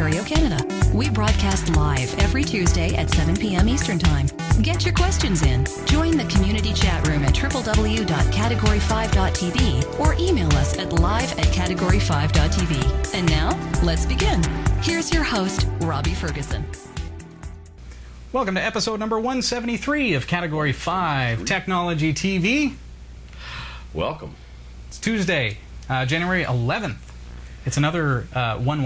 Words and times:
Ontario, 0.00 0.24
Canada. 0.24 0.64
We 0.94 1.10
broadcast 1.10 1.76
live 1.76 2.18
every 2.20 2.42
Tuesday 2.42 2.96
at 2.96 3.10
7 3.10 3.36
p.m. 3.36 3.68
Eastern 3.68 3.98
Time. 3.98 4.28
Get 4.62 4.82
your 4.82 4.94
questions 4.94 5.42
in. 5.42 5.66
Join 5.84 6.16
the 6.16 6.24
community 6.24 6.72
chat 6.72 7.06
room 7.06 7.22
at 7.22 7.34
www.category5.tv 7.34 10.00
or 10.00 10.14
email 10.14 10.50
us 10.54 10.78
at 10.78 10.94
live 10.94 11.30
at 11.38 11.44
category5.tv. 11.48 13.14
And 13.14 13.28
now, 13.28 13.50
let's 13.82 14.06
begin. 14.06 14.42
Here's 14.80 15.12
your 15.12 15.22
host, 15.22 15.66
Robbie 15.80 16.14
Ferguson. 16.14 16.64
Welcome 18.32 18.54
to 18.54 18.62
episode 18.62 19.00
number 19.00 19.16
173 19.16 20.14
of 20.14 20.26
Category 20.26 20.72
5 20.72 21.44
Technology 21.44 22.14
TV. 22.14 22.72
Welcome. 23.92 24.34
It's 24.88 24.98
Tuesday, 24.98 25.58
uh, 25.90 26.06
January 26.06 26.44
11th. 26.44 26.96
It's 27.66 27.76
another 27.76 28.26
uh, 28.32 28.56
1 28.56 28.82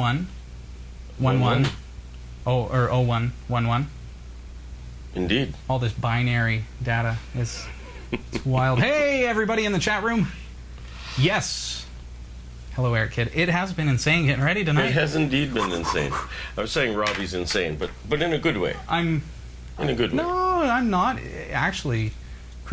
1 1.19 1.41
1 1.41 1.63
1 1.63 1.71
oh, 2.47 2.65
or 2.67 2.87
0 2.89 3.03
1 3.03 3.33
1 3.49 3.67
1. 3.67 3.87
Indeed. 5.15 5.55
All 5.69 5.79
this 5.79 5.93
binary 5.93 6.65
data 6.83 7.19
is 7.37 7.65
it's 8.11 8.45
wild. 8.45 8.79
Hey, 8.85 9.27
everybody 9.27 9.65
in 9.65 9.73
the 9.73 9.79
chat 9.79 10.03
room. 10.03 10.29
Yes. 11.19 11.87
Hello, 12.75 12.93
Eric 12.95 13.13
Kidd. 13.13 13.31
It 13.35 13.49
has 13.49 13.73
been 13.73 13.89
insane 13.89 14.27
getting 14.27 14.45
ready 14.45 14.65
tonight. 14.65 14.87
It 14.87 14.95
has 14.95 15.15
indeed 15.15 15.55
been 15.55 15.71
insane. 15.71 16.13
I 16.59 16.63
was 16.63 16.73
saying 16.73 16.97
Robbie's 16.97 17.33
insane, 17.33 17.77
but 17.77 17.91
but 18.09 18.21
in 18.21 18.33
a 18.33 18.39
good 18.39 18.57
way. 18.57 18.77
I'm 18.89 19.23
In 19.79 19.89
a 19.89 19.95
good 19.95 20.11
way. 20.11 20.17
No, 20.17 20.29
I'm 20.29 20.91
not 20.91 21.19
actually 21.53 22.13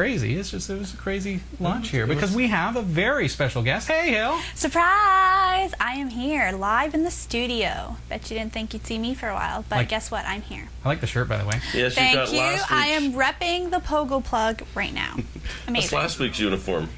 crazy. 0.01 0.35
It's 0.35 0.49
just 0.49 0.67
it 0.67 0.79
was 0.79 0.95
a 0.95 0.97
crazy 0.97 1.41
launch 1.59 1.89
here 1.89 2.07
because 2.07 2.35
we 2.35 2.47
have 2.47 2.75
a 2.75 2.81
very 2.81 3.27
special 3.27 3.61
guest. 3.61 3.87
Hey, 3.87 4.09
Hill. 4.09 4.35
Surprise! 4.55 5.75
I 5.79 5.97
am 5.97 6.09
here, 6.09 6.51
live 6.53 6.95
in 6.95 7.03
the 7.03 7.11
studio. 7.11 7.97
Bet 8.09 8.31
you 8.31 8.35
didn't 8.39 8.51
think 8.51 8.73
you'd 8.73 8.83
see 8.87 8.97
me 8.97 9.13
for 9.13 9.29
a 9.29 9.35
while, 9.35 9.63
but 9.69 9.75
Like- 9.75 9.89
guess 9.89 10.09
what? 10.09 10.25
I'm 10.25 10.41
here. 10.41 10.69
I 10.83 10.89
like 10.89 11.01
the 11.01 11.05
shirt, 11.05 11.29
by 11.29 11.37
the 11.37 11.45
way. 11.45 11.61
Yes, 11.75 11.91
you 11.91 12.01
Thank 12.01 12.15
got 12.15 12.33
you. 12.33 12.39
I 12.71 12.87
am 12.87 13.13
repping 13.13 13.69
the 13.69 13.77
Pogo 13.77 14.23
plug 14.23 14.63
right 14.73 14.91
now. 14.91 15.17
That's 15.17 15.67
Amazing. 15.67 15.99
last 15.99 16.17
week's 16.17 16.39
uniform. 16.39 16.89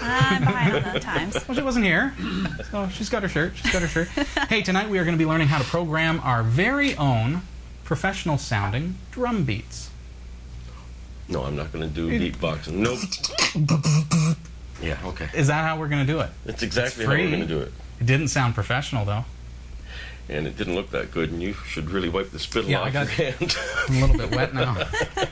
I'm 0.00 0.42
behind 0.42 0.82
on 0.86 0.94
the 0.94 1.00
times. 1.00 1.34
Well, 1.46 1.58
she 1.58 1.62
wasn't 1.62 1.84
here, 1.84 2.14
so 2.70 2.88
she's 2.88 3.10
got 3.10 3.22
her 3.22 3.28
shirt. 3.28 3.52
She's 3.56 3.70
got 3.70 3.82
her 3.82 3.88
shirt. 3.88 4.08
hey, 4.48 4.62
tonight 4.62 4.88
we 4.88 4.98
are 4.98 5.04
going 5.04 5.14
to 5.14 5.22
be 5.22 5.26
learning 5.28 5.48
how 5.48 5.58
to 5.58 5.64
program 5.64 6.20
our 6.20 6.42
very 6.42 6.96
own 6.96 7.42
professional 7.84 8.38
sounding 8.38 8.94
drum 9.10 9.44
beats. 9.44 9.90
No, 11.28 11.42
I'm 11.44 11.56
not 11.56 11.72
going 11.72 11.88
to 11.88 11.92
do 11.94 12.08
beatboxing. 12.08 12.72
Nope. 12.74 12.98
Yeah, 14.82 14.98
okay. 15.06 15.30
Is 15.34 15.46
that 15.46 15.64
how 15.64 15.78
we're 15.78 15.88
going 15.88 16.06
to 16.06 16.12
do 16.12 16.20
it? 16.20 16.28
That's 16.44 16.62
exactly 16.62 17.04
It's 17.04 17.10
how 17.10 17.16
we're 17.18 17.28
going 17.30 17.40
to 17.40 17.46
do 17.46 17.60
it. 17.60 17.72
It 17.98 18.04
didn't 18.04 18.28
sound 18.28 18.54
professional 18.54 19.06
though. 19.06 19.24
And 20.28 20.46
it 20.46 20.58
didn't 20.58 20.74
look 20.74 20.90
that 20.90 21.12
good, 21.12 21.30
and 21.32 21.42
you 21.42 21.54
should 21.54 21.88
really 21.90 22.10
wipe 22.10 22.30
the 22.30 22.38
spittle 22.38 22.68
Yeah, 22.70 22.80
I 22.82 22.88
off 22.88 22.92
got- 22.92 23.18
your 23.18 23.30
hand. 23.30 23.56
I'm 23.88 23.96
a 23.96 24.00
little 24.06 24.18
bit 24.18 24.36
wet 24.36 24.52
now. 24.54 24.76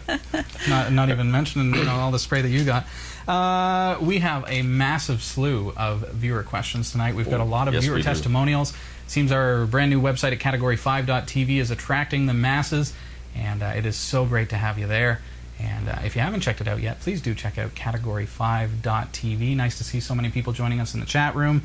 not, 0.68 0.92
not 0.92 1.10
even 1.10 1.30
mentioning 1.30 1.74
you 1.74 1.84
know 1.84 1.92
all 1.92 2.10
the 2.10 2.18
spray 2.18 2.40
that 2.40 2.48
you 2.48 2.64
got. 2.64 2.86
Uh, 3.28 3.98
we 4.00 4.20
have 4.20 4.44
a 4.48 4.62
massive 4.62 5.22
slew 5.22 5.74
of 5.76 6.08
viewer 6.12 6.42
questions 6.42 6.90
tonight. 6.92 7.14
We've 7.14 7.28
got 7.28 7.40
a 7.40 7.44
lot 7.44 7.68
of 7.68 7.74
Yes, 7.74 7.82
viewer 7.84 7.96
we 7.96 8.00
do. 8.00 8.04
testimonials. 8.06 8.72
Seems 9.08 9.30
our 9.30 9.66
brand 9.66 9.90
new 9.90 10.00
website 10.00 10.32
at 10.32 10.38
category5.tv 10.38 11.58
is 11.60 11.70
attracting 11.70 12.24
the 12.26 12.34
masses, 12.34 12.94
and 13.36 13.62
uh, 13.62 13.74
it 13.76 13.84
is 13.84 13.96
so 13.96 14.24
great 14.24 14.48
to 14.50 14.56
have 14.56 14.78
you 14.78 14.86
there. 14.86 15.20
And 15.58 15.88
uh, 15.88 15.98
if 16.04 16.16
you 16.16 16.22
haven't 16.22 16.40
checked 16.40 16.60
it 16.60 16.68
out 16.68 16.80
yet, 16.80 17.00
please 17.00 17.20
do 17.20 17.34
check 17.34 17.58
out 17.58 17.74
category5.tv. 17.74 19.56
Nice 19.56 19.78
to 19.78 19.84
see 19.84 20.00
so 20.00 20.14
many 20.14 20.30
people 20.30 20.52
joining 20.52 20.80
us 20.80 20.94
in 20.94 21.00
the 21.00 21.06
chat 21.06 21.34
room. 21.34 21.62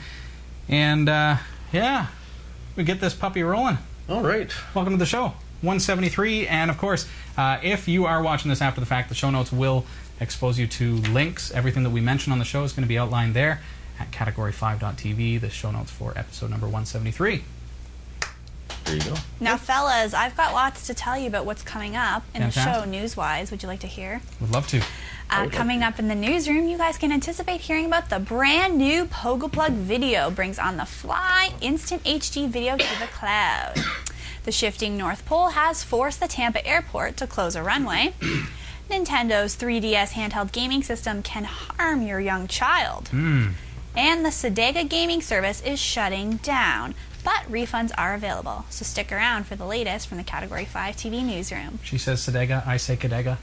And 0.67 1.09
uh, 1.09 1.37
yeah, 1.71 2.07
we 2.75 2.83
get 2.83 3.01
this 3.01 3.13
puppy 3.13 3.43
rolling. 3.43 3.77
All 4.07 4.21
right. 4.21 4.51
Welcome 4.73 4.93
to 4.93 4.97
the 4.99 5.05
show. 5.05 5.33
173. 5.61 6.47
And 6.47 6.71
of 6.71 6.77
course, 6.77 7.07
uh, 7.37 7.59
if 7.61 7.87
you 7.87 8.05
are 8.05 8.21
watching 8.21 8.49
this 8.49 8.61
after 8.61 8.79
the 8.79 8.85
fact, 8.85 9.09
the 9.09 9.15
show 9.15 9.29
notes 9.29 9.51
will 9.51 9.85
expose 10.19 10.59
you 10.59 10.67
to 10.67 10.95
links. 10.97 11.51
Everything 11.51 11.83
that 11.83 11.89
we 11.89 12.01
mention 12.01 12.31
on 12.31 12.39
the 12.39 12.45
show 12.45 12.63
is 12.63 12.73
going 12.73 12.83
to 12.83 12.87
be 12.87 12.97
outlined 12.97 13.33
there 13.33 13.61
at 13.99 14.11
category5.tv, 14.11 15.41
the 15.41 15.49
show 15.49 15.71
notes 15.71 15.91
for 15.91 16.17
episode 16.17 16.49
number 16.49 16.65
173. 16.65 17.43
There 18.85 18.95
you 18.95 19.03
go. 19.03 19.15
Now, 19.39 19.57
fellas, 19.57 20.13
I've 20.13 20.35
got 20.35 20.53
lots 20.53 20.87
to 20.87 20.93
tell 20.93 21.17
you 21.17 21.27
about 21.27 21.45
what's 21.45 21.61
coming 21.61 21.95
up 21.95 22.23
in 22.33 22.41
the 22.41 22.51
show 22.51 22.85
news-wise. 22.85 23.51
Would 23.51 23.61
you 23.61 23.67
like 23.67 23.79
to 23.81 23.87
hear? 23.87 24.21
Would 24.41 24.51
love 24.51 24.67
to. 24.69 24.81
Uh, 25.31 25.47
coming 25.47 25.83
up 25.83 25.99
in 25.99 26.07
the 26.07 26.15
newsroom, 26.15 26.67
you 26.67 26.77
guys 26.77 26.97
can 26.97 27.11
anticipate 27.11 27.61
hearing 27.61 27.85
about 27.85 28.09
the 28.09 28.19
brand 28.19 28.77
new 28.77 29.05
Pogo 29.05 29.51
Plug 29.51 29.73
video 29.73 30.31
brings 30.31 30.57
on 30.57 30.77
the 30.77 30.85
fly 30.85 31.53
instant 31.61 32.03
HD 32.03 32.49
video 32.49 32.77
to 32.77 32.99
the 32.99 33.07
cloud. 33.07 33.75
The 34.45 34.53
shifting 34.53 34.97
North 34.97 35.25
Pole 35.25 35.49
has 35.49 35.83
forced 35.83 36.21
the 36.21 36.27
Tampa 36.27 36.65
airport 36.65 37.17
to 37.17 37.27
close 37.27 37.55
a 37.55 37.61
runway. 37.61 38.13
Nintendo's 38.89 39.55
3DS 39.55 40.13
handheld 40.13 40.51
gaming 40.51 40.81
system 40.81 41.21
can 41.21 41.43
harm 41.43 42.01
your 42.01 42.19
young 42.19 42.47
child. 42.47 43.09
Hmm. 43.09 43.49
And 43.95 44.25
the 44.25 44.29
Cedega 44.29 44.87
gaming 44.87 45.21
service 45.21 45.61
is 45.61 45.77
shutting 45.79 46.37
down, 46.37 46.95
but 47.23 47.43
refunds 47.51 47.91
are 47.97 48.13
available. 48.13 48.65
So 48.69 48.83
stick 48.83 49.11
around 49.11 49.45
for 49.45 49.55
the 49.55 49.65
latest 49.65 50.07
from 50.07 50.17
the 50.17 50.23
Category 50.23 50.65
5 50.65 50.95
TV 50.95 51.23
newsroom. 51.23 51.79
She 51.83 51.97
says 51.97 52.21
Cedega, 52.25 52.65
I 52.67 52.77
say 52.77 52.95
Cadega. 52.95 53.37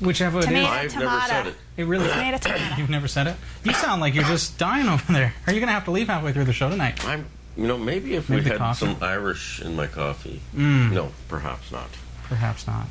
Whichever 0.00 0.38
it 0.38 0.42
is. 0.42 0.46
Tomato. 0.46 0.68
I've 0.68 0.92
never 0.94 1.04
Tomato. 1.06 1.26
said 1.28 1.46
it. 1.48 1.54
It 1.76 1.84
really 1.84 2.08
Tomato, 2.08 2.38
tomato. 2.38 2.74
You've 2.78 2.90
never 2.90 3.08
said 3.08 3.26
it? 3.26 3.36
You 3.64 3.72
sound 3.74 4.00
like 4.00 4.14
you're 4.14 4.24
just 4.24 4.56
dying 4.58 4.88
over 4.88 5.12
there. 5.12 5.34
Are 5.46 5.52
you 5.52 5.58
going 5.58 5.68
to 5.68 5.72
have 5.72 5.84
to 5.86 5.90
leave 5.90 6.06
halfway 6.06 6.32
through 6.32 6.44
the 6.44 6.52
show 6.52 6.70
tonight? 6.70 7.04
I'm, 7.04 7.26
you 7.56 7.66
know, 7.66 7.76
maybe 7.76 8.14
if 8.14 8.28
Maybe 8.30 8.44
we 8.44 8.48
had 8.50 8.58
coffee? 8.58 8.86
some 8.86 8.96
Irish 9.02 9.60
in 9.60 9.74
my 9.74 9.88
coffee. 9.88 10.40
Mm. 10.54 10.92
No, 10.92 11.10
perhaps 11.28 11.72
not. 11.72 11.88
Perhaps 12.24 12.66
not. 12.68 12.86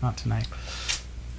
Not 0.00 0.16
tonight. 0.16 0.46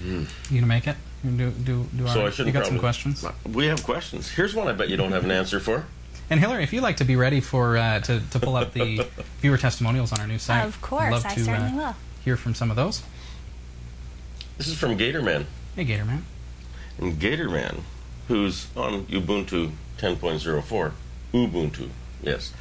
You 0.03 0.27
gonna 0.51 0.65
make 0.67 0.87
it? 0.87 0.95
You 1.23 1.31
do 1.31 1.51
do 1.51 1.87
do 1.95 2.07
our, 2.07 2.13
So 2.13 2.25
I 2.25 2.29
shouldn't 2.31 2.47
You 2.55 2.59
got 2.59 2.67
some 2.67 2.79
questions? 2.79 3.25
We 3.51 3.67
have 3.67 3.83
questions. 3.83 4.29
Here's 4.29 4.53
one 4.55 4.67
I 4.67 4.71
bet 4.73 4.89
you 4.89 4.97
don't 4.97 5.11
have 5.11 5.23
an 5.23 5.31
answer 5.31 5.59
for. 5.59 5.85
And 6.31 6.39
Hillary, 6.39 6.63
if 6.63 6.71
you'd 6.71 6.81
like 6.81 6.97
to 6.97 7.03
be 7.03 7.17
ready 7.17 7.41
for 7.41 7.75
uh, 7.77 7.99
to 7.99 8.21
to 8.31 8.39
pull 8.39 8.55
up 8.55 8.71
the 8.71 9.05
viewer 9.41 9.57
testimonials 9.57 10.13
on 10.13 10.21
our 10.21 10.27
new 10.27 10.39
site, 10.39 10.65
Of 10.65 10.75
I'd 10.77 10.81
course, 10.81 11.11
love 11.11 11.25
I 11.25 11.33
to 11.33 11.39
certainly 11.43 11.71
uh, 11.71 11.87
will. 11.87 11.95
hear 12.23 12.37
from 12.37 12.55
some 12.55 12.69
of 12.69 12.77
those. 12.77 13.03
This 14.57 14.69
is 14.69 14.77
from 14.77 14.97
Gatorman. 14.97 15.45
Hey, 15.75 15.83
Gatorman. 15.85 16.21
And 16.97 17.19
Gatorman, 17.19 17.81
who's 18.29 18.67
on 18.77 19.05
Ubuntu 19.07 19.71
10.04, 19.97 20.91
Ubuntu, 21.33 21.89
yes. 22.23 22.53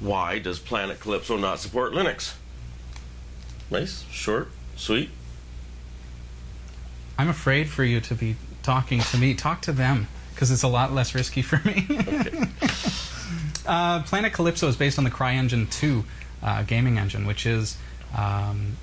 Why 0.00 0.38
does 0.38 0.58
Planet 0.58 0.98
Calypso 0.98 1.36
not 1.36 1.58
support 1.58 1.92
Linux? 1.92 2.36
Nice, 3.70 4.04
short, 4.10 4.48
sweet. 4.76 5.10
I'm 7.18 7.28
afraid 7.28 7.68
for 7.68 7.84
you 7.84 8.00
to 8.00 8.14
be 8.14 8.36
talking 8.62 9.00
to 9.00 9.18
me. 9.18 9.34
Talk 9.34 9.60
to 9.62 9.72
them 9.72 10.06
because 10.38 10.52
it's 10.52 10.62
a 10.62 10.68
lot 10.68 10.92
less 10.92 11.16
risky 11.16 11.42
for 11.42 11.60
me. 11.66 11.84
uh, 13.66 14.02
Planet 14.04 14.32
Calypso 14.32 14.68
is 14.68 14.76
based 14.76 14.96
on 14.96 15.02
the 15.02 15.10
CryEngine 15.10 15.68
2 15.68 16.04
uh, 16.44 16.62
gaming 16.62 16.96
engine, 16.96 17.26
which 17.26 17.44
is 17.44 17.76
um, 18.16 18.76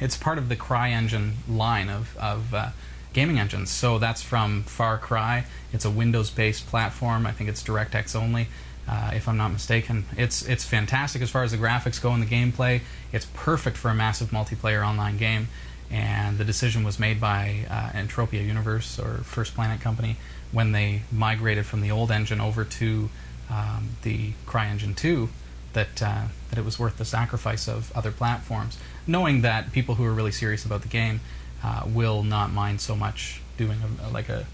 it's 0.00 0.16
part 0.16 0.38
of 0.38 0.48
the 0.48 0.54
CryEngine 0.54 1.32
line 1.48 1.90
of, 1.90 2.16
of 2.18 2.54
uh, 2.54 2.68
gaming 3.12 3.40
engines. 3.40 3.68
So 3.70 3.98
that's 3.98 4.22
from 4.22 4.62
Far 4.62 4.96
Cry. 4.96 5.44
It's 5.72 5.84
a 5.84 5.90
Windows-based 5.90 6.68
platform. 6.68 7.26
I 7.26 7.32
think 7.32 7.50
it's 7.50 7.64
DirectX 7.64 8.14
only. 8.14 8.46
Uh, 8.88 9.10
if 9.12 9.26
I'm 9.26 9.36
not 9.36 9.48
mistaken, 9.48 10.04
it's 10.16 10.42
it's 10.42 10.64
fantastic 10.64 11.20
as 11.20 11.30
far 11.30 11.42
as 11.42 11.50
the 11.50 11.58
graphics 11.58 12.00
go 12.00 12.12
and 12.12 12.22
the 12.22 12.26
gameplay. 12.26 12.82
It's 13.12 13.26
perfect 13.34 13.76
for 13.76 13.88
a 13.88 13.94
massive 13.94 14.30
multiplayer 14.30 14.86
online 14.86 15.16
game 15.16 15.48
and 15.90 16.38
the 16.38 16.44
decision 16.44 16.84
was 16.84 16.98
made 16.98 17.20
by 17.20 17.66
uh, 17.68 17.90
Entropia 17.90 18.46
Universe 18.46 18.98
or 18.98 19.18
First 19.24 19.54
Planet 19.54 19.80
Company 19.80 20.16
when 20.52 20.72
they 20.72 21.02
migrated 21.12 21.66
from 21.66 21.80
the 21.80 21.90
old 21.90 22.10
engine 22.10 22.40
over 22.40 22.64
to 22.64 23.08
um, 23.50 23.90
the 24.02 24.32
CryEngine 24.46 24.96
2 24.96 25.28
that 25.72 26.02
uh, 26.02 26.22
that 26.50 26.58
it 26.58 26.64
was 26.64 26.78
worth 26.78 26.96
the 26.98 27.04
sacrifice 27.04 27.68
of 27.68 27.92
other 27.96 28.10
platforms, 28.10 28.76
knowing 29.06 29.42
that 29.42 29.70
people 29.72 29.94
who 29.96 30.04
are 30.04 30.12
really 30.12 30.32
serious 30.32 30.64
about 30.64 30.82
the 30.82 30.88
game 30.88 31.20
uh, 31.62 31.82
will 31.86 32.22
not 32.24 32.52
mind 32.52 32.80
so 32.80 32.96
much 32.96 33.40
doing 33.56 33.78
a, 34.02 34.10
like 34.10 34.28
a, 34.28 34.46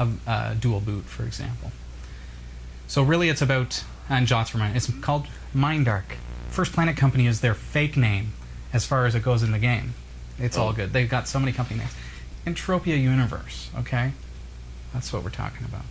a, 0.00 0.08
a 0.26 0.54
dual 0.58 0.80
boot, 0.80 1.04
for 1.04 1.22
example. 1.24 1.70
So 2.88 3.02
really, 3.02 3.28
it's 3.28 3.42
about 3.42 3.84
and 4.08 4.26
Jots 4.26 4.54
remind 4.54 4.76
it's 4.76 4.90
called 5.00 5.26
Mindark. 5.54 6.16
First 6.50 6.72
Planet 6.72 6.96
Company 6.96 7.26
is 7.26 7.40
their 7.40 7.54
fake 7.54 7.96
name 7.96 8.32
as 8.72 8.84
far 8.86 9.06
as 9.06 9.14
it 9.14 9.22
goes 9.22 9.42
in 9.42 9.52
the 9.52 9.58
game. 9.58 9.94
It's 10.38 10.56
all 10.56 10.68
Oh. 10.70 10.72
good. 10.72 10.92
They've 10.92 11.08
got 11.08 11.28
so 11.28 11.38
many 11.38 11.52
company 11.52 11.80
names. 11.80 11.92
Entropia 12.46 13.00
Universe, 13.00 13.70
okay? 13.78 14.12
That's 14.96 15.12
what 15.12 15.22
we're 15.22 15.28
talking 15.28 15.66
about. 15.66 15.82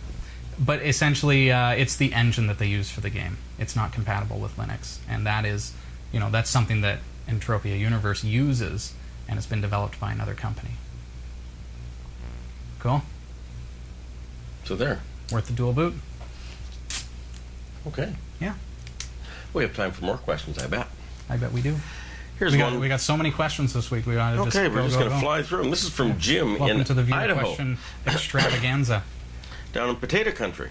But 0.58 0.82
essentially, 0.82 1.52
uh, 1.52 1.70
it's 1.70 1.94
the 1.94 2.12
engine 2.12 2.48
that 2.48 2.58
they 2.58 2.66
use 2.66 2.90
for 2.90 3.00
the 3.00 3.08
game. 3.08 3.38
It's 3.56 3.76
not 3.76 3.92
compatible 3.92 4.40
with 4.40 4.56
Linux, 4.56 4.98
and 5.08 5.24
that 5.24 5.44
is, 5.44 5.72
you 6.10 6.18
know, 6.18 6.28
that's 6.28 6.50
something 6.50 6.80
that 6.80 6.98
Entropia 7.28 7.78
Universe 7.78 8.24
uses, 8.24 8.94
and 9.28 9.38
it's 9.38 9.46
been 9.46 9.60
developed 9.60 10.00
by 10.00 10.10
another 10.10 10.34
company. 10.34 10.72
Cool. 12.80 13.02
So 14.64 14.74
there. 14.74 15.02
Worth 15.30 15.46
the 15.46 15.52
dual 15.52 15.72
boot. 15.72 15.94
Okay. 17.86 18.12
Yeah, 18.40 18.54
We 19.54 19.62
have 19.62 19.76
time 19.76 19.92
for 19.92 20.04
more 20.04 20.16
questions, 20.18 20.58
I 20.58 20.66
bet. 20.66 20.88
I 21.30 21.36
bet 21.36 21.52
we 21.52 21.62
do. 21.62 21.76
Here's 22.38 22.52
We 22.52 22.58
got, 22.58 22.72
one. 22.72 22.80
we 22.80 22.88
got 22.88 23.00
so 23.00 23.16
many 23.16 23.30
questions 23.30 23.72
this 23.72 23.90
week. 23.90 24.06
We 24.06 24.14
got 24.14 24.32
to 24.32 24.44
just 24.44 24.56
okay, 24.56 24.68
go, 24.68 24.74
we're 24.74 24.86
just 24.86 24.98
going 24.98 25.10
to 25.10 25.18
fly 25.18 25.42
through 25.42 25.62
them. 25.62 25.70
This 25.70 25.84
is 25.84 25.90
from 25.90 26.18
Jim 26.18 26.58
Welcome 26.58 26.80
in 26.80 26.84
to 26.84 26.94
the 26.94 27.02
viewer 27.02 27.18
Idaho, 27.18 27.40
question 27.40 27.78
extravaganza. 28.06 29.02
down 29.72 29.88
in 29.88 29.96
Potato 29.96 30.32
Country. 30.32 30.70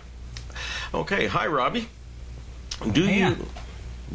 Okay, 0.93 1.25
hi 1.25 1.47
Robbie. 1.47 1.89
Do 2.91 3.03
oh, 3.03 3.07
Hey, 3.07 3.19
you 3.19 3.25
yeah. 3.25 3.35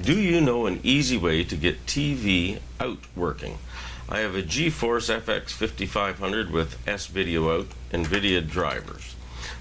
do 0.01 0.21
you 0.21 0.41
know 0.41 0.67
an 0.67 0.79
easy 0.85 1.17
way 1.17 1.43
to 1.43 1.57
get 1.57 1.87
TV 1.87 2.61
out 2.79 2.99
working? 3.17 3.59
I 4.09 4.21
have 4.21 4.35
a 4.35 4.43
GeForce 4.43 5.21
FX 5.21 5.51
5500 5.51 6.51
with 6.51 6.77
S 6.89 7.07
video 7.07 7.59
out, 7.59 7.67
NVIDIA 7.93 8.49
drivers. 8.49 9.15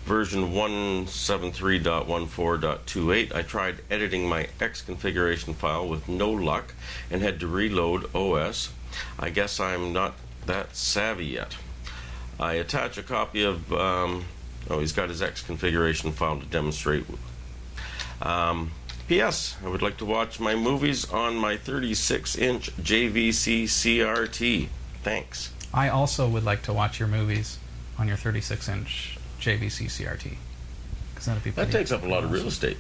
Version 0.06 0.54
173.14.28. 0.54 3.36
I 3.36 3.42
tried 3.42 3.80
editing 3.92 4.28
my 4.28 4.48
X 4.60 4.81
configuration 4.81 5.54
file 5.54 5.88
with 5.88 6.10
no 6.10 6.31
luck 6.31 6.74
and 7.12 7.22
had 7.22 7.40
to 7.42 7.48
reload 7.48 8.10
OS. 8.16 8.72
I 9.19 9.30
guess 9.30 9.60
I'm 9.60 9.94
not 9.94 10.16
that 10.46 10.75
savvy 10.75 11.25
yet. 11.25 11.57
I 12.40 12.54
attach 12.54 12.98
a 12.98 13.04
copy 13.04 13.44
of. 13.44 13.72
Um, 13.74 14.25
oh, 14.69 14.80
he's 14.80 14.94
got 14.94 15.10
his 15.10 15.22
X 15.22 15.42
configuration 15.42 16.12
file 16.12 16.40
to 16.40 16.46
demonstrate. 16.46 17.06
Um, 18.22 18.72
P.S. 19.07 19.57
I 19.63 19.68
would 19.68 19.81
like 19.81 19.98
to 19.98 20.06
watch 20.06 20.40
my 20.40 20.56
movies 20.56 21.10
on 21.12 21.36
my 21.36 21.57
36 21.57 22.38
inch 22.38 22.75
JVC 22.78 23.63
CRT. 23.63 24.68
Thanks. 25.04 25.54
I 25.74 25.90
also 25.90 26.28
would 26.28 26.44
like 26.44 26.63
to 26.63 26.74
watch 26.74 27.00
your 27.00 27.07
movies 27.07 27.60
on 27.98 28.07
your 28.07 28.18
36-inch 28.18 29.19
JVC 29.39 29.86
CRT. 29.89 30.38
'Cause 31.15 31.25
that'd 31.25 31.44
be 31.44 31.50
That 31.51 31.71
takes 31.71 31.91
up 31.91 32.03
a 32.03 32.07
lot 32.07 32.24
of 32.24 32.31
real 32.31 32.47
estate. 32.47 32.77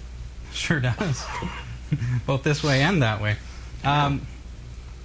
Sure 0.53 0.79
does. 0.79 1.25
Both 2.25 2.43
this 2.43 2.63
way 2.63 2.81
and 2.81 3.01
that 3.01 3.21
way. 3.21 3.35
Um, 3.83 4.25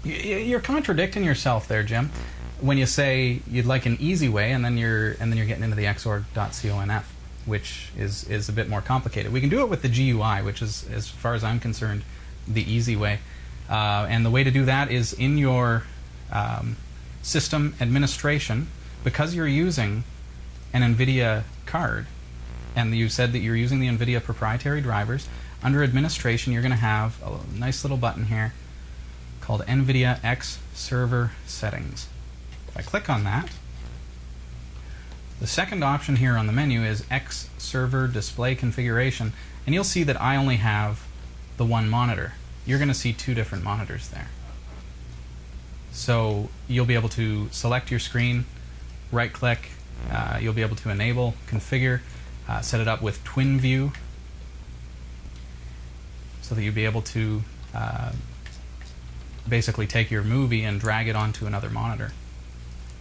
you're 0.04 0.60
contradicting 0.60 1.24
yourself 1.24 1.66
there, 1.66 1.82
Jim, 1.82 2.10
when 2.60 2.76
you 2.78 2.86
say 2.86 3.40
you'd 3.50 3.66
like 3.66 3.86
an 3.86 3.96
easy 4.00 4.28
way, 4.28 4.52
and 4.52 4.64
then 4.64 4.76
you're 4.76 5.12
and 5.12 5.30
then 5.32 5.36
you're 5.36 5.46
getting 5.46 5.64
into 5.64 5.76
the 5.76 5.84
xorg.conf, 5.84 7.04
which 7.46 7.88
is 7.98 8.24
is 8.24 8.48
a 8.48 8.52
bit 8.52 8.68
more 8.68 8.82
complicated. 8.82 9.32
We 9.32 9.40
can 9.40 9.48
do 9.48 9.60
it 9.62 9.68
with 9.68 9.82
the 9.82 9.88
GUI, 9.88 10.42
which 10.42 10.60
is, 10.62 10.84
as 10.92 11.08
far 11.08 11.34
as 11.34 11.42
I'm 11.42 11.58
concerned, 11.58 12.02
the 12.46 12.70
easy 12.70 12.96
way. 12.96 13.20
Uh, 13.68 14.06
and 14.10 14.26
the 14.26 14.30
way 14.30 14.44
to 14.44 14.50
do 14.50 14.64
that 14.66 14.90
is 14.90 15.14
in 15.14 15.38
your 15.38 15.84
um, 16.30 16.76
system 17.22 17.74
administration, 17.80 18.68
because 19.04 19.34
you're 19.34 19.48
using 19.48 20.04
an 20.74 20.82
NVIDIA 20.82 21.44
card, 21.64 22.06
and 22.76 22.94
you 22.94 23.08
said 23.08 23.32
that 23.32 23.38
you're 23.38 23.56
using 23.56 23.80
the 23.80 23.88
NVIDIA 23.88 24.22
proprietary 24.22 24.82
drivers, 24.82 25.28
under 25.62 25.82
administration, 25.82 26.52
you're 26.52 26.60
going 26.60 26.72
to 26.72 26.76
have 26.76 27.16
a 27.22 27.58
nice 27.58 27.84
little 27.84 27.96
button 27.96 28.26
here 28.26 28.52
called 29.40 29.62
NVIDIA 29.62 30.22
X 30.22 30.58
Server 30.74 31.30
Settings. 31.46 32.08
If 32.68 32.76
I 32.76 32.82
click 32.82 33.08
on 33.08 33.24
that, 33.24 33.48
the 35.40 35.46
second 35.46 35.82
option 35.82 36.16
here 36.16 36.36
on 36.36 36.46
the 36.46 36.52
menu 36.52 36.82
is 36.82 37.04
X 37.10 37.48
Server 37.56 38.08
Display 38.08 38.54
Configuration, 38.54 39.32
and 39.64 39.74
you'll 39.74 39.84
see 39.84 40.02
that 40.02 40.20
I 40.20 40.36
only 40.36 40.56
have 40.56 41.06
the 41.56 41.64
one 41.64 41.88
monitor. 41.88 42.34
You're 42.66 42.78
going 42.78 42.88
to 42.88 42.94
see 42.94 43.12
two 43.12 43.34
different 43.34 43.62
monitors 43.62 44.08
there. 44.08 44.28
So 45.92 46.48
you'll 46.66 46.86
be 46.86 46.94
able 46.94 47.08
to 47.10 47.48
select 47.50 47.90
your 47.90 48.00
screen, 48.00 48.46
right 49.12 49.32
click, 49.32 49.70
uh, 50.10 50.38
you'll 50.40 50.52
be 50.52 50.62
able 50.62 50.76
to 50.76 50.90
enable, 50.90 51.34
configure, 51.46 52.00
uh, 52.48 52.60
set 52.60 52.80
it 52.80 52.88
up 52.88 53.02
with 53.02 53.22
Twin 53.24 53.58
View 53.58 53.92
so 56.42 56.54
that 56.54 56.62
you'll 56.62 56.74
be 56.74 56.84
able 56.84 57.02
to 57.02 57.42
uh, 57.74 58.12
basically 59.48 59.86
take 59.86 60.10
your 60.10 60.22
movie 60.22 60.62
and 60.62 60.78
drag 60.80 61.08
it 61.08 61.16
onto 61.16 61.46
another 61.46 61.70
monitor. 61.70 62.12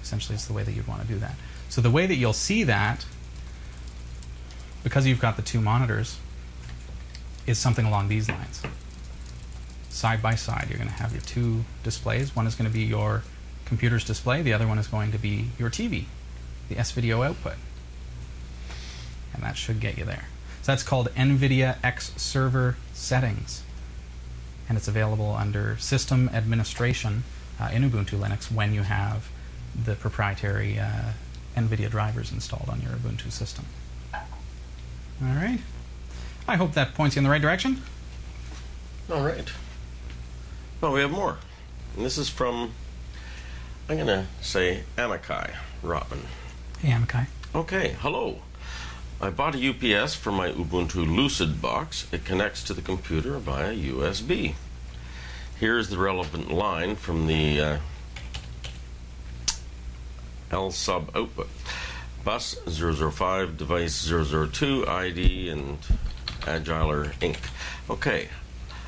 Essentially, 0.02 0.36
it's 0.36 0.46
the 0.46 0.54
way 0.54 0.64
that 0.64 0.72
you'd 0.72 0.88
want 0.88 1.02
to 1.02 1.08
do 1.08 1.20
that. 1.20 1.36
So 1.70 1.82
the 1.82 1.92
way 1.92 2.06
that 2.06 2.16
you'll 2.16 2.34
see 2.34 2.64
that, 2.64 3.06
because 4.84 5.06
you've 5.08 5.20
got 5.20 5.36
the 5.36 5.42
two 5.42 5.60
monitors, 5.60 6.20
is 7.46 7.58
something 7.58 7.86
along 7.86 8.08
these 8.08 8.30
lines. 8.30 8.62
Side 9.90 10.22
by 10.22 10.36
side, 10.36 10.68
you're 10.70 10.78
going 10.78 10.90
to 10.90 10.96
have 10.96 11.12
your 11.12 11.22
two 11.22 11.66
displays. 11.84 12.36
One 12.36 12.48
is 12.48 12.56
going 12.56 12.70
to 12.70 12.74
be 12.74 12.84
your 12.84 13.24
computer's 13.66 14.04
display. 14.04 14.42
The 14.42 14.54
other 14.54 14.68
one 14.68 14.78
is 14.78 14.88
going 14.88 15.12
to 15.12 15.18
be 15.18 15.50
your 15.60 15.70
TV, 15.70 16.06
the 16.70 16.78
S 16.78 16.92
video 16.92 17.24
output. 17.24 17.56
And 19.34 19.44
that 19.44 19.58
should 19.58 19.80
get 19.80 19.98
you 19.98 20.06
there. 20.06 20.26
So 20.62 20.72
that's 20.72 20.84
called 20.84 21.10
NVIDIA 21.16 21.78
X 21.84 22.14
Server 22.16 22.78
Settings. 22.94 23.64
And 24.70 24.78
it's 24.78 24.88
available 24.88 25.34
under 25.34 25.78
System 25.78 26.30
Administration 26.34 27.24
uh, 27.60 27.70
in 27.74 27.90
Ubuntu 27.90 28.18
Linux 28.20 28.52
when 28.52 28.74
you 28.74 28.84
have 28.84 29.30
the 29.76 29.96
proprietary 29.96 30.80
uh, 30.80 31.12
NVIDIA 31.58 31.90
drivers 31.90 32.32
installed 32.32 32.70
on 32.70 32.82
your 32.82 32.92
Ubuntu 32.92 33.32
system. 33.32 33.66
All 34.14 34.22
right. 35.36 35.60
I 36.48 36.56
hope 36.56 36.74
that 36.74 36.94
points 36.94 37.16
you 37.16 37.20
in 37.22 37.24
the 37.24 37.30
right 37.30 37.42
direction. 37.42 37.82
All 39.12 39.24
right. 39.24 39.52
Well, 40.82 40.94
we 40.94 41.02
have 41.02 41.12
more. 41.12 41.38
And 41.96 42.06
this 42.06 42.18
is 42.18 42.30
from, 42.30 42.72
I'm 43.88 43.96
going 43.96 44.08
to 44.08 44.26
say 44.42 44.84
Amakai 44.98 45.56
Robin. 45.82 46.22
Hey, 46.84 46.92
Amakai. 46.92 47.28
Okay, 47.56 47.96
hello. 48.02 48.40
I 49.22 49.30
bought 49.30 49.56
a 49.56 49.70
UPS 49.70 50.16
for 50.16 50.34
my 50.34 50.52
Ubuntu 50.52 50.96
Lucid 51.16 51.62
box. 51.62 52.08
It 52.12 52.26
connects 52.26 52.62
to 52.66 52.74
the 52.74 52.82
computer 52.82 53.38
via 53.40 53.74
USB. 53.74 54.56
Here's 55.58 55.88
the 55.88 55.98
relevant 55.98 56.52
line 56.52 56.98
from 56.98 57.28
the 57.28 57.62
uh, 57.62 57.78
lsusb 60.52 61.16
output. 61.16 61.48
Bus 62.26 62.58
005, 62.68 63.58
device 63.58 64.06
002, 64.06 64.86
ID, 64.86 65.48
and 65.52 65.80
Agiler 66.42 67.14
Inc. 67.22 67.38
Okay, 67.90 68.28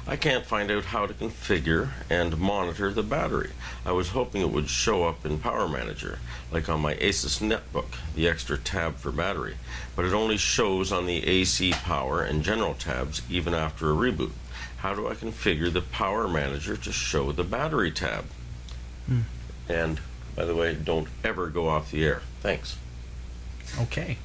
I 0.08 0.16
can't 0.18 0.46
find 0.46 0.70
out 0.70 0.86
how 0.86 1.08
to 1.08 1.14
configure 1.16 1.90
and 2.12 2.38
monitor 2.38 2.92
the 2.94 3.02
battery. 3.02 3.52
I 3.84 3.92
was 3.92 4.10
hoping 4.10 4.42
it 4.42 4.52
would 4.52 4.70
show 4.70 5.04
up 5.06 5.26
in 5.26 5.40
Power 5.40 5.68
Manager, 5.68 6.20
like 6.52 6.70
on 6.70 6.80
my 6.82 6.94
Asus 6.96 7.42
netbook, 7.42 7.96
the 8.14 8.28
extra 8.28 8.56
tab 8.58 8.98
for 8.98 9.12
battery, 9.12 9.56
but 9.96 10.06
it 10.06 10.14
only 10.14 10.38
shows 10.38 10.92
on 10.92 11.08
the 11.08 11.26
AC 11.26 11.72
power 11.72 12.22
and 12.22 12.44
general 12.44 12.76
tabs 12.76 13.24
even 13.32 13.56
after 13.56 13.90
a 13.90 13.96
reboot. 13.96 14.32
How 14.78 14.94
do 14.94 15.08
I 15.08 15.16
configure 15.16 15.74
the 15.74 15.82
Power 15.82 16.28
Manager 16.28 16.78
to 16.78 16.92
show 16.92 17.32
the 17.32 17.44
battery 17.44 17.90
tab? 17.92 18.26
Hmm. 19.08 19.22
And 19.68 20.00
by 20.36 20.46
the 20.46 20.56
way, 20.56 20.76
don't 20.76 21.08
ever 21.24 21.48
go 21.48 21.68
off 21.68 21.90
the 21.90 22.06
air. 22.06 22.22
Thanks. 22.42 22.78
Okay. 23.80 24.18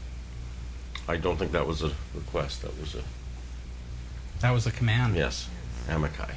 I 1.08 1.16
don't 1.16 1.38
think 1.38 1.52
that 1.52 1.66
was 1.66 1.82
a 1.82 1.92
request. 2.14 2.60
That 2.60 2.78
was 2.78 2.94
a 2.94 3.02
That 4.40 4.50
was 4.50 4.66
a 4.66 4.70
command. 4.70 5.16
yes, 5.16 5.48
Amakai. 5.88 6.34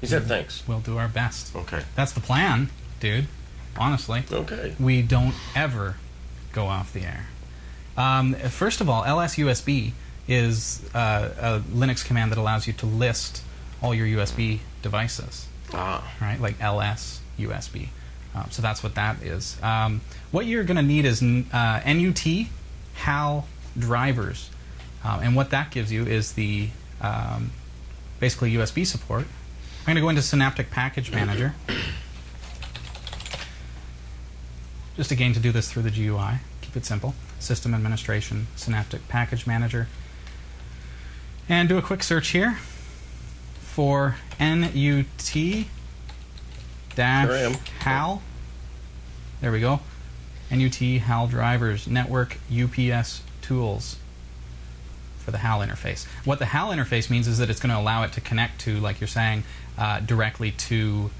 He 0.00 0.06
said 0.06 0.24
thanks. 0.26 0.62
We'll 0.68 0.80
do 0.80 0.96
our 0.98 1.08
best. 1.08 1.54
Okay. 1.56 1.82
That's 1.96 2.12
the 2.12 2.20
plan, 2.20 2.70
dude. 3.00 3.26
Honestly. 3.76 4.24
Okay. 4.30 4.74
we 4.78 5.02
don't 5.02 5.34
ever 5.54 5.96
go 6.52 6.66
off 6.66 6.92
the 6.92 7.02
air. 7.02 7.26
Um, 7.96 8.34
first 8.34 8.80
of 8.80 8.88
all, 8.88 9.02
LSUSB 9.04 9.92
is 10.28 10.82
uh, 10.94 11.30
a 11.40 11.60
Linux 11.74 12.04
command 12.04 12.30
that 12.32 12.38
allows 12.38 12.66
you 12.66 12.72
to 12.74 12.86
list 12.86 13.42
all 13.82 13.94
your 13.94 14.06
USB 14.06 14.58
devices, 14.82 15.46
Ah. 15.72 16.08
right? 16.20 16.40
Like 16.40 16.60
LS 16.60 17.20
USB. 17.38 17.88
Um, 18.34 18.46
so 18.50 18.62
that's 18.62 18.82
what 18.82 18.94
that 18.96 19.22
is. 19.22 19.60
Um, 19.62 20.00
what 20.30 20.46
you're 20.46 20.64
going 20.64 20.76
to 20.76 20.82
need 20.82 21.04
is 21.06 21.22
uh, 21.22 21.80
NUT 21.86 22.46
HAL 22.94 23.46
drivers, 23.78 24.50
um, 25.04 25.20
and 25.20 25.34
what 25.36 25.50
that 25.50 25.70
gives 25.70 25.90
you 25.90 26.04
is 26.04 26.32
the 26.32 26.68
um, 27.00 27.50
basically 28.20 28.52
USB 28.52 28.86
support. 28.86 29.26
I'm 29.80 29.84
going 29.86 29.96
to 29.96 30.00
go 30.00 30.08
into 30.08 30.22
Synaptic 30.22 30.70
Package 30.70 31.10
Manager. 31.10 31.54
Just 34.96 35.10
again 35.10 35.32
to 35.32 35.40
do 35.40 35.52
this 35.52 35.70
through 35.70 35.82
the 35.82 35.90
GUI. 35.90 36.38
Keep 36.60 36.76
it 36.76 36.84
simple. 36.84 37.14
System 37.38 37.72
Administration, 37.72 38.48
Synaptic 38.56 39.06
Package 39.08 39.46
Manager. 39.46 39.86
And 41.48 41.68
do 41.68 41.78
a 41.78 41.82
quick 41.82 42.02
search 42.02 42.28
here 42.28 42.58
for 43.60 44.16
NUT 44.38 45.06
dash 46.94 47.56
HAL. 47.80 48.22
There 49.40 49.52
we 49.52 49.60
go. 49.60 49.80
NUT 50.50 50.74
HAL 50.74 51.28
drivers, 51.28 51.86
network 51.86 52.38
UPS 52.52 53.22
tools 53.40 53.96
for 55.28 55.32
the 55.32 55.38
HAL 55.38 55.60
interface. 55.60 56.06
What 56.24 56.38
the 56.38 56.46
HAL 56.46 56.70
interface 56.70 57.10
means 57.10 57.28
is 57.28 57.36
that 57.36 57.50
it's 57.50 57.60
going 57.60 57.74
to 57.74 57.78
allow 57.78 58.02
it 58.02 58.12
to 58.12 58.20
connect 58.22 58.62
to, 58.62 58.80
like 58.80 58.98
you're 58.98 59.08
saying, 59.08 59.44
uh, 59.76 60.00
directly 60.00 60.52
to 60.52 61.10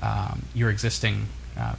um, 0.00 0.46
your 0.54 0.70
existing 0.70 1.26
uh, 1.54 1.74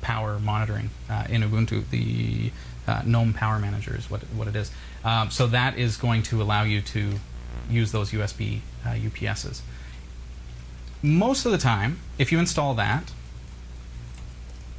power 0.00 0.38
monitoring 0.38 0.88
uh, 1.10 1.26
in 1.28 1.42
Ubuntu. 1.42 1.90
The 1.90 2.52
uh, 2.88 3.02
GNOME 3.04 3.34
Power 3.34 3.58
Manager 3.58 3.94
is 3.94 4.10
what 4.10 4.22
what 4.34 4.48
it 4.48 4.56
is. 4.56 4.70
Um, 5.04 5.30
so 5.30 5.46
that 5.48 5.76
is 5.76 5.98
going 5.98 6.22
to 6.22 6.40
allow 6.40 6.62
you 6.62 6.80
to 6.80 7.16
use 7.68 7.92
those 7.92 8.12
USB 8.12 8.60
uh, 8.86 8.92
UPSs. 8.92 9.60
Most 11.02 11.44
of 11.44 11.52
the 11.52 11.58
time, 11.58 11.98
if 12.16 12.32
you 12.32 12.38
install 12.38 12.72
that, 12.76 13.12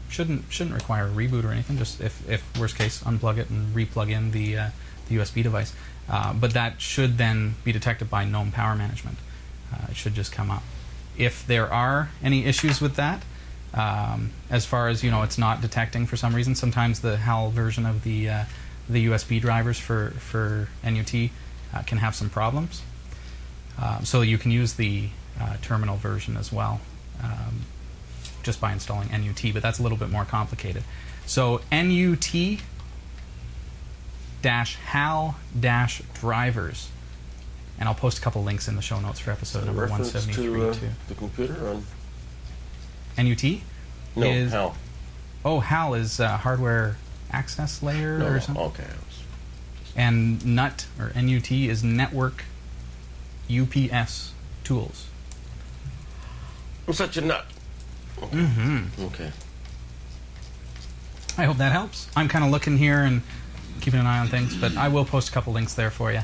shouldn't 0.09 0.45
shouldn't 0.49 0.75
require 0.75 1.05
a 1.05 1.11
reboot 1.11 1.43
or 1.43 1.51
anything. 1.51 1.77
Just 1.77 2.01
if, 2.01 2.27
if 2.27 2.41
worst 2.59 2.75
case, 2.79 3.03
unplug 3.03 3.37
it 3.37 3.51
and 3.51 3.75
replug 3.75 4.09
in 4.09 4.31
the 4.31 4.57
uh, 4.57 4.69
the 5.07 5.17
USB 5.17 5.43
device. 5.43 5.71
Uh, 6.09 6.33
but 6.33 6.53
that 6.53 6.79
should 6.79 7.17
then 7.17 7.55
be 7.63 7.71
detected 7.71 8.09
by 8.09 8.23
GNOME 8.23 8.51
Power 8.51 8.75
Management. 8.75 9.17
Uh, 9.73 9.87
it 9.89 9.95
should 9.95 10.13
just 10.13 10.31
come 10.31 10.49
up. 10.49 10.63
If 11.17 11.45
there 11.45 11.71
are 11.71 12.09
any 12.23 12.45
issues 12.45 12.79
with 12.79 12.95
that, 12.95 13.23
um, 13.73 14.31
as 14.49 14.65
far 14.65 14.87
as 14.87 15.03
you 15.03 15.11
know, 15.11 15.23
it's 15.23 15.37
not 15.37 15.61
detecting 15.61 16.05
for 16.05 16.15
some 16.15 16.33
reason. 16.33 16.55
Sometimes 16.55 17.01
the 17.01 17.17
HAL 17.17 17.51
version 17.51 17.85
of 17.85 18.03
the 18.03 18.29
uh, 18.29 18.43
the 18.89 19.07
USB 19.07 19.41
drivers 19.41 19.77
for 19.77 20.11
for 20.11 20.69
NUT 20.83 21.13
uh, 21.73 21.81
can 21.83 21.97
have 21.97 22.15
some 22.15 22.29
problems. 22.29 22.81
Um, 23.79 24.05
so 24.05 24.21
you 24.21 24.37
can 24.37 24.51
use 24.51 24.73
the 24.73 25.09
uh, 25.39 25.57
terminal 25.61 25.97
version 25.97 26.37
as 26.37 26.51
well, 26.51 26.81
um, 27.21 27.61
just 28.41 28.59
by 28.59 28.71
installing 28.71 29.09
NUT, 29.09 29.53
but 29.53 29.61
that's 29.61 29.79
a 29.79 29.83
little 29.83 29.97
bit 29.97 30.09
more 30.09 30.25
complicated. 30.25 30.83
So 31.25 31.61
NUT 31.71 32.33
dash 34.47 34.75
HAL 34.77 35.35
dash 35.59 36.01
drivers, 36.13 36.87
and 37.77 37.89
I'll 37.89 37.93
post 37.95 38.17
a 38.17 38.21
couple 38.21 38.41
links 38.45 38.69
in 38.69 38.77
the 38.77 38.81
show 38.81 38.97
notes 38.97 39.19
for 39.19 39.31
episode 39.31 39.65
number 39.65 39.81
173 39.81 40.45
to 40.45 40.69
uh, 40.69 40.73
too. 40.73 40.89
the 41.09 41.15
computer 41.15 41.67
on 41.67 41.83
NUT 43.17 43.43
no 44.15 44.25
is 44.25 44.53
HAL. 44.53 44.77
oh 45.43 45.59
HAL 45.59 45.95
is 45.95 46.21
uh, 46.21 46.37
hardware 46.37 46.95
access 47.29 47.83
layer 47.83 48.19
No, 48.19 48.27
or 48.27 48.39
something, 48.39 48.63
okay. 48.67 48.87
And 49.97 50.45
NUT 50.45 50.85
or 50.97 51.11
NUT 51.13 51.51
is 51.51 51.83
network 51.83 52.45
UPS 53.53 54.31
tools. 54.63 55.07
I'm 56.87 56.93
such 56.93 57.17
a 57.17 57.21
nut. 57.21 57.45
Mm-hmm. 58.17 59.03
Okay. 59.07 59.31
I 61.37 61.43
hope 61.43 61.57
that 61.57 61.73
helps. 61.73 62.07
I'm 62.15 62.29
kind 62.29 62.45
of 62.45 62.51
looking 62.51 62.77
here 62.77 63.01
and 63.01 63.23
keeping 63.81 63.99
an 63.99 64.05
eye 64.05 64.19
on 64.19 64.27
things, 64.27 64.55
but 64.55 64.75
I 64.75 64.87
will 64.87 65.05
post 65.05 65.29
a 65.29 65.31
couple 65.31 65.53
links 65.53 65.73
there 65.73 65.91
for 65.91 66.11
you 66.11 66.21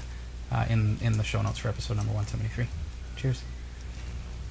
uh, 0.51 0.65
in 0.69 0.97
in 1.01 1.17
the 1.17 1.23
show 1.23 1.41
notes 1.41 1.59
for 1.59 1.69
episode 1.69 1.97
number 1.97 2.13
173. 2.13 2.67
Cheers. 3.15 3.43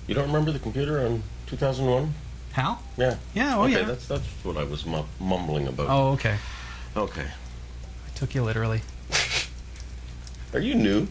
You 0.06 0.14
don't 0.14 0.26
remember 0.26 0.50
the 0.50 0.58
computer 0.58 1.00
on 1.00 1.22
2001? 1.46 2.12
Hal? 2.52 2.82
Yeah. 2.96 3.16
Yeah, 3.34 3.56
oh 3.56 3.64
okay, 3.64 3.72
yeah. 3.80 3.82
that's 3.84 4.06
that's 4.06 4.26
what 4.42 4.56
I 4.56 4.64
was 4.64 4.84
mu- 4.84 5.04
mumbling 5.20 5.68
about. 5.68 5.86
Oh, 5.88 6.12
okay. 6.12 6.36
Okay. 6.96 7.26
I 7.26 8.10
took 8.14 8.34
you 8.34 8.42
literally. 8.42 8.82
Are 10.52 10.60
you 10.60 10.74
new? 10.74 11.08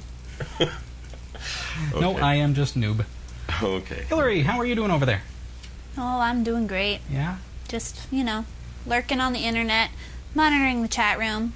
No, 2.00 2.18
I 2.18 2.36
am 2.36 2.54
just 2.54 2.78
noob. 2.78 3.06
Okay. 3.62 4.04
Hillary, 4.04 4.42
how 4.42 4.60
are 4.60 4.66
you 4.66 4.76
doing 4.76 4.92
over 4.92 5.06
there? 5.06 5.24
Oh, 5.98 6.20
I'm 6.20 6.44
doing 6.44 6.68
great. 6.68 7.00
Yeah? 7.10 7.38
Just, 7.68 8.08
you 8.12 8.24
know, 8.24 8.46
lurking 8.86 9.20
on 9.20 9.34
the 9.34 9.40
internet, 9.40 9.90
monitoring 10.36 10.82
the 10.82 10.88
chat 10.88 11.18
room, 11.18 11.54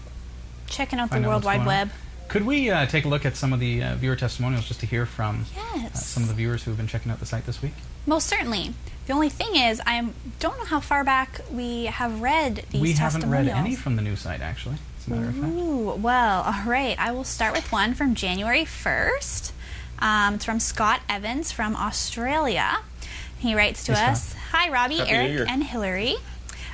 checking 0.67 0.99
out 0.99 1.11
the 1.11 1.21
World 1.21 1.43
Wide. 1.43 1.65
Web. 1.65 1.91
Could 2.27 2.45
we 2.45 2.71
uh, 2.71 2.85
take 2.87 3.05
a 3.05 3.07
look 3.07 3.25
at 3.25 3.35
some 3.35 3.53
of 3.53 3.59
the 3.59 3.83
uh, 3.83 3.95
viewer 3.95 4.15
testimonials 4.15 4.67
just 4.67 4.79
to 4.79 4.85
hear 4.85 5.05
from 5.05 5.45
uh, 5.57 5.89
some 5.91 6.23
of 6.23 6.29
the 6.29 6.35
viewers 6.35 6.63
who 6.63 6.71
have 6.71 6.77
been 6.77 6.87
checking 6.87 7.11
out 7.11 7.19
the 7.19 7.25
site 7.25 7.45
this 7.45 7.61
week? 7.61 7.73
Most 8.07 8.27
certainly. 8.27 8.73
The 9.05 9.13
only 9.13 9.29
thing 9.29 9.55
is, 9.55 9.79
I 9.85 10.09
don't 10.39 10.57
know 10.57 10.65
how 10.65 10.79
far 10.79 11.03
back 11.03 11.41
we 11.51 11.85
have 11.85 12.21
read 12.21 12.65
these 12.71 12.81
we 12.81 12.93
haven't 12.93 13.29
read 13.29 13.47
any 13.47 13.75
from 13.75 13.95
the 13.95 14.01
new 14.01 14.15
site, 14.15 14.41
actually, 14.41 14.77
as 14.99 15.07
a 15.07 15.09
matter 15.11 15.27
of 15.27 15.35
fact. 15.35 15.53
Ooh, 15.53 15.95
well, 16.01 16.41
all 16.41 16.63
right. 16.65 16.97
I 16.97 17.11
will 17.11 17.23
start 17.23 17.53
with 17.53 17.71
one 17.71 17.93
from 17.93 18.15
January 18.15 18.65
1st. 18.65 19.51
Um, 19.99 20.35
it's 20.35 20.45
from 20.45 20.59
Scott 20.59 21.01
Evans 21.07 21.51
from 21.51 21.75
Australia. 21.75 22.79
He 23.37 23.53
writes 23.53 23.83
to 23.85 23.95
Hey, 23.95 24.11
us 24.11 24.33
Hi, 24.51 24.69
Robbie, 24.69 24.97
Happy 24.97 25.11
Eric, 25.11 25.49
and 25.49 25.63
Hillary. 25.63 26.15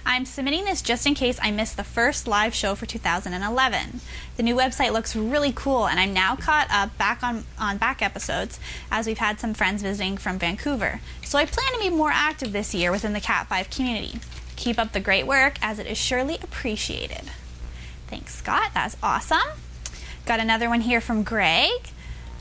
I'm 0.05 0.25
submitting 0.25 0.65
this 0.65 0.81
just 0.81 1.05
in 1.05 1.13
case 1.13 1.39
I 1.41 1.51
missed 1.51 1.77
the 1.77 1.83
first 1.83 2.27
live 2.27 2.53
show 2.53 2.75
for 2.75 2.85
2011. 2.85 4.01
The 4.37 4.43
new 4.43 4.55
website 4.55 4.91
looks 4.91 5.15
really 5.15 5.51
cool, 5.53 5.87
and 5.87 5.99
I'm 5.99 6.13
now 6.13 6.35
caught 6.35 6.67
up 6.71 6.97
back 6.97 7.23
on, 7.23 7.45
on 7.59 7.77
back 7.77 8.01
episodes 8.01 8.59
as 8.89 9.07
we've 9.07 9.17
had 9.19 9.39
some 9.39 9.53
friends 9.53 9.81
visiting 9.83 10.17
from 10.17 10.39
Vancouver. 10.39 11.01
So 11.23 11.37
I 11.37 11.45
plan 11.45 11.71
to 11.73 11.79
be 11.79 11.95
more 11.95 12.11
active 12.11 12.51
this 12.51 12.73
year 12.73 12.91
within 12.91 13.13
the 13.13 13.21
Cat5 13.21 13.75
community. 13.75 14.19
Keep 14.55 14.79
up 14.79 14.91
the 14.91 14.99
great 14.99 15.25
work, 15.27 15.55
as 15.61 15.79
it 15.79 15.87
is 15.87 15.97
surely 15.97 16.37
appreciated. 16.41 17.31
Thanks, 18.07 18.35
Scott. 18.35 18.71
That's 18.73 18.97
awesome. 19.01 19.39
Got 20.25 20.39
another 20.39 20.67
one 20.67 20.81
here 20.81 21.01
from 21.01 21.23
Greg. 21.23 21.71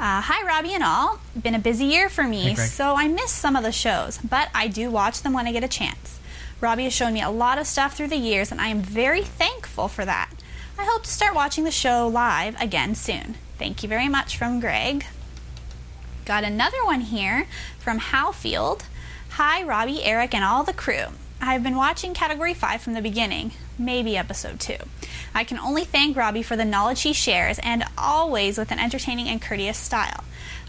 Uh, 0.00 0.22
hi, 0.22 0.46
Robbie 0.46 0.72
and 0.72 0.82
all. 0.82 1.20
Been 1.40 1.54
a 1.54 1.58
busy 1.58 1.84
year 1.84 2.08
for 2.08 2.24
me, 2.24 2.50
Hey, 2.50 2.54
so 2.54 2.94
I 2.96 3.06
missed 3.06 3.36
some 3.36 3.54
of 3.54 3.62
the 3.62 3.70
shows, 3.70 4.18
but 4.18 4.48
I 4.54 4.66
do 4.66 4.90
watch 4.90 5.20
them 5.22 5.34
when 5.34 5.46
I 5.46 5.52
get 5.52 5.62
a 5.62 5.68
chance. 5.68 6.09
Robbie 6.60 6.84
has 6.84 6.92
shown 6.92 7.14
me 7.14 7.22
a 7.22 7.30
lot 7.30 7.58
of 7.58 7.66
stuff 7.66 7.96
through 7.96 8.08
the 8.08 8.16
years, 8.16 8.52
and 8.52 8.60
I 8.60 8.68
am 8.68 8.82
very 8.82 9.22
thankful 9.22 9.88
for 9.88 10.04
that. 10.04 10.30
I 10.78 10.84
hope 10.84 11.04
to 11.04 11.10
start 11.10 11.34
watching 11.34 11.64
the 11.64 11.70
show 11.70 12.06
live 12.06 12.60
again 12.60 12.94
soon. 12.94 13.36
Thank 13.58 13.82
you 13.82 13.88
very 13.88 14.08
much 14.08 14.36
from 14.36 14.60
Greg. 14.60 15.06
Got 16.26 16.44
another 16.44 16.84
one 16.84 17.00
here 17.00 17.46
from 17.78 17.98
Howfield. 17.98 18.84
Hi, 19.30 19.62
Robbie, 19.62 20.04
Eric, 20.04 20.34
and 20.34 20.44
all 20.44 20.62
the 20.62 20.74
crew. 20.74 21.06
I've 21.40 21.62
been 21.62 21.76
watching 21.76 22.12
Category 22.12 22.52
5 22.52 22.82
from 22.82 22.92
the 22.92 23.00
beginning, 23.00 23.52
maybe 23.78 24.18
episode 24.18 24.60
2. 24.60 24.76
I 25.34 25.44
can 25.44 25.58
only 25.58 25.84
thank 25.84 26.14
Robbie 26.14 26.42
for 26.42 26.56
the 26.56 26.66
knowledge 26.66 27.00
he 27.02 27.14
shares 27.14 27.58
and 27.62 27.84
always 27.96 28.58
with 28.58 28.70
an 28.70 28.78
entertaining 28.78 29.28
and 29.28 29.40
courteous 29.40 29.78
style. 29.78 30.24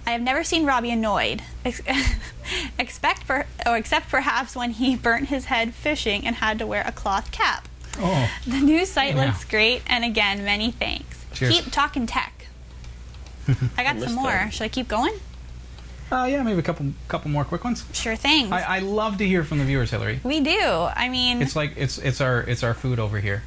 I 0.05 0.11
have 0.11 0.21
never 0.21 0.43
seen 0.43 0.65
Robbie 0.65 0.91
annoyed, 0.91 1.41
ex- 1.63 1.81
expect 2.79 3.27
per- 3.27 3.45
or 3.65 3.77
except 3.77 4.09
perhaps 4.09 4.55
when 4.55 4.71
he 4.71 4.95
burnt 4.95 5.29
his 5.29 5.45
head 5.45 5.73
fishing 5.73 6.25
and 6.25 6.37
had 6.37 6.59
to 6.59 6.67
wear 6.67 6.83
a 6.85 6.91
cloth 6.91 7.31
cap. 7.31 7.67
Oh, 7.99 8.29
The 8.47 8.59
new 8.59 8.85
site 8.85 9.15
Yeah. 9.15 9.25
looks 9.27 9.43
great, 9.45 9.83
and 9.87 10.03
again, 10.03 10.43
many 10.43 10.71
thanks. 10.71 11.25
Cheers. 11.33 11.61
Keep 11.61 11.71
talking 11.71 12.05
tech. 12.07 12.47
I 13.77 13.83
got 13.83 13.95
missed 13.95 14.07
some 14.07 14.15
more. 14.15 14.31
that. 14.31 14.53
Should 14.53 14.63
I 14.63 14.69
keep 14.69 14.87
going? 14.87 15.13
uh, 16.11 16.25
yeah, 16.29 16.43
maybe 16.43 16.59
a 16.59 16.63
couple 16.63 16.87
couple 17.07 17.31
more 17.31 17.45
quick 17.45 17.63
ones. 17.63 17.85
Sure 17.93 18.15
thing. 18.17 18.51
I, 18.51 18.77
I 18.77 18.79
love 18.79 19.17
to 19.19 19.25
hear 19.27 19.43
from 19.45 19.59
the 19.59 19.63
viewers, 19.65 19.91
Hillary. 19.91 20.19
we 20.23 20.41
do. 20.41 20.59
I 20.59 21.07
mean, 21.09 21.41
It's 21.41 21.55
like 21.55 21.73
it's 21.77 21.97
it's 21.99 22.19
our 22.21 22.41
it's 22.41 22.63
our 22.63 22.73
food 22.73 22.99
over 22.99 23.19
here. 23.19 23.43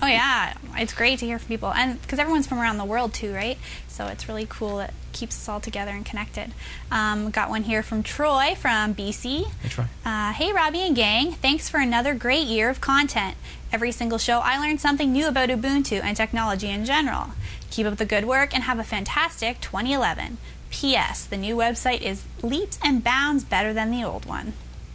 Oh 0.00 0.06
yeah, 0.06 0.54
it's 0.76 0.94
great 0.94 1.18
to 1.18 1.26
hear 1.26 1.38
from 1.38 1.48
people, 1.48 1.72
and 1.72 2.00
because 2.00 2.18
everyone's 2.18 2.46
from 2.46 2.58
around 2.58 2.78
the 2.78 2.84
world 2.84 3.12
too, 3.12 3.34
right? 3.34 3.58
So 3.88 4.06
it's 4.06 4.28
really 4.28 4.46
cool. 4.48 4.80
It 4.80 4.92
keeps 5.12 5.36
us 5.36 5.48
all 5.48 5.60
together 5.60 5.90
and 5.90 6.04
connected. 6.04 6.52
Um, 6.90 7.30
got 7.30 7.50
one 7.50 7.64
here 7.64 7.82
from 7.82 8.02
Troy 8.02 8.54
from 8.54 8.94
BC. 8.94 9.44
Hey, 9.44 9.68
Troy. 9.68 9.84
Uh, 10.04 10.32
hey, 10.32 10.52
Robbie 10.52 10.80
and 10.80 10.96
gang. 10.96 11.32
Thanks 11.32 11.68
for 11.68 11.78
another 11.78 12.14
great 12.14 12.46
year 12.46 12.70
of 12.70 12.80
content. 12.80 13.36
Every 13.72 13.92
single 13.92 14.18
show, 14.18 14.40
I 14.40 14.58
learned 14.58 14.80
something 14.80 15.12
new 15.12 15.28
about 15.28 15.48
Ubuntu 15.48 16.02
and 16.02 16.16
technology 16.16 16.68
in 16.68 16.84
general. 16.84 17.28
Keep 17.70 17.86
up 17.86 17.96
the 17.96 18.04
good 18.04 18.24
work 18.24 18.54
and 18.54 18.64
have 18.64 18.78
a 18.78 18.84
fantastic 18.84 19.60
2011. 19.60 20.38
P.S. 20.70 21.24
The 21.26 21.36
new 21.36 21.54
website 21.56 22.00
is 22.00 22.24
leaps 22.42 22.78
and 22.82 23.04
bounds 23.04 23.44
better 23.44 23.72
than 23.72 23.90
the 23.90 24.02
old 24.04 24.24
one. 24.26 24.54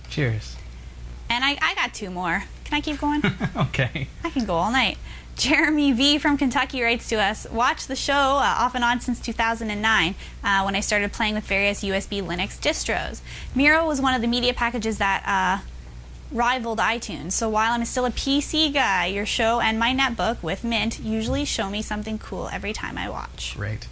Cheers. 0.09 0.55
And 1.29 1.43
I, 1.43 1.57
I 1.61 1.75
got 1.75 1.93
two 1.93 2.09
more. 2.09 2.43
Can 2.67 2.77
I 2.77 2.81
keep 2.81 2.99
going? 2.99 3.21
okay. 3.55 4.09
I 4.25 4.29
can 4.29 4.43
go 4.45 4.55
all 4.55 4.71
night. 4.71 4.97
Jeremy 5.37 5.93
V 5.93 6.17
from 6.17 6.37
Kentucky 6.37 6.81
writes 6.81 7.07
to 7.07 7.15
us 7.15 7.49
Watch 7.49 7.87
the 7.87 7.95
show 7.95 8.13
uh, 8.13 8.55
off 8.59 8.75
and 8.75 8.83
on 8.83 8.99
since 8.99 9.21
2009 9.21 10.15
uh, 10.43 10.61
when 10.63 10.75
I 10.75 10.81
started 10.81 11.13
playing 11.13 11.35
with 11.35 11.45
various 11.45 11.81
USB 11.81 12.21
Linux 12.21 12.59
distros. 12.59 13.21
Miro 13.55 13.87
was 13.87 14.01
one 14.01 14.13
of 14.13 14.21
the 14.21 14.27
media 14.27 14.53
packages 14.53 14.97
that 14.97 15.23
uh, 15.25 15.65
rivaled 16.29 16.79
iTunes. 16.79 17.31
So 17.31 17.47
while 17.47 17.71
I'm 17.71 17.85
still 17.85 18.03
a 18.03 18.11
PC 18.11 18.73
guy, 18.73 19.05
your 19.05 19.25
show 19.25 19.61
and 19.61 19.79
my 19.79 19.95
netbook 19.95 20.43
with 20.43 20.65
Mint 20.65 20.99
usually 20.99 21.45
show 21.45 21.69
me 21.69 21.81
something 21.81 22.19
cool 22.19 22.49
every 22.51 22.73
time 22.73 22.97
I 22.97 23.09
watch. 23.09 23.55
Great. 23.55 23.87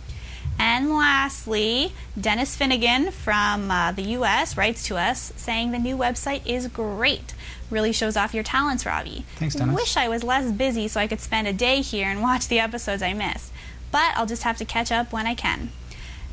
And 0.58 0.90
lastly, 0.90 1.94
Dennis 2.20 2.56
Finnegan 2.56 3.12
from 3.12 3.70
uh, 3.70 3.92
the 3.92 4.04
US 4.04 4.58
writes 4.58 4.84
to 4.84 4.98
us 4.98 5.34
saying 5.36 5.72
the 5.72 5.80
new 5.80 5.98
website 5.98 6.46
is 6.46 6.68
great. 6.68 7.34
Really 7.70 7.92
shows 7.92 8.16
off 8.16 8.34
your 8.34 8.44
talents, 8.44 8.86
Robbie. 8.86 9.26
Thanks, 9.36 9.56
Dennis. 9.56 9.76
Wish 9.76 9.98
I 9.98 10.08
was 10.08 10.24
less 10.24 10.52
busy 10.52 10.88
so 10.88 11.00
I 11.00 11.08
could 11.08 11.22
spend 11.22 11.48
a 11.48 11.54
day 11.54 11.82
here 11.82 12.08
and 12.08 12.22
watch 12.22 12.48
the 12.48 12.60
episodes 12.60 13.02
I 13.02 13.14
missed. 13.14 13.52
But 13.92 14.14
I'll 14.16 14.26
just 14.26 14.44
have 14.44 14.58
to 14.58 14.66
catch 14.66 14.92
up 14.92 15.12
when 15.12 15.28
I 15.28 15.36
can. 15.36 15.72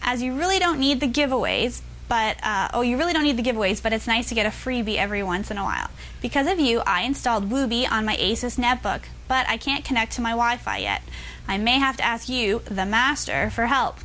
As 0.03 0.23
you 0.23 0.37
really 0.37 0.59
don't 0.59 0.81
need 0.81 1.01
the 1.01 1.09
giveaways, 1.09 1.81
but 2.09 2.37
uh, 2.43 2.69
oh, 2.75 2.83
you 2.83 2.99
really 2.99 3.13
don't 3.13 3.23
need 3.23 3.39
the 3.39 3.43
giveaways, 3.43 3.83
but 3.83 3.93
it's 3.93 4.07
nice 4.07 4.29
to 4.29 4.35
get 4.35 4.45
a 4.45 4.51
freebie 4.51 4.97
every 4.97 5.23
once 5.23 5.51
in 5.51 5.57
a 5.57 5.65
while. 5.65 5.89
Because 6.21 6.47
of 6.47 6.61
you, 6.61 6.83
I 6.87 7.03
installed 7.03 7.49
Wubi 7.49 7.91
on 7.91 8.05
my 8.05 8.17
Asus 8.17 8.59
netbook, 8.59 9.05
but 9.29 9.49
I 9.49 9.57
can't 9.57 9.85
connect 9.85 10.13
to 10.13 10.21
my 10.21 10.33
Wi-Fi 10.33 10.79
yet. 10.79 11.03
I 11.49 11.57
may 11.57 11.79
have 11.79 11.97
to 11.97 12.05
ask 12.05 12.29
you, 12.29 12.61
the 12.67 12.85
master, 12.85 13.49
for 13.51 13.67
help. 13.67 13.97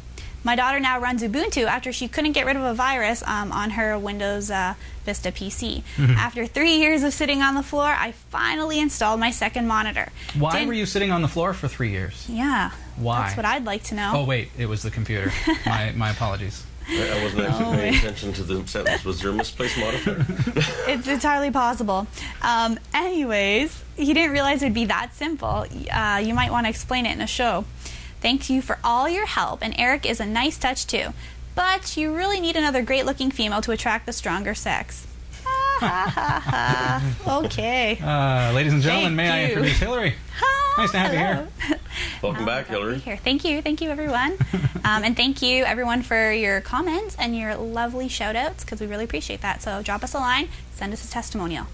My 0.47 0.55
daughter 0.55 0.79
now 0.79 0.97
runs 1.01 1.21
Ubuntu 1.23 1.65
after 1.65 1.91
she 1.91 2.07
couldn't 2.07 2.31
get 2.31 2.45
rid 2.45 2.55
of 2.55 2.63
a 2.63 2.73
virus 2.73 3.21
um, 3.27 3.51
on 3.51 3.71
her 3.71 3.99
Windows 3.99 4.49
uh, 4.49 4.75
Vista 5.05 5.29
PC. 5.29 5.83
Mm-hmm. 5.97 6.11
After 6.13 6.45
three 6.45 6.77
years 6.77 7.03
of 7.03 7.11
sitting 7.11 7.41
on 7.41 7.53
the 7.55 7.61
floor, 7.61 7.83
I 7.87 8.13
finally 8.13 8.79
installed 8.79 9.19
my 9.19 9.29
second 9.29 9.67
monitor. 9.67 10.07
Why 10.39 10.53
Didn't- 10.53 10.69
were 10.69 10.73
you 10.73 10.85
sitting 10.85 11.11
on 11.11 11.21
the 11.21 11.27
floor 11.27 11.51
for 11.53 11.67
three 11.67 11.89
years? 11.91 12.25
Yeah. 12.29 12.71
Why? 12.95 13.23
That's 13.25 13.35
what 13.35 13.45
I'd 13.45 13.65
like 13.65 13.83
to 13.89 13.95
know. 13.95 14.13
Oh 14.15 14.23
wait, 14.23 14.47
it 14.57 14.67
was 14.67 14.83
the 14.83 14.89
computer. 14.89 15.33
my 15.65 15.91
my 15.97 16.11
apologies. 16.11 16.63
I 16.89 16.93
I 17.19 17.23
wasn't 17.23 17.41
actually 17.41 17.65
Oh, 17.65 17.73
paying 17.75 17.95
attention 17.95 18.31
to 18.31 18.43
the 18.43 18.65
sentence. 18.69 19.03
Was 19.03 19.19
there 19.19 19.31
a 19.31 19.33
misplaced 19.33 19.77
modifier? 19.77 20.25
It's 20.87 21.07
entirely 21.09 21.51
possible. 21.51 22.07
Um, 22.41 22.79
anyways, 22.93 23.83
he 23.97 24.13
didn't 24.13 24.31
realize 24.31 24.61
it 24.61 24.67
would 24.67 24.73
be 24.73 24.85
that 24.85 25.13
simple. 25.13 25.65
Uh, 25.91 26.21
you 26.23 26.33
might 26.33 26.51
want 26.51 26.65
to 26.65 26.69
explain 26.69 27.05
it 27.05 27.11
in 27.11 27.19
a 27.21 27.27
show. 27.27 27.65
Thank 28.21 28.49
you 28.49 28.61
for 28.61 28.79
all 28.83 29.07
your 29.07 29.25
help, 29.25 29.63
and 29.63 29.73
Eric 29.77 30.05
is 30.05 30.19
a 30.19 30.25
nice 30.25 30.57
touch 30.57 30.87
too. 30.87 31.13
But 31.55 31.97
you 31.97 32.15
really 32.15 32.39
need 32.39 32.55
another 32.55 32.81
great 32.83 33.05
looking 33.05 33.31
female 33.31 33.61
to 33.61 33.71
attract 33.71 34.05
the 34.05 34.13
stronger 34.13 34.53
sex. 34.53 35.05
Ha, 35.43 35.77
ha, 35.79 36.41
ha, 36.43 37.01
ha. 37.23 37.39
okay. 37.45 37.97
Uh, 38.01 38.51
ladies 38.53 38.73
and 38.73 38.81
gentlemen, 38.81 39.15
Thank 39.15 39.17
may 39.17 39.29
I 39.29 39.41
you. 39.41 39.47
introduce 39.49 39.77
Hillary? 39.79 40.15
Nice 40.77 40.91
to 40.91 40.99
have 40.99 41.11
you 41.11 41.17
here. 41.17 41.47
Hello. 41.59 41.79
Welcome 42.21 42.45
back, 42.45 42.67
Glad 42.67 42.75
to 42.75 42.81
be 42.81 42.85
Hillary. 42.85 42.99
Here. 42.99 43.17
Thank 43.17 43.43
you. 43.43 43.63
Thank 43.63 43.81
you, 43.81 43.89
everyone. 43.89 44.37
um, 44.85 45.03
and 45.03 45.17
thank 45.17 45.41
you, 45.41 45.63
everyone, 45.65 46.03
for 46.03 46.31
your 46.31 46.61
comments 46.61 47.15
and 47.17 47.35
your 47.35 47.55
lovely 47.55 48.07
shout 48.07 48.35
outs 48.35 48.63
because 48.63 48.79
we 48.79 48.85
really 48.85 49.03
appreciate 49.05 49.41
that. 49.41 49.63
So 49.63 49.81
drop 49.81 50.03
us 50.03 50.13
a 50.13 50.19
line, 50.19 50.49
send 50.73 50.93
us 50.93 51.03
a 51.03 51.09
testimonial. 51.11 51.65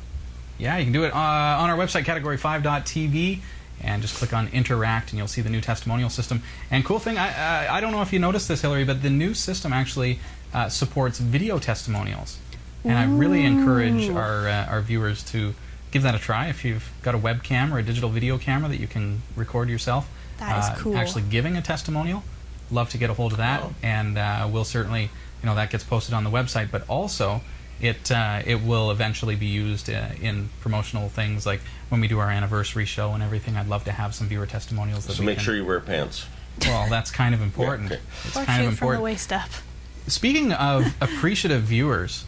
Yeah, 0.57 0.77
you 0.77 0.85
can 0.85 0.93
do 0.93 1.03
it 1.03 1.13
uh, 1.13 1.17
on 1.17 1.69
our 1.69 1.75
website, 1.77 2.05
category5.tv, 2.05 3.41
and 3.81 4.01
just 4.01 4.15
click 4.15 4.33
on 4.33 4.47
interact, 4.49 5.11
and 5.11 5.17
you'll 5.17 5.27
see 5.27 5.41
the 5.41 5.49
new 5.49 5.61
testimonial 5.61 6.09
system. 6.09 6.41
And 6.71 6.85
cool 6.85 6.99
thing, 6.99 7.17
I, 7.17 7.65
I, 7.67 7.77
I 7.77 7.81
don't 7.81 7.91
know 7.91 8.01
if 8.01 8.13
you 8.13 8.19
noticed 8.19 8.47
this, 8.47 8.61
Hillary, 8.61 8.85
but 8.85 9.01
the 9.01 9.09
new 9.09 9.33
system 9.33 9.73
actually 9.73 10.19
uh, 10.53 10.69
supports 10.69 11.19
video 11.19 11.59
testimonials. 11.59 12.37
And 12.85 12.97
I 12.97 13.05
really 13.05 13.45
encourage 13.45 14.09
our, 14.09 14.47
uh, 14.47 14.65
our 14.65 14.81
viewers 14.81 15.23
to 15.31 15.55
give 15.91 16.03
that 16.03 16.15
a 16.15 16.19
try. 16.19 16.47
If 16.47 16.65
you've 16.65 16.91
got 17.01 17.15
a 17.15 17.17
webcam 17.17 17.71
or 17.71 17.79
a 17.79 17.83
digital 17.83 18.09
video 18.09 18.37
camera 18.37 18.67
that 18.67 18.79
you 18.79 18.87
can 18.87 19.21
record 19.37 19.69
yourself, 19.69 20.09
That 20.39 20.59
is 20.59 20.65
uh, 20.65 20.75
cool. 20.81 20.97
actually 20.97 21.23
giving 21.23 21.55
a 21.55 21.61
testimonial, 21.61 22.23
love 22.69 22.89
to 22.89 22.97
get 22.97 23.09
a 23.09 23.13
hold 23.13 23.31
of 23.31 23.37
that. 23.37 23.63
Wow. 23.63 23.73
And 23.81 24.17
uh, 24.17 24.49
we'll 24.51 24.65
certainly, 24.65 25.03
you 25.03 25.45
know, 25.45 25.55
that 25.55 25.69
gets 25.69 25.85
posted 25.85 26.13
on 26.13 26.25
the 26.25 26.29
website, 26.29 26.71
but 26.71 26.83
also 26.89 27.41
it 27.81 28.11
uh, 28.11 28.41
it 28.45 28.61
will 28.63 28.91
eventually 28.91 29.35
be 29.35 29.45
used 29.47 29.89
uh, 29.89 30.07
in 30.21 30.49
promotional 30.61 31.09
things 31.09 31.45
like 31.45 31.61
when 31.89 31.99
we 32.01 32.07
do 32.07 32.19
our 32.19 32.29
anniversary 32.29 32.85
show 32.85 33.11
and 33.13 33.21
everything. 33.23 33.55
I'd 33.57 33.67
love 33.67 33.83
to 33.85 33.91
have 33.91 34.15
some 34.15 34.27
viewer 34.27 34.45
testimonials. 34.45 35.05
That 35.07 35.13
So 35.13 35.21
we 35.21 35.27
make 35.27 35.37
can, 35.37 35.45
sure 35.45 35.55
you 35.55 35.65
wear 35.65 35.79
pants. 35.79 36.25
Well, 36.61 36.87
that's 36.89 37.09
kind 37.11 37.33
of 37.33 37.41
important. 37.41 37.91
okay. 37.91 38.01
It's 38.25 38.37
or 38.37 38.45
kind 38.45 38.61
shoot 38.63 38.67
of 38.67 38.77
from 38.77 38.87
the 38.87 38.93
important. 38.93 39.03
waist 39.03 39.33
up. 39.33 39.49
Speaking 40.07 40.51
of 40.51 40.93
appreciative 41.01 41.63
viewers, 41.63 42.25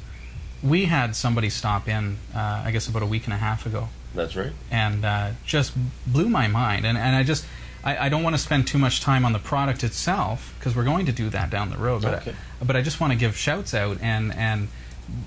we 0.64 0.86
had 0.86 1.16
somebody 1.16 1.50
stop 1.50 1.88
in, 1.88 2.18
uh, 2.34 2.64
I 2.66 2.72
guess, 2.72 2.88
about 2.88 3.04
a 3.04 3.06
week 3.06 3.26
and 3.26 3.34
a 3.34 3.38
half 3.38 3.66
ago, 3.68 3.90
That's 4.16 4.36
right. 4.36 4.52
and 4.72 5.06
uh, 5.06 5.32
just 5.46 5.74
blew 6.08 6.28
my 6.30 6.48
mind. 6.48 6.86
And, 6.86 6.98
and 6.98 7.16
I 7.16 7.22
just, 7.24 7.46
I, 7.84 8.06
I 8.06 8.10
don't 8.10 8.24
want 8.24 8.36
to 8.36 8.42
spend 8.42 8.66
too 8.66 8.78
much 8.80 9.00
time 9.02 9.26
on 9.26 9.34
the 9.34 9.40
product 9.40 9.84
itself 9.84 10.56
because 10.58 10.76
we're 10.76 10.86
going 10.86 11.06
to 11.06 11.12
do 11.12 11.30
that 11.30 11.50
down 11.52 11.70
the 11.70 11.78
road. 11.78 12.02
But, 12.02 12.16
Okay. 12.22 12.34
I, 12.62 12.64
but 12.64 12.76
I 12.76 12.82
just 12.82 13.00
want 13.00 13.14
to 13.14 13.20
give 13.20 13.36
shouts 13.38 13.74
out 13.76 14.00
and 14.02 14.34
and 14.34 14.70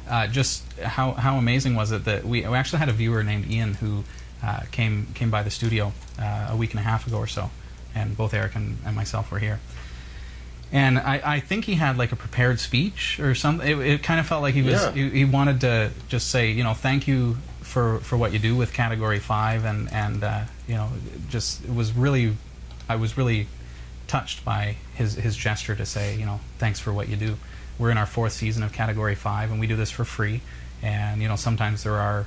uh, 0.09 0.27
just 0.27 0.65
how 0.81 1.13
how 1.13 1.37
amazing 1.37 1.75
was 1.75 1.93
it 1.93 2.05
that 2.05 2.25
we, 2.25 2.41
we 2.47 2.55
actually 2.57 2.79
had 2.81 2.89
a 2.89 2.93
viewer 2.93 3.23
named 3.23 3.51
Ian 3.51 3.75
who 3.75 4.05
uh, 4.43 4.61
came 4.71 5.09
came 5.15 5.31
by 5.31 5.43
the 5.43 5.51
studio 5.51 5.93
uh, 6.21 6.49
a 6.51 6.57
week 6.57 6.71
and 6.71 6.81
a 6.81 6.83
half 6.83 7.07
ago 7.07 7.19
or 7.19 7.27
so, 7.27 7.51
and 7.95 8.17
both 8.17 8.35
Eric 8.35 8.55
and, 8.55 8.79
and 8.85 8.95
myself 8.97 9.31
were 9.31 9.39
here. 9.39 9.61
And 10.71 10.99
I, 10.99 11.21
I 11.37 11.41
think 11.41 11.65
he 11.65 11.75
had 11.77 11.97
like 11.97 12.13
a 12.13 12.17
prepared 12.17 12.61
speech 12.61 13.19
or 13.21 13.35
something. 13.35 13.67
It, 13.67 13.79
it 13.79 14.03
kind 14.03 14.21
of 14.21 14.27
felt 14.27 14.43
like 14.43 14.55
he 14.55 14.63
was 14.63 14.75
Yeah. 14.75 14.93
he, 14.93 15.09
he 15.11 15.25
wanted 15.25 15.63
to 15.63 15.91
just 16.09 16.29
say, 16.31 16.51
you 16.51 16.63
know, 16.63 16.75
thank 16.75 17.09
you 17.09 17.39
for, 17.63 18.01
for 18.01 18.17
what 18.19 18.33
you 18.33 18.39
do 18.39 18.55
with 18.55 18.73
Category 18.75 19.19
Five, 19.19 19.65
and 19.65 19.91
and 19.93 20.23
uh, 20.23 20.43
you 20.67 20.75
know, 20.75 20.91
just 21.31 21.65
it 21.65 21.75
was 21.75 21.93
really, 21.93 22.35
I 22.89 22.97
was 22.97 23.17
really 23.17 23.47
touched 24.07 24.45
by 24.45 24.77
his 24.95 25.15
his 25.15 25.37
gesture 25.37 25.75
to 25.75 25.87
say, 25.87 26.17
you 26.17 26.27
know, 26.27 26.41
thanks 26.59 26.81
for 26.81 26.93
what 26.93 27.09
you 27.09 27.17
do. 27.17 27.37
We're 27.79 27.91
in 27.91 27.99
our 27.99 28.07
fourth 28.07 28.33
season 28.33 28.63
of 28.63 28.73
Category 28.73 29.15
Five, 29.15 29.51
and 29.51 29.61
we 29.61 29.67
do 29.67 29.77
this 29.77 29.91
for 29.91 30.05
free. 30.05 30.41
And 30.83 31.23
you 31.23 31.29
know, 31.29 31.37
sometimes 31.37 31.83
there 31.85 31.97
are, 31.97 32.27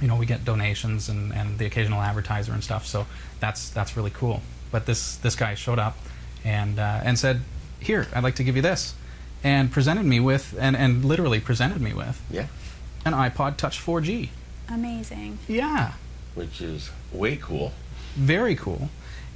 you 0.00 0.08
know, 0.08 0.16
we 0.16 0.26
get 0.26 0.44
donations 0.44 1.08
and, 1.08 1.32
and 1.32 1.58
the 1.58 1.66
occasional 1.66 2.00
advertiser 2.00 2.52
and 2.52 2.62
stuff. 2.62 2.86
So 2.86 3.06
that's 3.40 3.70
that's 3.70 3.96
really 3.96 4.10
cool. 4.10 4.42
But 4.70 4.86
this 4.86 5.16
this 5.16 5.34
guy 5.36 5.54
showed 5.54 5.78
up 5.78 5.96
and 6.44 6.78
uh, 6.78 7.00
and 7.02 7.18
said, 7.18 7.40
"Here, 7.80 8.06
I'd 8.14 8.22
like 8.22 8.36
to 8.36 8.44
give 8.44 8.56
you 8.56 8.62
this," 8.62 8.94
and 9.42 9.70
presented 9.72 10.04
me 10.04 10.20
with 10.20 10.54
and 10.58 10.76
and 10.76 11.04
literally 11.04 11.40
presented 11.40 11.80
me 11.80 11.94
with 11.94 12.20
Yeah. 12.30 12.46
an 13.06 13.12
iPod 13.14 13.56
Touch 13.56 13.80
4G. 13.80 14.28
Amazing. 14.70 15.38
Yeah, 15.48 15.92
Which 16.34 16.60
is 16.60 16.90
way 17.10 17.36
cool. 17.36 17.72
very 18.16 18.54
cool. 18.54 18.90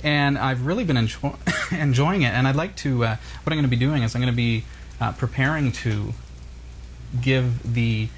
And 0.05 0.37
I've 0.37 0.67
really 0.67 0.85
been 0.85 0.97
enjoy- 0.99 1.37
enjoying 1.71 2.23
it. 2.23 2.33
And 2.35 2.47
I'd 2.49 2.57
like 2.57 2.77
to. 2.79 3.05
Uh, 3.05 3.17
what 3.43 3.53
I'm 3.53 3.57
going 3.57 3.63
to 3.63 3.69
be 3.69 3.77
doing 3.77 4.03
is 4.03 4.15
I'm 4.15 4.21
going 4.21 4.33
to 4.33 4.37
be 4.37 4.65
uh, 5.03 5.11
preparing 5.13 5.73
to 5.73 6.15
give 7.21 7.75
the, 7.75 8.09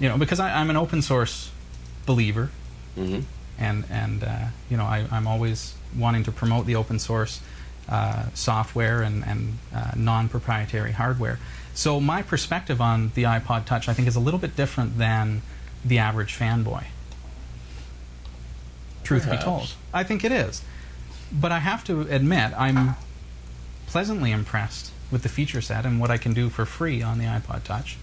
you 0.00 0.08
know, 0.08 0.18
because 0.18 0.40
I, 0.40 0.52
I'm 0.58 0.68
an 0.68 0.76
open 0.76 1.00
source 1.00 1.52
believer, 2.06 2.50
hmm 2.96 3.20
and 3.56 3.84
and 3.88 4.24
uh, 4.24 4.46
you 4.68 4.76
know 4.76 4.82
I, 4.82 5.06
I'm 5.12 5.28
always 5.28 5.74
wanting 5.96 6.24
to 6.24 6.32
promote 6.32 6.66
the 6.66 6.74
open 6.74 6.98
source 6.98 7.40
uh, 7.88 8.24
software 8.34 9.00
and 9.00 9.24
and 9.24 9.58
uh, 9.72 9.92
non-proprietary 9.94 10.90
hardware. 10.90 11.38
So 11.72 12.00
my 12.00 12.22
perspective 12.22 12.80
on 12.80 13.12
the 13.14 13.22
iPod 13.22 13.64
Touch, 13.64 13.88
I 13.88 13.94
think, 13.94 14.08
is 14.08 14.16
a 14.16 14.20
little 14.20 14.40
bit 14.40 14.56
different 14.56 14.98
than 14.98 15.42
the 15.84 15.98
average 15.98 16.36
fanboy. 16.36 16.84
Truth 19.04 19.30
be 19.30 19.36
told, 19.36 19.74
I 19.92 20.02
think 20.02 20.24
it 20.24 20.32
is. 20.32 20.62
But 21.30 21.52
I 21.52 21.60
have 21.60 21.84
to 21.84 22.00
admit, 22.00 22.52
I'm 22.56 22.96
pleasantly 23.86 24.32
impressed 24.32 24.90
with 25.14 25.22
the 25.22 25.28
feature 25.28 25.60
set 25.62 25.86
and 25.86 26.00
what 26.00 26.10
I 26.10 26.18
can 26.18 26.34
do 26.34 26.50
for 26.50 26.66
free 26.66 27.00
on 27.00 27.18
the 27.18 27.24
iPod 27.24 27.62
Touch 27.62 27.96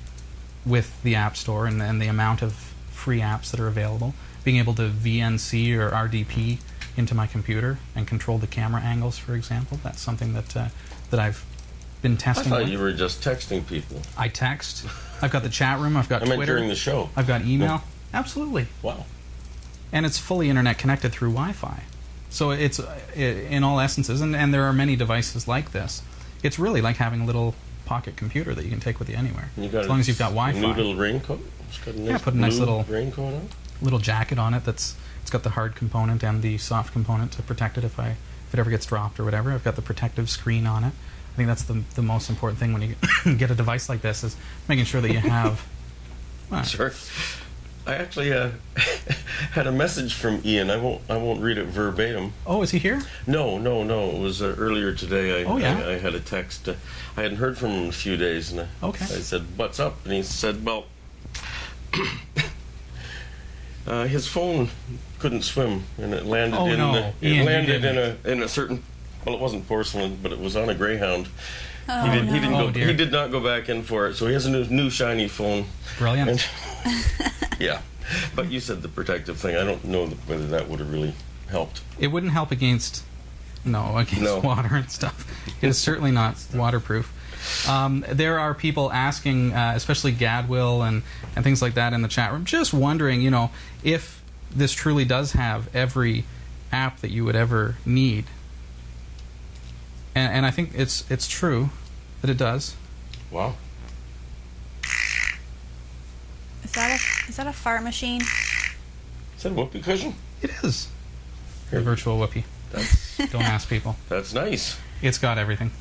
with 0.66 1.04
the 1.04 1.14
App 1.14 1.36
Store 1.36 1.66
and, 1.68 1.82
and 1.82 2.02
the 2.02 2.08
amount 2.08 2.42
of 2.42 2.54
free 2.90 3.20
apps 3.20 3.52
that 3.52 3.60
are 3.60 3.68
available. 3.68 4.14
Being 4.46 4.58
able 4.58 4.74
to 4.76 4.84
VNC 4.90 5.76
or 5.78 5.90
RDP 5.92 6.60
into 6.96 7.14
my 7.14 7.28
computer 7.28 7.78
and 7.96 8.08
control 8.08 8.38
the 8.38 8.48
camera 8.48 8.82
angles, 8.82 9.18
for 9.18 9.36
example, 9.36 9.78
that's 9.84 10.00
something 10.00 10.34
that 10.34 10.56
uh, 10.56 10.68
that 11.10 11.20
I've 11.20 11.44
been 12.02 12.16
testing. 12.16 12.48
I 12.48 12.56
thought 12.56 12.64
with. 12.64 12.72
you 12.72 12.80
were 12.80 12.94
just 12.94 13.22
texting 13.22 13.68
people. 13.68 13.98
I 14.18 14.30
text. 14.30 14.86
I've 15.22 15.32
got 15.32 15.44
the 15.44 15.50
chat 15.50 15.80
room. 15.80 15.98
I've 15.98 16.08
got 16.10 16.22
I 16.22 16.26
meant 16.26 16.38
Twitter. 16.38 16.54
during 16.56 16.70
the 16.70 16.76
show. 16.76 17.10
I've 17.18 17.28
got 17.28 17.42
email. 17.46 17.84
Absolutely 18.14 18.68
Wow. 18.82 19.06
and 19.92 20.06
it's 20.06 20.18
fully 20.18 20.50
internet 20.50 20.78
connected 20.78 21.12
through 21.12 21.32
Wi-Fi. 21.32 21.84
So 22.30 22.52
it's 22.52 22.80
uh, 22.80 22.98
in 23.16 23.64
all 23.66 23.80
essences, 23.82 24.22
and, 24.22 24.34
and 24.36 24.54
there 24.54 24.64
are 24.64 24.72
many 24.74 24.96
devices 24.96 25.48
like 25.50 25.72
this. 25.74 26.02
It's 26.44 26.58
really 26.60 26.82
like 26.82 26.98
having 26.98 27.22
a 27.22 27.26
little 27.26 27.54
pocket 27.86 28.16
computer 28.16 28.54
that 28.56 28.64
you 28.64 28.70
can 28.72 28.80
take 28.80 29.00
with 29.00 29.10
you 29.10 29.16
anywhere, 29.16 29.50
You 29.58 29.68
got 29.70 29.84
as 29.84 29.90
long 29.90 30.00
as 30.00 30.08
you've 30.08 30.18
got 30.20 30.30
Wi-Fi. 30.30 30.60
New 30.60 30.68
little 30.68 30.96
raincoat. 30.96 31.40
It's 31.68 31.78
got 31.80 31.96
a 31.96 32.00
nice 32.00 32.10
Yeah, 32.10 32.18
put 32.20 32.34
a 32.34 32.38
nice 32.38 32.58
little- 32.58 32.84
raincoat 32.88 33.34
on. 33.34 33.50
Little 33.82 34.00
jacket 34.00 34.38
on 34.40 34.54
it 34.54 34.64
that's 34.64 34.96
it's 35.22 35.32
got 35.32 35.44
the 35.44 35.52
hard 35.52 35.76
component 35.76 36.24
and 36.24 36.42
the 36.42 36.58
soft 36.58 36.94
component 36.94 37.32
to 37.34 37.42
protect 37.42 37.78
it 37.78 37.84
if 37.84 38.00
I 38.00 38.10
if 38.10 38.54
it 38.54 38.60
ever 38.60 38.70
gets 38.70 38.86
dropped 38.86 39.20
or 39.20 39.24
whatever. 39.24 39.52
I've 39.52 39.64
got 39.64 39.76
the 39.76 39.82
protective 39.82 40.30
screen 40.30 40.68
on 40.68 40.84
it. 40.84 40.94
I 41.34 41.36
think 41.36 41.48
that's 41.48 41.64
the 41.64 41.84
the 41.96 42.02
most 42.02 42.30
important 42.30 42.60
thing 42.60 42.74
when 42.74 42.82
you 43.26 43.36
get 43.38 43.50
a 43.52 43.56
device 43.56 43.90
like 43.90 44.02
this 44.02 44.24
is 44.24 44.36
making 44.68 44.86
sure 44.86 45.02
that 45.02 45.12
you 45.12 45.20
have. 45.20 45.66
Well, 46.52 46.66
Sorry. 46.66 46.92
I 47.92 47.96
actually 47.96 48.32
uh, 48.32 48.52
had 49.52 49.68
a 49.68 49.72
message 49.72 50.14
from 50.14 50.42
Ian. 50.46 50.70
I 50.70 50.78
won't. 50.78 51.02
I 51.10 51.18
won't 51.18 51.42
read 51.42 51.58
it 51.58 51.66
verbatim. 51.66 52.32
Oh, 52.48 52.62
is 52.62 52.72
he 52.72 52.80
here? 52.80 53.02
No, 53.28 53.58
no, 53.58 53.84
no. 53.84 54.12
It 54.12 54.20
was 54.22 54.42
uh, 54.42 54.56
earlier 54.58 54.94
today. 54.94 55.42
I, 55.42 55.44
Oh, 55.44 55.58
yeah? 55.58 55.78
I, 55.78 55.92
I 55.96 55.98
had 55.98 56.16
a 56.16 56.22
text. 56.22 56.70
Uh, 56.70 56.76
I 57.18 57.24
hadn't 57.24 57.38
heard 57.40 57.58
from 57.58 57.72
him 57.72 57.84
in 57.84 57.90
a 57.90 57.92
few 57.92 58.16
days, 58.16 58.50
and 58.52 58.62
I, 58.62 58.68
Okay. 58.82 59.04
I 59.04 59.08
said, 59.20 59.44
"What's 59.58 59.78
up?" 59.78 60.06
And 60.06 60.14
he 60.14 60.24
said, 60.24 60.64
"Well, 60.66 60.86
uh, 63.88 64.06
his 64.08 64.26
phone 64.26 64.70
couldn't 65.20 65.42
swim, 65.42 65.84
and 65.98 66.14
it 66.14 66.26
landed 66.26 66.58
Oh, 66.58 66.68
in 66.68 66.78
no. 66.80 66.94
the, 66.94 67.08
it 67.22 67.34
you 67.36 67.44
landed 67.44 67.84
in 67.84 67.98
a 67.98 68.16
in 68.24 68.42
a 68.42 68.48
certain. 68.48 68.84
Well, 69.26 69.36
it 69.36 69.42
wasn't 69.42 69.68
porcelain, 69.68 70.18
but 70.24 70.32
it 70.32 70.40
was 70.40 70.56
on 70.56 70.70
a 70.70 70.74
Greyhound. 70.74 71.28
Oh, 71.94 72.10
he, 72.10 72.18
did, 72.20 72.26
no. 72.28 72.34
he 72.34 72.40
didn't 72.40 72.56
Oh, 72.56 72.66
go. 72.68 72.72
dear. 72.72 72.88
He 72.88 72.94
did 72.94 73.12
not 73.12 73.32
go 73.32 73.40
back 73.40 73.70
in 73.70 73.84
for 73.84 74.08
it, 74.08 74.16
so 74.16 74.28
he 74.28 74.34
has 74.34 74.46
a 74.46 74.50
new, 74.50 74.64
new 74.66 74.90
shiny 74.90 75.28
phone. 75.28 75.66
Brilliant. 75.98 76.30
And 76.30 76.48
yeah, 77.60 77.82
but 78.36 78.50
you 78.52 78.60
said 78.60 78.82
the 78.82 78.88
protective 78.88 79.38
thing. 79.38 79.56
I 79.56 79.64
don't 79.64 79.84
know 79.86 80.08
whether 80.08 80.48
that 80.48 80.68
would 80.70 80.80
have 80.80 80.92
really 80.92 81.14
helped. 81.50 81.82
It 82.00 82.08
wouldn't 82.08 82.32
help 82.32 82.52
against 82.52 83.04
no 83.66 83.98
against 83.98 84.24
No. 84.24 84.40
water 84.40 84.74
and 84.76 84.90
stuff. 84.90 85.28
It 85.62 85.68
is 85.68 85.78
certainly 85.78 86.12
not 86.12 86.36
waterproof. 86.54 87.12
Um, 87.70 88.06
there 88.10 88.40
are 88.40 88.54
people 88.54 88.92
asking, 88.92 89.54
uh, 89.54 89.74
especially 89.76 90.14
Gadwill 90.14 90.88
and 90.88 91.04
and 91.36 91.44
things 91.44 91.62
like 91.62 91.74
that 91.76 91.94
in 91.94 92.02
the 92.02 92.08
chat 92.08 92.32
room, 92.32 92.46
just 92.46 92.74
wondering, 92.74 93.22
you 93.22 93.30
know, 93.32 93.52
if 93.84 94.22
this 94.50 94.72
truly 94.74 95.06
does 95.06 95.34
have 95.34 95.74
every 95.76 96.24
app 96.72 97.00
that 97.02 97.12
you 97.12 97.26
would 97.26 97.36
ever 97.36 97.76
need. 97.86 98.26
And, 100.16 100.34
and 100.34 100.46
I 100.46 100.52
think 100.52 100.72
it's 100.76 101.10
it's 101.12 101.28
true. 101.28 101.70
That 102.22 102.30
it 102.30 102.38
does. 102.38 102.76
Wow. 103.30 103.56
Is 106.64 106.72
that 106.74 106.92
a 106.92 107.30
is 107.30 107.36
that 107.38 107.48
a 107.48 107.54
fart 107.54 107.84
machine? 107.84 108.22
Is 108.22 109.44
that 109.44 109.52
a 109.52 109.54
whoopee 109.56 109.82
cushion? 109.82 110.14
It 110.42 110.52
is. 110.64 110.88
A 111.72 111.80
virtual 111.80 112.18
whoopee. 112.20 112.44
That's 112.72 113.18
Don't 113.32 113.42
ask 113.44 113.70
people. 113.70 113.96
that's 114.10 114.34
nice. 114.34 114.78
It's 115.02 115.18
got 115.18 115.38
everything. 115.38 115.72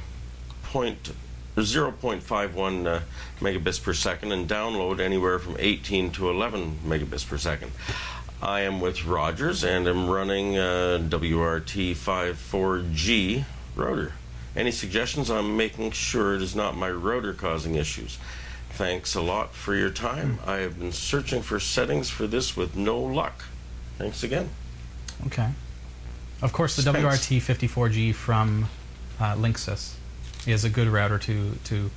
point, 0.63 1.13
0.51 1.63 2.87
uh, 2.87 3.01
megabits 3.41 3.83
per 3.83 3.95
second 3.95 4.33
and 4.33 4.49
download 4.49 5.01
anywhere 5.01 5.39
from 5.39 5.57
18 5.59 6.11
to 6.13 6.31
11 6.31 6.81
megabits 6.85 7.27
per 7.27 7.39
second. 7.39 7.73
I 8.43 8.61
am 8.61 8.81
with 8.81 9.07
Rogers 9.07 9.65
and 9.65 9.89
am 9.89 10.11
running 10.11 10.59
uh, 10.59 10.99
WRT54G 11.09 13.45
router. 13.75 14.13
Any 14.55 14.71
suggestions 14.71 15.31
on 15.31 15.57
making 15.57 15.93
sure 15.93 16.35
it 16.35 16.43
is 16.43 16.55
not 16.55 16.77
my 16.77 16.91
router 16.91 17.33
causing 17.33 17.77
issues? 17.77 18.19
Thanks 18.71 19.15
a 19.15 19.23
lot 19.23 19.55
for 19.55 19.75
your 19.75 19.89
time. 19.91 20.39
I 20.47 20.57
have 20.57 20.79
been 20.79 20.93
searching 20.93 21.41
for 21.41 21.59
settings 21.59 22.11
for 22.11 22.27
this 22.27 22.55
with 22.57 22.77
no 22.77 23.01
luck. 23.01 23.47
Thanks 23.97 24.23
again. 24.23 24.51
Okay. 25.27 25.49
Of 26.43 26.53
course, 26.53 26.77
the 26.77 26.83
Spence. 26.83 26.99
WRT54G 26.99 28.15
from 28.15 28.69
uh, 29.19 29.35
Linksys 29.35 29.96
is 30.47 30.65
a 30.65 30.71
good 30.71 30.89
router 30.89 31.19
to 31.19 31.53
to 31.65 31.91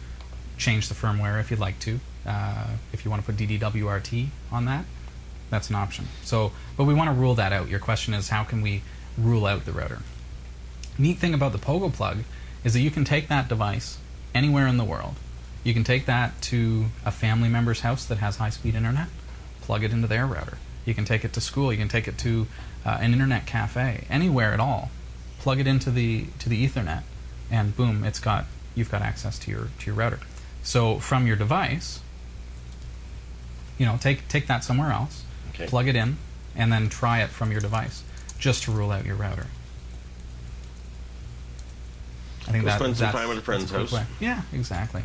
change 0.57 0.89
the 0.89 0.95
firmware 0.95 1.39
if 1.39 1.51
you'd 1.51 1.59
like 1.59 1.79
to. 1.79 1.99
Uh, 2.25 2.67
if 2.91 3.05
you 3.05 3.11
want 3.11 3.25
to 3.25 3.31
put 3.31 3.37
DDWRT 3.37 4.27
on 4.51 4.65
that, 4.65 4.85
that's 5.49 5.69
an 5.69 5.75
option. 5.75 6.07
So, 6.23 6.51
but 6.77 6.83
we 6.83 6.93
want 6.93 7.09
to 7.09 7.13
rule 7.13 7.35
that 7.35 7.53
out. 7.53 7.69
Your 7.69 7.79
question 7.79 8.13
is 8.13 8.29
how 8.29 8.43
can 8.43 8.61
we 8.61 8.81
rule 9.17 9.45
out 9.45 9.65
the 9.65 9.71
router? 9.71 9.99
Neat 10.97 11.17
thing 11.17 11.33
about 11.33 11.53
the 11.53 11.57
Pogo 11.57 11.91
plug 11.91 12.19
is 12.63 12.73
that 12.73 12.81
you 12.81 12.91
can 12.91 13.05
take 13.05 13.29
that 13.29 13.47
device 13.47 13.97
anywhere 14.35 14.67
in 14.67 14.77
the 14.77 14.83
world. 14.83 15.15
You 15.63 15.73
can 15.73 15.83
take 15.83 16.05
that 16.05 16.41
to 16.43 16.85
a 17.05 17.11
family 17.11 17.49
member's 17.49 17.81
house 17.81 18.05
that 18.05 18.17
has 18.19 18.37
high-speed 18.37 18.75
internet, 18.75 19.07
plug 19.61 19.83
it 19.83 19.91
into 19.91 20.07
their 20.07 20.25
router. 20.25 20.57
You 20.85 20.93
can 20.93 21.05
take 21.05 21.23
it 21.23 21.33
to 21.33 21.41
school. 21.41 21.71
You 21.71 21.77
can 21.77 21.87
take 21.87 22.07
it 22.07 22.17
to 22.19 22.47
uh, 22.85 22.97
an 23.01 23.13
internet 23.13 23.45
cafe, 23.45 24.05
anywhere 24.09 24.53
at 24.53 24.59
all. 24.59 24.91
Plug 25.39 25.59
it 25.59 25.67
into 25.67 25.91
the 25.91 26.25
to 26.39 26.49
the 26.49 26.67
Ethernet, 26.67 27.03
and 27.51 27.75
boom, 27.75 28.03
it's 28.03 28.19
got 28.19 28.45
you've 28.75 28.91
got 28.91 29.01
access 29.01 29.37
to 29.39 29.51
your 29.51 29.69
to 29.79 29.85
your 29.87 29.95
router. 29.95 30.19
So 30.63 30.99
from 30.99 31.25
your 31.27 31.35
device, 31.35 31.99
you 33.77 33.85
know, 33.85 33.97
take 33.99 34.27
take 34.27 34.47
that 34.47 34.63
somewhere 34.63 34.91
else, 34.91 35.23
Okay. 35.53 35.67
plug 35.67 35.87
it 35.87 35.95
in, 35.95 36.17
and 36.55 36.71
then 36.71 36.89
try 36.89 37.21
it 37.21 37.29
from 37.29 37.51
your 37.51 37.61
device, 37.61 38.03
just 38.37 38.63
to 38.63 38.71
rule 38.71 38.91
out 38.91 39.05
your 39.05 39.15
router. 39.15 39.47
I 42.47 42.51
think 42.51 42.63
Go 42.63 42.69
that, 42.69 42.79
spend 42.79 42.97
some 42.97 43.05
that's- 43.07 43.21
time 43.23 43.31
at 43.31 43.37
a 43.37 43.41
friend's 43.41 43.71
house. 43.71 43.91
way. 43.91 44.05
Yeah, 44.19 44.41
exactly. 44.53 45.03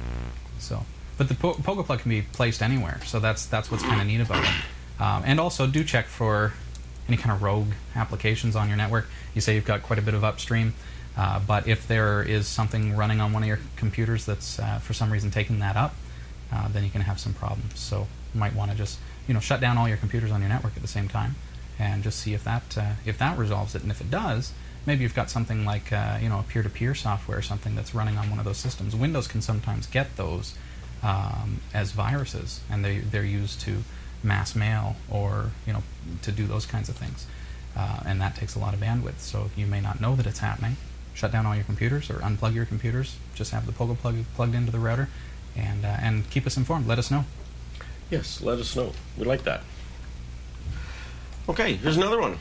So, 0.59 0.85
but 1.19 1.29
the 1.29 1.35
po- 1.35 1.55
Pogo 1.55 1.85
plug 1.85 2.01
can 2.01 2.09
be 2.09 2.23
placed 2.23 2.63
anywhere, 2.63 3.01
so 3.05 3.21
that's 3.21 3.45
that's 3.47 3.71
what's 3.71 3.83
kind 3.83 4.01
of 4.01 4.07
neat 4.07 4.21
about 4.21 4.45
it. 4.45 4.51
Um, 5.03 5.23
and 5.27 5.39
also, 5.41 5.67
do 5.67 5.85
check 5.85 6.07
for 6.07 6.55
any 7.09 7.17
kind 7.19 7.33
of 7.33 7.43
rogue 7.43 7.73
applications 7.95 8.57
on 8.57 8.69
your 8.69 8.77
network. 8.79 9.09
You 9.35 9.41
say 9.41 9.55
you've 9.57 9.67
got 9.67 9.83
quite 9.83 9.99
a 9.99 10.03
bit 10.03 10.15
of 10.15 10.25
upstream, 10.25 10.75
uh, 11.17 11.41
but 11.41 11.69
if 11.69 11.87
there 11.87 12.23
is 12.23 12.49
something 12.49 12.97
running 12.97 13.21
on 13.21 13.33
one 13.33 13.43
of 13.43 13.47
your 13.47 13.61
computers 13.77 14.27
that's 14.27 14.59
uh, 14.59 14.79
for 14.79 14.95
some 14.95 15.13
reason 15.13 15.31
taking 15.31 15.61
that 15.61 15.77
up, 15.77 15.95
uh, 16.53 16.69
then 16.69 16.85
you 16.85 16.91
can 16.91 17.03
have 17.03 17.21
some 17.21 17.33
problems. 17.33 17.79
So 17.79 18.07
you 18.33 18.41
might 18.41 18.55
want 18.55 18.71
to 18.71 18.77
just 18.77 18.99
you 19.29 19.35
know 19.35 19.41
shut 19.41 19.61
down 19.61 19.79
all 19.79 19.89
your 19.89 19.97
computers 19.97 20.31
on 20.31 20.41
your 20.41 20.49
network 20.49 20.77
at 20.77 20.83
the 20.83 20.89
same 20.89 21.09
time, 21.09 21.37
and 21.79 22.03
just 22.03 22.19
see 22.19 22.35
if 22.35 22.45
that 22.45 22.77
uh, 22.77 22.93
if 23.07 23.19
that 23.19 23.39
resolves 23.39 23.75
it. 23.75 23.83
And 23.83 23.91
if 23.91 24.01
it 24.01 24.11
does, 24.11 24.53
maybe 24.87 25.03
you've 25.03 25.15
got 25.15 25.31
something 25.31 25.65
like 25.65 25.93
uh, 25.93 26.19
you 26.21 26.29
know 26.29 26.41
a 26.41 26.43
peer-to-peer 26.43 26.95
software 26.95 27.39
or 27.39 27.43
something 27.43 27.75
that's 27.77 27.95
running 27.95 28.19
on 28.19 28.29
one 28.31 28.39
of 28.39 28.45
those 28.45 28.59
systems. 28.59 28.97
Windows 28.97 29.29
can 29.29 29.41
sometimes 29.41 29.87
get 29.87 30.17
those 30.17 30.55
um, 31.03 31.61
as 31.73 31.93
viruses, 31.93 32.61
and 32.71 32.85
they 32.85 32.99
they're 32.99 33.25
used 33.25 33.61
to 33.63 33.85
mass 34.23 34.57
mail 34.57 34.97
or 35.11 35.51
you 35.67 35.73
know 35.73 35.83
to 36.23 36.33
do 36.33 36.47
those 36.47 36.67
kinds 36.67 36.89
of 36.89 36.97
things, 36.97 37.27
uh, 37.77 38.01
and 38.05 38.21
that 38.21 38.35
takes 38.35 38.57
a 38.57 38.59
lot 38.59 38.75
of 38.75 38.81
bandwidth. 38.81 39.19
So 39.21 39.51
you 39.55 39.67
may 39.67 39.81
not 39.81 40.01
know 40.01 40.17
that 40.17 40.27
it's 40.27 40.41
happening. 40.41 40.77
Shut 41.15 41.31
down 41.33 41.47
all 41.47 41.55
your 41.55 41.65
computers 41.65 42.11
or 42.11 42.15
unplug 42.15 42.55
your 42.55 42.67
computers. 42.67 43.17
Just 43.35 43.53
have 43.53 43.67
the 43.67 43.73
Pogo 43.73 43.97
plug 43.97 44.17
plugged 44.35 44.55
into 44.55 44.73
the 44.73 44.79
router, 44.81 45.09
and 45.57 45.85
uh, 45.85 45.97
and 46.01 46.29
keep 46.31 46.47
us 46.47 46.57
informed. 46.57 46.87
Let 46.87 46.99
us 46.99 47.11
know. 47.11 47.25
Yes, 48.11 48.41
let 48.43 48.59
us 48.59 48.75
know. 48.77 48.93
We 49.17 49.25
like 49.25 49.45
that. 49.45 49.63
Okay, 51.49 51.75
here's 51.75 51.97
another 51.97 52.21
one. 52.21 52.39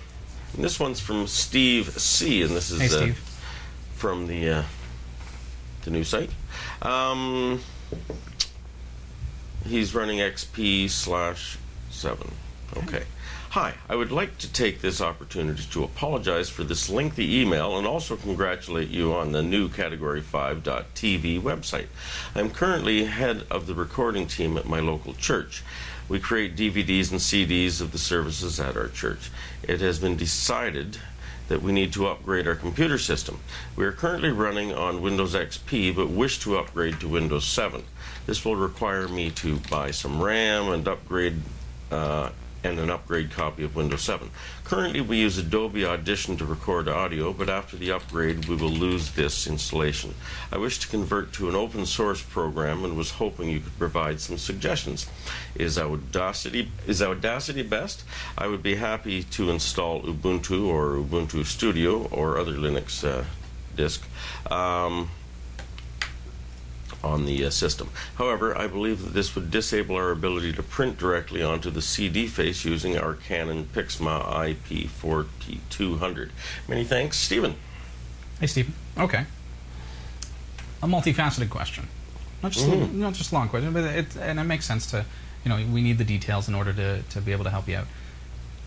And 0.55 0.63
this 0.63 0.79
one's 0.79 0.99
from 0.99 1.27
Steve 1.27 1.89
C. 1.99 2.41
And 2.41 2.51
this 2.51 2.71
is 2.71 2.79
Hey, 2.93 3.11
uh, 3.11 3.13
from 3.95 4.27
the 4.27 4.49
uh, 4.49 4.63
the 5.83 5.91
new 5.91 6.03
site. 6.03 6.31
Um, 6.81 7.61
he's 9.65 9.93
running 9.93 10.19
XP 10.19 10.89
slash 10.89 11.57
seven. 11.89 12.31
Okay. 12.77 13.03
Hi, 13.53 13.75
I 13.87 13.95
would 13.95 14.11
like 14.11 14.39
to 14.39 14.51
take 14.51 14.81
this 14.81 14.99
opportunity 14.99 15.61
to 15.69 15.83
apologize 15.83 16.49
for 16.49 16.63
this 16.63 16.89
lengthy 16.89 17.39
email 17.39 17.77
and 17.77 17.85
also 17.85 18.15
congratulate 18.15 18.89
you 18.89 19.13
on 19.13 19.31
the 19.31 19.43
new 19.43 19.69
Category 19.69 20.23
5.tv 20.23 21.39
website. 21.39 21.85
I'm 22.33 22.49
currently 22.49 23.05
head 23.05 23.45
of 23.51 23.67
the 23.67 23.75
recording 23.75 24.25
team 24.25 24.57
at 24.57 24.65
my 24.65 24.79
local 24.79 25.13
church. 25.13 25.61
We 26.09 26.19
create 26.19 26.55
DVDs 26.55 27.11
and 27.11 27.19
CDs 27.19 27.79
of 27.79 27.91
the 27.91 27.99
services 27.99 28.59
at 28.59 28.75
our 28.75 28.87
church. 28.87 29.29
It 29.61 29.81
has 29.81 29.99
been 29.99 30.17
decided 30.17 30.97
that 31.47 31.61
we 31.61 31.73
need 31.73 31.93
to 31.93 32.07
upgrade 32.07 32.47
our 32.47 32.55
computer 32.55 32.97
system. 32.97 33.39
We 33.75 33.85
are 33.85 33.91
currently 33.91 34.31
running 34.31 34.73
on 34.73 35.03
Windows 35.03 35.35
XP 35.35 35.95
but 35.95 36.09
wish 36.09 36.39
to 36.39 36.57
upgrade 36.57 36.99
to 37.01 37.07
Windows 37.07 37.45
7. 37.45 37.83
This 38.25 38.43
will 38.43 38.55
require 38.55 39.07
me 39.07 39.29
to 39.29 39.57
buy 39.69 39.91
some 39.91 40.23
RAM 40.23 40.69
and 40.69 40.87
upgrade 40.87 41.35
uh, 41.91 42.31
and 42.63 42.79
an 42.79 42.89
upgrade 42.89 43.31
copy 43.31 43.63
of 43.63 43.75
Windows 43.75 44.01
7. 44.01 44.29
Currently, 44.63 45.01
we 45.01 45.19
use 45.19 45.37
Adobe 45.37 45.85
Audition 45.85 46.37
to 46.37 46.45
record 46.45 46.87
audio, 46.87 47.33
but 47.33 47.49
after 47.49 47.75
the 47.75 47.91
upgrade, 47.91 48.45
we 48.45 48.55
will 48.55 48.69
lose 48.69 49.11
this 49.11 49.45
installation. 49.47 50.15
I 50.51 50.57
wish 50.57 50.79
to 50.79 50.87
convert 50.87 51.33
to 51.33 51.49
an 51.49 51.55
open 51.55 51.85
source 51.85 52.21
program 52.21 52.85
and 52.85 52.95
was 52.95 53.11
hoping 53.11 53.49
you 53.49 53.59
could 53.59 53.77
provide 53.77 54.19
some 54.19 54.37
suggestions. 54.37 55.07
Is 55.55 55.77
Audacity 55.77 56.71
is 56.87 57.01
Audacity 57.01 57.63
best? 57.63 58.03
I 58.37 58.47
would 58.47 58.63
be 58.63 58.75
happy 58.75 59.23
to 59.23 59.49
install 59.49 60.01
Ubuntu 60.01 60.67
or 60.67 60.95
Ubuntu 60.95 61.45
Studio 61.45 62.05
or 62.11 62.37
other 62.37 62.53
Linux 62.53 63.03
uh, 63.03 63.25
disk. 63.75 64.03
Um, 64.49 65.09
on 67.03 67.25
the 67.25 67.45
uh, 67.45 67.49
system. 67.49 67.89
However, 68.15 68.57
I 68.57 68.67
believe 68.67 69.03
that 69.03 69.13
this 69.13 69.35
would 69.35 69.51
disable 69.51 69.95
our 69.95 70.11
ability 70.11 70.53
to 70.53 70.63
print 70.63 70.97
directly 70.97 71.43
onto 71.43 71.69
the 71.69 71.81
CD 71.81 72.27
face 72.27 72.63
using 72.63 72.97
our 72.97 73.15
Canon 73.15 73.67
Pixma 73.73 74.23
IP4200. 74.23 76.29
Many 76.67 76.83
thanks, 76.83 77.17
Stephen. 77.17 77.55
Hey, 78.39 78.47
Stephen. 78.47 78.73
Okay. 78.97 79.25
A 80.81 80.87
multifaceted 80.87 81.49
question. 81.49 81.87
not 82.41 82.51
just 82.51 82.67
not 82.67 83.13
just 83.13 83.31
long 83.31 83.49
question, 83.49 83.73
but 83.73 83.83
it 83.83 84.15
and 84.17 84.39
it 84.39 84.43
makes 84.43 84.65
sense 84.65 84.89
to 84.91 85.05
you 85.45 85.49
know 85.49 85.55
we 85.71 85.81
need 85.81 85.97
the 85.97 86.03
details 86.03 86.49
in 86.49 86.55
order 86.55 86.73
to 86.73 87.01
to 87.03 87.21
be 87.21 87.31
able 87.31 87.45
to 87.45 87.49
help 87.49 87.67
you 87.67 87.77
out. 87.77 87.87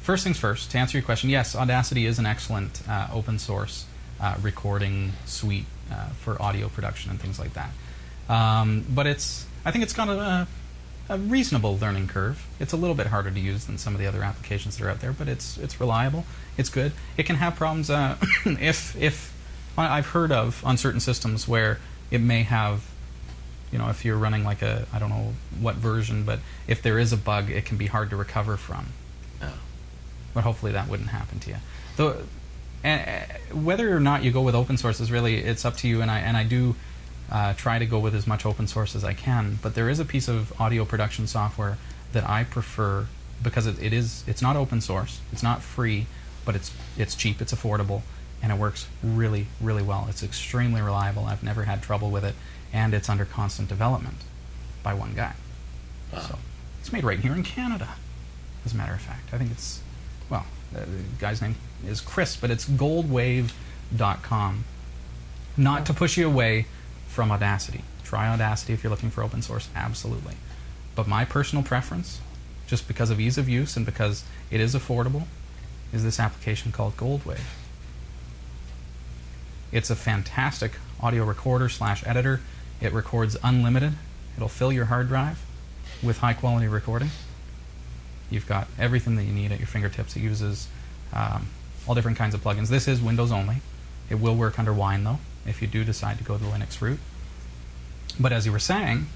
First 0.01 0.25
things 0.25 0.39
first, 0.39 0.71
to 0.71 0.79
answer 0.79 0.97
your 0.97 1.05
question, 1.05 1.31
yes, 1.31 1.57
Audacity 1.57 2.07
is 2.07 2.19
an 2.19 2.27
excellent 2.27 2.81
uh, 2.89 3.09
open 3.13 3.41
source 3.41 3.87
uh, 4.21 4.37
recording 4.41 5.13
suite 5.25 5.67
uh, 5.91 6.11
for 6.11 6.41
audio 6.41 6.69
production 6.69 7.11
and 7.11 7.21
things 7.21 7.39
like 7.39 7.55
that. 7.55 7.71
Um, 8.29 8.85
but 8.89 9.07
it's 9.07 9.47
I 9.65 9.71
think 9.71 9.85
it's 9.85 9.93
got 9.93 10.09
a, 10.09 10.47
a 11.09 11.19
reasonable 11.19 11.77
learning 11.77 12.09
curve. 12.09 12.47
It's 12.61 12.73
a 12.73 12.77
little 12.77 12.95
bit 12.95 13.09
harder 13.09 13.31
to 13.31 13.41
use 13.41 13.65
than 13.67 13.79
some 13.79 13.95
of 13.95 14.01
the 14.01 14.07
other 14.07 14.23
applications 14.23 14.77
that 14.77 14.85
are 14.85 14.91
out 14.91 15.01
there, 15.01 15.13
but 15.13 15.29
it's 15.29 15.59
it's 15.59 15.81
reliable. 15.81 16.25
It's 16.57 16.69
good. 16.69 16.93
It 17.17 17.25
can 17.25 17.37
have 17.37 17.57
problems 17.57 17.91
uh, 17.91 18.17
if 18.45 18.97
if 18.97 19.33
I've 19.79 20.07
heard 20.07 20.33
of 20.33 20.65
on 20.65 20.77
certain 20.77 21.01
systems 21.01 21.47
where 21.47 21.79
it 22.11 22.21
may 22.21 22.45
have, 22.45 22.83
you 23.71 23.79
know, 23.79 23.91
if 23.91 24.05
you're 24.05 24.17
running 24.17 24.45
like 24.45 24.63
a 24.63 24.87
I 24.93 24.99
don't 24.99 25.11
know 25.11 25.35
what 25.61 25.77
version, 25.77 26.25
but 26.25 26.41
if 26.67 26.83
there 26.83 26.99
is 26.99 27.13
a 27.13 27.17
bug, 27.17 27.51
it 27.51 27.65
can 27.65 27.77
be 27.77 27.87
hard 27.87 28.11
to 28.11 28.17
recover 28.17 28.57
from. 28.57 28.87
Yeah. 29.41 29.51
But 30.35 30.45
hopefully 30.45 30.73
that 30.73 30.89
wouldn't 30.89 31.11
happen 31.11 31.41
to 31.41 31.51
you. 31.51 31.57
Though, 31.97 32.17
and, 32.83 33.09
uh, 33.09 33.57
whether 33.57 33.95
or 33.95 34.01
not 34.01 34.23
you 34.23 34.31
go 34.31 34.43
with 34.43 34.55
open 34.55 34.77
source 34.77 35.01
is 35.01 35.11
really 35.11 35.37
it's 35.37 35.65
up 35.65 35.77
to 35.79 35.89
you. 35.89 36.03
And 36.03 36.11
I 36.11 36.21
and 36.21 36.37
I 36.37 36.45
do 36.45 36.75
uh, 37.31 37.55
try 37.55 37.79
to 37.79 37.87
go 37.87 37.99
with 37.99 38.15
as 38.15 38.27
much 38.27 38.47
open 38.47 38.67
source 38.67 38.95
as 38.95 39.05
I 39.05 39.15
can. 39.15 39.59
But 39.63 39.75
there 39.75 39.89
is 39.89 39.99
a 39.99 40.05
piece 40.05 40.29
of 40.29 40.59
audio 40.61 40.85
production 40.85 41.27
software 41.27 41.79
that 42.13 42.29
I 42.29 42.45
prefer 42.45 43.07
because 43.43 43.67
it, 43.67 43.83
it 43.83 43.93
is 43.93 44.25
it's 44.27 44.41
not 44.41 44.57
open 44.57 44.81
source, 44.81 45.21
it's 45.33 45.43
not 45.43 45.63
free, 45.63 46.07
but 46.45 46.55
it's 46.55 46.73
it's 46.97 47.15
cheap, 47.15 47.41
it's 47.41 47.53
affordable, 47.53 48.03
and 48.43 48.53
it 48.53 48.59
works 48.59 48.89
really 49.03 49.47
really 49.61 49.83
well. 49.83 50.07
It's 50.09 50.23
extremely 50.23 50.81
reliable. 50.81 51.27
I've 51.27 51.43
never 51.43 51.65
had 51.65 51.83
trouble 51.83 52.11
with 52.11 52.25
it, 52.25 52.35
and 52.73 52.95
it's 52.95 53.09
under 53.09 53.25
constant 53.25 53.69
development 53.69 54.19
by 54.83 54.95
one 54.95 55.15
guy. 55.15 55.35
So 56.13 56.39
it's 56.81 56.93
made 56.93 57.05
right 57.05 57.19
here 57.19 57.35
in 57.35 57.43
Canada, 57.43 57.89
as 58.65 58.73
a 58.73 58.77
matter 58.77 58.95
of 58.95 59.01
fact. 59.01 59.35
I 59.35 59.39
think 59.39 59.51
it's 59.51 59.81
well, 60.31 60.47
uh, 60.75 60.81
the 60.81 61.03
guy's 61.19 61.43
name 61.43 61.57
is 61.87 62.01
Chris, 62.01 62.37
but 62.37 62.51
it's 62.51 62.67
goldwave.com. 62.67 64.65
Not 65.59 65.87
to 65.87 65.95
push 65.95 66.17
you 66.17 66.27
away 66.27 66.67
from 67.17 67.33
Audacity. 67.33 67.81
Try 68.05 68.29
Audacity 68.29 68.75
if 68.75 68.85
you're 68.85 68.91
looking 68.91 69.09
for 69.09 69.23
open 69.23 69.41
source, 69.41 69.71
absolutely. 69.75 70.35
But 70.95 71.09
my 71.09 71.25
personal 71.25 71.65
preference, 71.65 72.21
just 72.67 72.87
because 72.87 73.09
of 73.09 73.19
ease 73.19 73.39
of 73.39 73.49
use 73.49 73.75
and 73.75 73.87
because 73.87 74.23
it 74.51 74.61
is 74.61 74.75
affordable, 74.75 75.23
is 75.95 76.05
this 76.05 76.21
application 76.21 76.73
called 76.73 76.95
Goldwave. 76.99 77.41
It's 79.73 79.89
a 79.89 79.97
fantastic 79.97 80.73
audio 81.01 81.25
recorder 81.25 81.71
slash 81.71 82.07
editor. 82.07 82.43
It 82.83 82.93
records 82.93 83.35
unlimited. 83.43 83.95
It'll 84.37 84.49
fill 84.49 84.71
your 84.71 84.85
hard 84.85 85.09
drive 85.09 85.43
with 86.03 86.19
high 86.19 86.35
quality 86.35 86.69
recording. 86.69 87.09
You've 88.29 88.47
got 88.47 88.69
everything 88.79 89.17
that 89.17 89.25
you 89.25 89.33
need 89.33 89.53
at 89.53 89.59
your 89.59 89.69
fingertips. 89.69 90.17
It 90.17 90.21
uses 90.21 90.69
um, 91.15 91.47
all 91.89 91.95
different 91.95 92.19
kinds 92.19 92.35
of 92.35 92.43
plugins. 92.43 92.69
This 92.69 92.87
is 92.87 93.01
Windows 93.01 93.33
only. 93.33 93.57
It 94.11 94.17
will 94.17 94.37
work 94.37 94.59
under 94.59 94.75
Wine 94.75 95.03
though, 95.03 95.19
if 95.47 95.61
you 95.63 95.69
do 95.69 95.85
decide 95.85 96.19
to 96.19 96.25
go 96.25 96.37
the 96.37 96.47
Linux 96.47 96.81
route. 96.81 96.99
But 98.19 98.33
as 98.33 98.47
you 98.47 98.53
were 98.53 98.59
saying, 98.59 99.07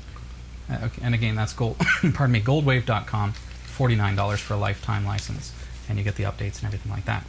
uh, 0.70 0.78
okay, 0.84 1.02
and 1.02 1.14
again, 1.14 1.34
that's 1.34 1.52
gold. 1.52 1.76
pardon 2.14 2.32
me, 2.32 2.40
goldwave.com, 2.40 3.32
forty-nine 3.32 4.14
dollars 4.16 4.40
for 4.40 4.54
a 4.54 4.58
lifetime 4.58 5.04
license, 5.04 5.52
and 5.88 5.98
you 5.98 6.04
get 6.04 6.16
the 6.16 6.24
updates 6.24 6.58
and 6.58 6.64
everything 6.66 6.92
like 6.92 7.04
that. 7.06 7.24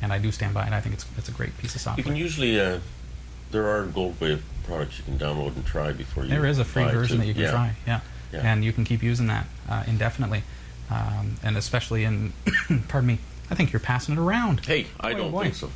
And 0.00 0.12
I 0.12 0.18
do 0.18 0.30
stand 0.30 0.54
by 0.54 0.66
it. 0.66 0.72
I 0.72 0.80
think 0.80 0.94
it's 0.94 1.06
it's 1.16 1.28
a 1.28 1.32
great 1.32 1.56
piece 1.58 1.74
of 1.74 1.80
software. 1.80 1.98
You 1.98 2.04
can 2.04 2.16
usually, 2.16 2.60
uh, 2.60 2.80
there 3.50 3.68
are 3.68 3.86
Goldwave 3.86 4.40
products 4.64 4.98
you 4.98 5.04
can 5.04 5.18
download 5.18 5.56
and 5.56 5.64
try 5.64 5.92
before 5.92 6.24
you. 6.24 6.30
There 6.30 6.46
is 6.46 6.58
a 6.58 6.64
free 6.64 6.84
version 6.84 7.16
too. 7.16 7.22
that 7.22 7.26
you 7.28 7.34
can 7.34 7.42
yeah. 7.44 7.50
try, 7.50 7.76
yeah. 7.86 8.00
Yeah. 8.32 8.40
and 8.52 8.64
you 8.64 8.72
can 8.72 8.84
keep 8.84 9.02
using 9.02 9.26
that 9.28 9.46
uh, 9.68 9.84
indefinitely, 9.86 10.42
um, 10.90 11.36
and 11.42 11.56
especially 11.56 12.04
in, 12.04 12.32
pardon 12.88 13.06
me, 13.06 13.18
I 13.50 13.54
think 13.54 13.72
you're 13.72 13.80
passing 13.80 14.16
it 14.16 14.20
around. 14.20 14.66
Hey, 14.66 14.86
I 15.00 15.12
Boy, 15.14 15.18
don't 15.18 15.30
boy. 15.32 15.42
think 15.44 15.54
so. 15.54 15.70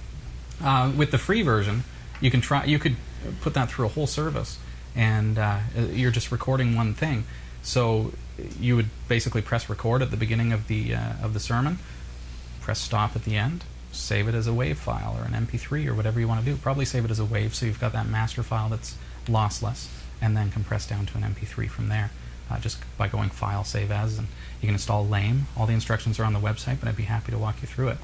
Uh, 0.63 0.93
with 0.97 1.11
the 1.11 1.19
free 1.19 1.43
version, 1.43 1.85
you 2.21 2.31
can 2.31 2.41
try. 2.41 2.65
You 2.65 2.79
could 2.79 2.97
put 3.41 3.55
that 3.55 3.71
through 3.71 3.87
a 3.87 3.89
whole 3.89 4.07
service, 4.07 4.59
and 4.95 5.39
uh, 5.39 5.59
you're 5.93 6.11
just 6.11 6.31
recording 6.31 6.77
one 6.77 6.95
thing. 6.95 7.25
So 7.63 8.13
you 8.59 8.77
would 8.77 8.89
basically 9.09 9.43
press 9.43 9.69
record 9.69 10.03
at 10.03 10.11
the 10.11 10.17
beginning 10.17 10.53
of 10.53 10.69
the 10.69 10.95
uh, 10.95 11.13
of 11.23 11.35
the 11.35 11.41
sermon, 11.41 11.79
press 12.61 12.81
stop 12.81 13.17
at 13.17 13.25
the 13.25 13.37
end, 13.37 13.65
save 13.93 14.29
it 14.29 14.35
as 14.35 14.47
a 14.47 14.51
WAV 14.51 14.77
file 14.77 15.17
or 15.19 15.25
an 15.25 15.33
MP3 15.33 15.87
or 15.87 15.95
whatever 15.95 16.21
you 16.21 16.29
want 16.29 16.45
to 16.45 16.47
do. 16.51 16.57
Probably 16.57 16.85
save 16.85 17.05
it 17.05 17.11
as 17.11 17.21
a 17.21 17.25
WAV, 17.25 17.53
so 17.53 17.67
you've 17.67 17.81
got 17.81 17.93
that 17.93 18.09
master 18.09 18.43
file 18.43 18.69
that's 18.69 18.97
lossless, 19.27 19.89
and 20.21 20.37
then 20.37 20.51
compress 20.51 20.87
down 20.87 21.07
to 21.07 21.17
an 21.17 21.23
MP3 21.23 21.69
from 21.69 21.89
there. 21.89 22.11
Uh, 22.51 22.59
just 22.59 22.79
by 22.99 23.09
going 23.09 23.31
File, 23.31 23.65
Save 23.65 23.91
As, 23.91 24.19
and 24.19 24.29
you 24.61 24.67
can 24.67 24.75
install 24.75 25.07
Lame. 25.07 25.47
All 25.57 25.65
the 25.65 25.73
instructions 25.73 26.19
are 26.19 26.25
on 26.25 26.35
the 26.35 26.41
website, 26.41 26.81
but 26.81 26.89
I'd 26.89 26.97
be 26.97 27.05
happy 27.05 27.33
to 27.33 27.39
walk 27.39 27.63
you 27.63 27.69
through 27.69 27.89
it. 27.89 27.99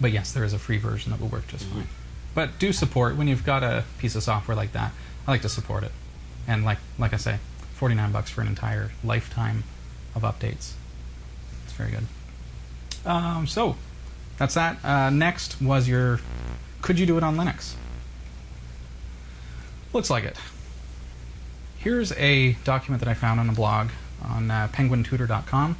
But 0.00 0.12
yes, 0.12 0.32
there 0.32 0.44
is 0.44 0.52
a 0.52 0.58
free 0.58 0.78
version 0.78 1.12
that 1.12 1.20
will 1.20 1.28
work 1.28 1.46
just 1.48 1.64
fine. 1.66 1.86
But 2.34 2.58
do 2.58 2.72
support 2.72 3.16
when 3.16 3.28
you've 3.28 3.44
got 3.44 3.62
a 3.62 3.84
piece 3.98 4.14
of 4.16 4.22
software 4.22 4.56
like 4.56 4.72
that. 4.72 4.92
I 5.26 5.30
like 5.30 5.42
to 5.42 5.48
support 5.48 5.84
it, 5.84 5.92
and 6.46 6.64
like 6.64 6.78
like 6.98 7.12
I 7.12 7.16
say, 7.16 7.38
forty 7.74 7.94
nine 7.94 8.12
bucks 8.12 8.30
for 8.30 8.40
an 8.40 8.48
entire 8.48 8.90
lifetime 9.02 9.64
of 10.14 10.22
updates. 10.22 10.72
It's 11.64 11.72
very 11.76 11.90
good. 11.90 12.06
Um, 13.06 13.46
so 13.46 13.76
that's 14.36 14.54
that. 14.54 14.84
Uh, 14.84 15.10
next 15.10 15.62
was 15.62 15.88
your. 15.88 16.20
Could 16.82 16.98
you 16.98 17.06
do 17.06 17.16
it 17.16 17.22
on 17.22 17.36
Linux? 17.36 17.74
Looks 19.92 20.10
like 20.10 20.24
it. 20.24 20.36
Here's 21.78 22.12
a 22.12 22.54
document 22.64 23.00
that 23.00 23.08
I 23.08 23.14
found 23.14 23.40
on 23.40 23.48
a 23.48 23.52
blog 23.52 23.90
on 24.22 24.50
uh, 24.50 24.68
penguintutor.com 24.72 25.76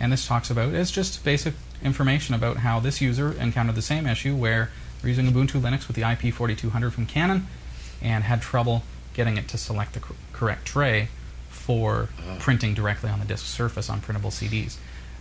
and 0.00 0.12
this 0.12 0.26
talks 0.26 0.50
about 0.50 0.74
it's 0.74 0.90
just 0.90 1.24
basic 1.24 1.54
information 1.84 2.34
about 2.34 2.58
how 2.58 2.80
this 2.80 3.00
user 3.00 3.32
encountered 3.40 3.74
the 3.74 3.82
same 3.82 4.06
issue 4.06 4.34
where 4.34 4.70
they're 5.00 5.10
using 5.10 5.26
Ubuntu 5.26 5.60
Linux 5.60 5.86
with 5.86 5.96
the 5.96 6.02
IP4200 6.02 6.90
from 6.90 7.06
Canon 7.06 7.46
and 8.02 8.24
had 8.24 8.42
trouble 8.42 8.82
getting 9.12 9.36
it 9.36 9.46
to 9.48 9.58
select 9.58 9.92
the 9.92 10.00
cor- 10.00 10.16
correct 10.32 10.64
tray 10.64 11.08
for 11.48 12.08
printing 12.40 12.74
directly 12.74 13.08
on 13.08 13.20
the 13.20 13.24
disk 13.24 13.46
surface 13.46 13.88
on 13.88 14.00
printable 14.00 14.30
CDs. 14.30 14.76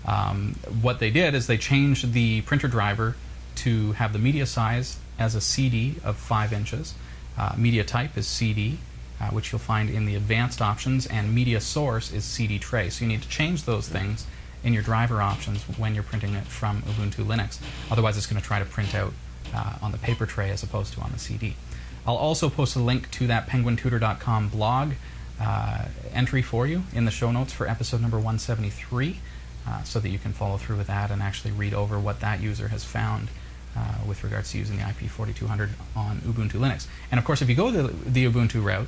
Um, 0.05 0.55
what 0.81 0.99
they 0.99 1.09
did 1.09 1.33
is 1.35 1.47
they 1.47 1.57
changed 1.57 2.13
the 2.13 2.41
printer 2.41 2.67
driver 2.67 3.15
to 3.55 3.93
have 3.93 4.11
the 4.11 4.19
media 4.19 4.45
size 4.45 4.97
as 5.17 5.35
a 5.35 5.41
CD 5.41 5.95
of 6.03 6.17
5 6.17 6.51
inches. 6.51 6.95
Uh, 7.37 7.53
media 7.57 7.83
type 7.83 8.17
is 8.17 8.27
CD, 8.27 8.77
uh, 9.21 9.29
which 9.29 9.51
you'll 9.51 9.59
find 9.59 9.89
in 9.89 10.05
the 10.05 10.15
advanced 10.15 10.61
options, 10.61 11.05
and 11.05 11.33
media 11.33 11.61
source 11.61 12.11
is 12.11 12.25
CD 12.25 12.59
tray. 12.59 12.89
So 12.89 13.05
you 13.05 13.09
need 13.09 13.21
to 13.21 13.29
change 13.29 13.63
those 13.63 13.87
things 13.87 14.25
in 14.63 14.73
your 14.73 14.83
driver 14.83 15.21
options 15.21 15.63
when 15.77 15.93
you're 15.93 16.03
printing 16.03 16.33
it 16.33 16.45
from 16.45 16.81
Ubuntu 16.83 17.25
Linux. 17.25 17.59
Otherwise, 17.91 18.17
it's 18.17 18.27
going 18.27 18.41
to 18.41 18.47
try 18.47 18.59
to 18.59 18.65
print 18.65 18.95
out 18.95 19.13
uh, 19.53 19.77
on 19.81 19.91
the 19.91 19.97
paper 19.97 20.25
tray 20.25 20.49
as 20.49 20.63
opposed 20.63 20.93
to 20.93 21.01
on 21.01 21.11
the 21.11 21.19
CD. 21.19 21.55
I'll 22.05 22.15
also 22.15 22.49
post 22.49 22.75
a 22.75 22.79
link 22.79 23.09
to 23.11 23.27
that 23.27 23.47
penguintutor.com 23.47 24.49
blog 24.49 24.93
uh, 25.39 25.85
entry 26.13 26.41
for 26.41 26.67
you 26.67 26.83
in 26.93 27.05
the 27.05 27.11
show 27.11 27.31
notes 27.31 27.53
for 27.53 27.67
episode 27.67 28.01
number 28.01 28.17
173 28.17 29.19
uh, 29.67 29.83
so 29.83 29.99
that 29.99 30.09
you 30.09 30.19
can 30.19 30.33
follow 30.33 30.57
through 30.57 30.77
with 30.77 30.87
that 30.87 31.11
and 31.11 31.21
actually 31.21 31.51
read 31.51 31.73
over 31.73 31.99
what 31.99 32.19
that 32.19 32.41
user 32.41 32.67
has 32.69 32.83
found 32.83 33.29
uh, 33.75 33.95
with 34.07 34.23
regards 34.23 34.51
to 34.51 34.57
using 34.57 34.77
the 34.77 34.83
IP4200 34.83 35.69
on 35.95 36.17
Ubuntu 36.19 36.59
Linux. 36.59 36.87
And 37.09 37.19
of 37.19 37.25
course, 37.25 37.41
if 37.41 37.49
you 37.49 37.55
go 37.55 37.71
the, 37.71 37.83
the 37.87 38.25
Ubuntu 38.25 38.63
route, 38.63 38.87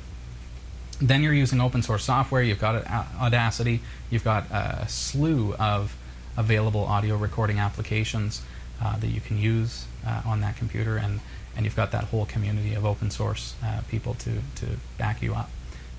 then 1.00 1.22
you're 1.22 1.34
using 1.34 1.60
open 1.60 1.82
source 1.82 2.04
software. 2.04 2.42
You've 2.42 2.60
got 2.60 2.86
Audacity. 3.20 3.80
You've 4.10 4.24
got 4.24 4.50
a 4.50 4.86
slew 4.88 5.54
of 5.54 5.96
available 6.36 6.84
audio 6.84 7.16
recording 7.16 7.58
applications 7.58 8.42
uh, 8.82 8.98
that 8.98 9.08
you 9.08 9.20
can 9.20 9.38
use 9.38 9.86
uh, 10.06 10.22
on 10.26 10.40
that 10.40 10.56
computer, 10.56 10.96
and, 10.96 11.20
and 11.56 11.64
you've 11.64 11.76
got 11.76 11.92
that 11.92 12.04
whole 12.04 12.26
community 12.26 12.74
of 12.74 12.84
open 12.84 13.10
source 13.10 13.54
uh, 13.64 13.80
people 13.88 14.14
to, 14.14 14.32
to 14.54 14.66
back 14.98 15.22
you 15.22 15.34
up. 15.34 15.50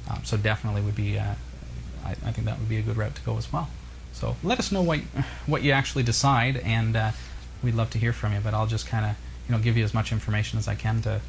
Um, 0.10 0.22
so 0.24 0.38
definitely 0.38 0.82
would 0.82 0.96
be, 0.96 1.18
uh, 1.18 1.34
I, 2.06 2.12
I 2.12 2.32
think 2.32 2.46
that 2.46 2.60
would 2.60 2.70
be 2.70 2.78
a 2.78 2.82
good 2.82 2.98
route 2.98 3.16
to 3.16 3.22
go 3.22 3.38
as 3.38 3.52
well. 3.52 3.70
So 4.14 4.36
let 4.44 4.58
us 4.58 4.72
know 4.72 4.82
what 4.82 5.02
what 5.46 5.62
you 5.62 5.72
actually 5.72 6.02
decide, 6.04 6.58
and 6.58 6.96
uh, 6.96 7.12
we'd 7.62 7.76
love 7.76 7.92
to 7.92 8.00
hear 8.00 8.14
from 8.14 8.34
you. 8.34 8.40
But 8.40 8.56
I'll 8.56 8.66
just 8.66 8.88
kind 8.88 9.06
of 9.06 9.16
you 9.48 9.56
know 9.56 9.62
give 9.62 9.78
you 9.78 9.84
as 9.84 9.94
much 9.94 10.12
information 10.12 10.58
as 10.58 10.68
I 10.68 10.74
can 10.74 11.04
to 11.04 11.22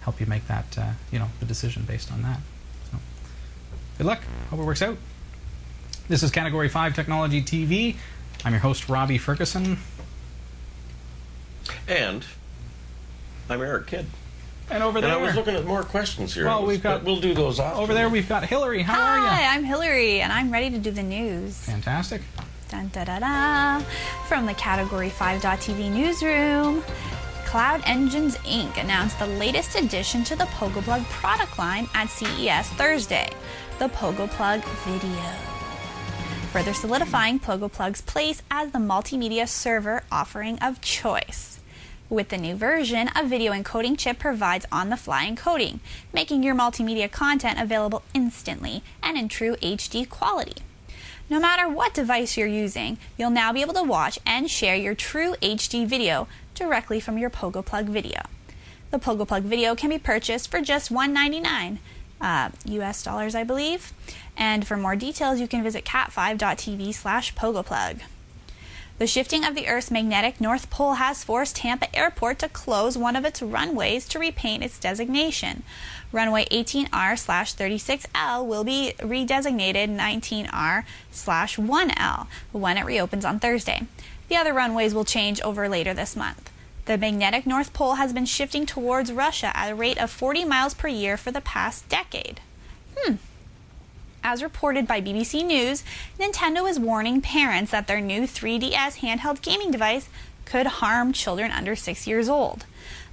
help 0.00 0.18
you 0.18 0.26
make 0.26 0.48
that 0.48 0.76
uh, 0.76 0.92
you 1.12 1.20
know 1.20 1.28
the 1.38 1.46
decision 1.46 1.84
based 1.84 2.10
on 2.10 2.22
that. 2.22 2.40
So 4.02 4.08
good 4.08 4.14
luck. 4.16 4.24
Hope 4.50 4.58
it 4.58 4.64
works 4.64 4.82
out. 4.82 4.96
This 6.08 6.24
is 6.24 6.32
Category 6.32 6.68
Five 6.68 6.96
Technology 6.96 7.40
TV. 7.40 7.94
I'm 8.44 8.50
your 8.52 8.58
host 8.58 8.88
Robbie 8.88 9.16
Ferguson, 9.16 9.78
And 11.86 12.24
I'm 13.48 13.60
Eric 13.62 13.86
Kidd. 13.86 14.06
and 14.72 14.82
over 14.82 15.00
there. 15.00 15.08
And 15.12 15.18
there, 15.20 15.24
I 15.24 15.26
was 15.28 15.36
looking 15.36 15.54
at 15.54 15.64
more 15.64 15.84
questions 15.84 16.34
here. 16.34 16.46
Well, 16.46 16.66
we've 16.66 16.82
got- 16.82 17.04
but 17.04 17.04
we'll 17.04 17.20
do 17.20 17.32
those 17.32 17.60
after. 17.60 17.78
over 17.80 17.94
there 17.94 18.08
we've 18.08 18.28
got 18.28 18.44
Hillary. 18.44 18.82
How 18.82 19.00
are 19.00 19.18
you? 19.18 19.24
Hi. 19.26 19.54
I'm 19.54 19.62
Hillary, 19.62 20.20
and 20.20 20.32
I'm 20.32 20.50
ready 20.50 20.70
to 20.70 20.78
do 20.78 20.90
the 20.90 21.04
news. 21.04 21.54
Fantastic. 21.58 22.22
Dun, 22.70 22.90
da, 22.92 23.04
da, 23.04 23.20
da. 23.20 23.84
From 24.26 24.46
the 24.46 24.54
Category 24.54 25.10
5.tv 25.10 25.90
newsroom, 25.92 26.82
Cloud 27.46 27.82
Engines 27.86 28.36
Inc. 28.38 28.78
announced 28.82 29.18
the 29.20 29.26
latest 29.26 29.76
addition 29.76 30.24
to 30.24 30.34
the 30.34 30.46
PogoPlug 30.46 31.04
product 31.04 31.56
line 31.58 31.86
at 31.94 32.08
CES 32.08 32.66
Thursday, 32.70 33.28
the 33.78 33.88
PogoPlug 33.88 34.62
Video. 34.84 35.22
Further 36.52 36.74
solidifying 36.74 37.40
PogoPlug's 37.40 38.02
place 38.02 38.42
as 38.50 38.70
the 38.70 38.78
multimedia 38.78 39.48
server 39.48 40.04
offering 40.12 40.58
of 40.58 40.80
choice. 40.80 41.60
With 42.08 42.28
the 42.28 42.36
new 42.36 42.54
version, 42.54 43.08
a 43.16 43.26
video 43.26 43.52
encoding 43.52 43.98
chip 43.98 44.18
provides 44.18 44.66
on 44.70 44.90
the 44.90 44.96
fly 44.96 45.28
encoding, 45.28 45.80
making 46.12 46.42
your 46.42 46.54
multimedia 46.54 47.10
content 47.10 47.58
available 47.58 48.02
instantly 48.14 48.82
and 49.02 49.16
in 49.16 49.28
true 49.28 49.56
HD 49.56 50.08
quality. 50.08 50.56
No 51.30 51.40
matter 51.40 51.68
what 51.68 51.94
device 51.94 52.36
you're 52.36 52.46
using, 52.46 52.98
you'll 53.16 53.30
now 53.30 53.52
be 53.52 53.62
able 53.62 53.74
to 53.74 53.82
watch 53.82 54.18
and 54.26 54.50
share 54.50 54.76
your 54.76 54.94
true 54.94 55.34
HD 55.40 55.86
video 55.86 56.28
directly 56.54 57.00
from 57.00 57.16
your 57.16 57.30
PogoPlug 57.30 57.86
video. 57.86 58.20
The 58.90 58.98
PogoPlug 58.98 59.42
video 59.42 59.74
can 59.74 59.88
be 59.88 59.98
purchased 59.98 60.50
for 60.50 60.60
just 60.60 60.92
$1.99 60.92 61.78
uh, 62.22 62.50
US 62.64 63.02
dollars, 63.02 63.34
I 63.34 63.44
believe. 63.44 63.92
And 64.36 64.66
for 64.66 64.76
more 64.76 64.96
details, 64.96 65.40
you 65.40 65.48
can 65.48 65.62
visit 65.62 65.84
cat5.tv 65.84 66.94
slash 66.94 67.34
pogoplug. 67.34 68.00
The 68.98 69.06
shifting 69.08 69.44
of 69.44 69.56
the 69.56 69.66
Earth's 69.66 69.90
magnetic 69.90 70.40
North 70.40 70.70
Pole 70.70 70.94
has 70.94 71.24
forced 71.24 71.56
Tampa 71.56 71.94
Airport 71.96 72.38
to 72.38 72.48
close 72.48 72.96
one 72.96 73.16
of 73.16 73.24
its 73.24 73.42
runways 73.42 74.06
to 74.08 74.18
repaint 74.20 74.62
its 74.62 74.78
designation. 74.78 75.64
Runway 76.12 76.44
18R 76.44 77.18
slash 77.18 77.56
36L 77.56 78.46
will 78.46 78.62
be 78.62 78.92
redesignated 78.98 79.88
19R 79.88 80.84
slash 81.10 81.56
1L 81.56 82.28
when 82.52 82.78
it 82.78 82.84
reopens 82.84 83.24
on 83.24 83.40
Thursday. 83.40 83.82
The 84.28 84.36
other 84.36 84.52
runways 84.52 84.94
will 84.94 85.04
change 85.04 85.40
over 85.40 85.68
later 85.68 85.92
this 85.94 86.14
month. 86.14 86.51
The 86.84 86.98
magnetic 86.98 87.46
North 87.46 87.72
Pole 87.72 87.94
has 87.94 88.12
been 88.12 88.26
shifting 88.26 88.66
towards 88.66 89.12
Russia 89.12 89.56
at 89.56 89.70
a 89.70 89.74
rate 89.74 89.98
of 89.98 90.10
40 90.10 90.44
miles 90.44 90.74
per 90.74 90.88
year 90.88 91.16
for 91.16 91.30
the 91.30 91.40
past 91.40 91.88
decade. 91.88 92.40
Hmm. 92.96 93.16
As 94.24 94.42
reported 94.42 94.88
by 94.88 95.00
BBC 95.00 95.44
News, 95.46 95.84
Nintendo 96.18 96.68
is 96.68 96.80
warning 96.80 97.20
parents 97.20 97.70
that 97.70 97.86
their 97.86 98.00
new 98.00 98.22
3DS 98.22 98.98
handheld 98.98 99.42
gaming 99.42 99.70
device 99.70 100.08
could 100.44 100.66
harm 100.66 101.12
children 101.12 101.52
under 101.52 101.76
6 101.76 102.06
years 102.08 102.28
old. 102.28 102.66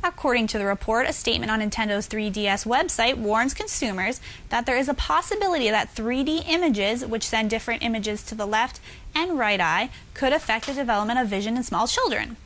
According 0.04 0.48
to 0.48 0.58
the 0.58 0.66
report, 0.66 1.08
a 1.08 1.14
statement 1.14 1.52
on 1.52 1.60
Nintendo's 1.60 2.08
3DS 2.08 2.66
website 2.66 3.18
warns 3.18 3.54
consumers 3.54 4.20
that 4.50 4.66
there 4.66 4.78
is 4.78 4.90
a 4.90 4.96
possibility 4.96 5.70
that 5.70 5.94
3D 5.94 6.44
images, 6.48 7.06
which 7.06 7.28
send 7.28 7.52
different 7.52 7.84
images 7.84 8.24
to 8.24 8.36
the 8.36 8.48
left 8.48 8.80
and 9.14 9.38
right 9.38 9.62
eye, 9.62 9.90
could 10.16 10.34
affect 10.34 10.66
the 10.66 10.74
development 10.74 11.20
of 11.20 11.28
vision 11.28 11.56
in 11.56 11.64
small 11.64 11.86
children. 11.86 12.38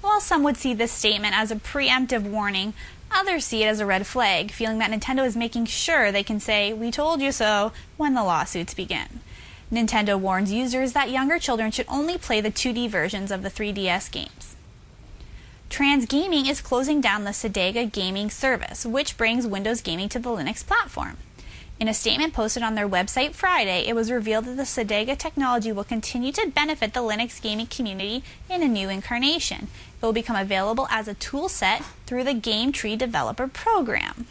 While 0.00 0.20
some 0.20 0.42
would 0.42 0.56
see 0.56 0.74
this 0.74 0.92
statement 0.92 1.36
as 1.36 1.50
a 1.50 1.56
preemptive 1.56 2.22
warning, 2.22 2.74
Others 3.10 3.46
see 3.46 3.62
it 3.62 3.66
as 3.66 3.80
a 3.80 3.86
red 3.86 4.06
flag, 4.06 4.50
feeling 4.50 4.78
that 4.78 4.90
Nintendo 4.90 5.26
is 5.26 5.36
making 5.36 5.66
sure 5.66 6.12
they 6.12 6.22
can 6.22 6.40
say, 6.40 6.72
We 6.72 6.90
told 6.90 7.20
you 7.20 7.32
so, 7.32 7.72
when 7.96 8.14
the 8.14 8.22
lawsuits 8.22 8.74
begin. 8.74 9.20
Nintendo 9.72 10.18
warns 10.18 10.52
users 10.52 10.92
that 10.92 11.10
younger 11.10 11.38
children 11.38 11.70
should 11.70 11.86
only 11.88 12.16
play 12.16 12.40
the 12.40 12.50
2D 12.50 12.88
versions 12.88 13.30
of 13.30 13.42
the 13.42 13.50
3DS 13.50 14.10
games. 14.10 14.56
Transgaming 15.68 16.48
is 16.48 16.62
closing 16.62 17.00
down 17.00 17.24
the 17.24 17.30
Cedega 17.30 17.90
gaming 17.90 18.30
service, 18.30 18.86
which 18.86 19.16
brings 19.16 19.46
Windows 19.46 19.82
gaming 19.82 20.08
to 20.08 20.18
the 20.18 20.30
Linux 20.30 20.66
platform. 20.66 21.18
In 21.78 21.86
a 21.86 21.94
statement 21.94 22.32
posted 22.32 22.62
on 22.62 22.74
their 22.74 22.88
website 22.88 23.34
Friday, 23.34 23.86
it 23.86 23.94
was 23.94 24.10
revealed 24.10 24.46
that 24.46 24.56
the 24.56 24.62
Cedega 24.64 25.16
technology 25.16 25.70
will 25.70 25.84
continue 25.84 26.32
to 26.32 26.48
benefit 26.48 26.92
the 26.92 27.00
Linux 27.00 27.40
gaming 27.40 27.66
community 27.66 28.24
in 28.50 28.62
a 28.62 28.68
new 28.68 28.88
incarnation. 28.88 29.68
It 30.00 30.06
will 30.06 30.12
become 30.12 30.36
available 30.36 30.86
as 30.90 31.08
a 31.08 31.14
tool 31.14 31.48
set 31.48 31.84
through 32.06 32.24
the 32.24 32.34
Game 32.34 32.72
Tree 32.72 32.96
Developer 32.96 33.48
Program. 33.48 34.26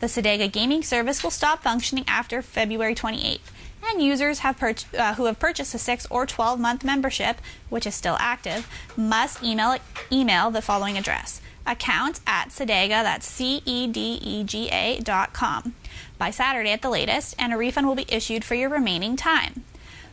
The 0.00 0.08
Cedega 0.08 0.50
gaming 0.52 0.82
service 0.82 1.22
will 1.22 1.30
stop 1.30 1.62
functioning 1.62 2.04
after 2.06 2.42
February 2.42 2.94
28th, 2.94 3.40
and 3.88 4.02
users 4.02 4.40
have 4.40 4.62
uh, 4.62 5.14
who 5.14 5.24
have 5.24 5.38
purchased 5.38 5.74
a 5.74 5.78
6 5.78 6.06
or 6.10 6.26
12 6.26 6.58
month 6.60 6.84
membership, 6.84 7.40
which 7.68 7.86
is 7.86 7.94
still 7.94 8.16
active, 8.18 8.68
must 8.96 9.42
email, 9.42 9.78
email 10.12 10.50
the 10.50 10.60
following 10.60 10.98
address 10.98 11.40
account 11.66 12.20
at 12.26 12.48
Cedega, 12.48 13.02
that's 13.02 13.26
C 13.26 13.62
E 13.64 13.86
D 13.86 14.18
E 14.22 14.44
G 14.44 14.68
A 14.68 15.00
dot 15.00 15.32
com 15.32 15.74
by 16.18 16.30
Saturday 16.30 16.70
at 16.70 16.82
the 16.82 16.90
latest, 16.90 17.34
and 17.38 17.52
a 17.52 17.56
refund 17.56 17.86
will 17.86 17.94
be 17.94 18.06
issued 18.08 18.44
for 18.44 18.54
your 18.54 18.68
remaining 18.68 19.16
time. 19.16 19.64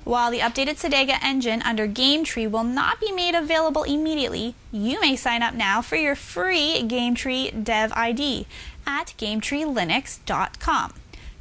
While 0.04 0.32
the 0.32 0.40
updated 0.40 0.82
Cedega 0.82 1.18
engine 1.22 1.62
under 1.62 1.88
GameTree 1.88 2.52
will 2.52 2.66
not 2.66 3.00
be 3.00 3.12
made 3.14 3.36
available 3.36 3.84
immediately, 3.84 4.54
you 4.70 5.00
may 5.00 5.16
sign 5.16 5.42
up 5.42 5.54
now 5.54 5.82
for 5.82 5.96
your 5.96 6.16
free 6.16 6.84
GameTree 6.84 7.64
Dev 7.64 7.94
ID 7.94 8.46
at 8.86 9.14
GameTreeLinux.com. 9.18 10.94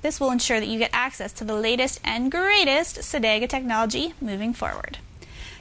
This 0.02 0.20
will 0.20 0.30
ensure 0.30 0.60
that 0.60 0.68
you 0.68 0.78
get 0.78 0.90
access 0.92 1.32
to 1.34 1.44
the 1.44 1.56
latest 1.56 2.00
and 2.04 2.30
greatest 2.30 2.98
Cedega 2.98 3.48
technology 3.48 4.14
moving 4.20 4.52
forward. 4.52 4.98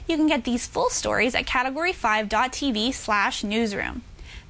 You 0.06 0.16
can 0.16 0.28
get 0.28 0.44
these 0.44 0.66
full 0.68 0.90
stories 0.90 1.34
at 1.34 1.44
category5.tv 1.46 2.94
slash 2.94 3.42
newsroom. 3.42 4.02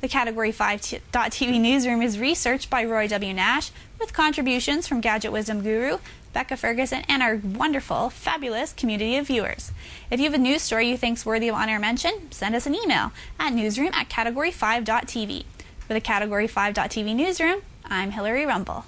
The 0.02 0.08
Category 0.08 0.52
5.tv 0.52 1.60
newsroom 1.60 2.02
is 2.02 2.18
researched 2.18 2.68
by 2.68 2.84
Roy 2.84 3.06
W. 3.06 3.32
Nash 3.32 3.70
with 4.00 4.12
contributions 4.12 4.88
from 4.88 5.00
Gadget 5.00 5.30
Wisdom 5.30 5.62
Guru, 5.62 5.98
Becca 6.32 6.56
Ferguson, 6.56 7.02
and 7.08 7.22
our 7.22 7.36
wonderful, 7.36 8.10
fabulous 8.10 8.72
community 8.72 9.16
of 9.16 9.26
viewers. 9.26 9.72
If 10.10 10.20
you 10.20 10.24
have 10.26 10.34
a 10.34 10.38
news 10.38 10.62
story 10.62 10.88
you 10.88 10.96
think 10.96 11.18
is 11.18 11.26
worthy 11.26 11.48
of 11.48 11.54
on-air 11.54 11.78
mention, 11.78 12.30
send 12.30 12.54
us 12.54 12.66
an 12.66 12.74
email 12.74 13.12
at 13.38 13.52
newsroom 13.52 13.90
at 13.92 14.08
category5.tv. 14.08 15.44
For 15.86 15.94
the 15.94 16.00
Category 16.00 16.48
5.tv 16.48 17.14
newsroom, 17.14 17.60
I'm 17.84 18.12
Hillary 18.12 18.46
Rumble. 18.46 18.86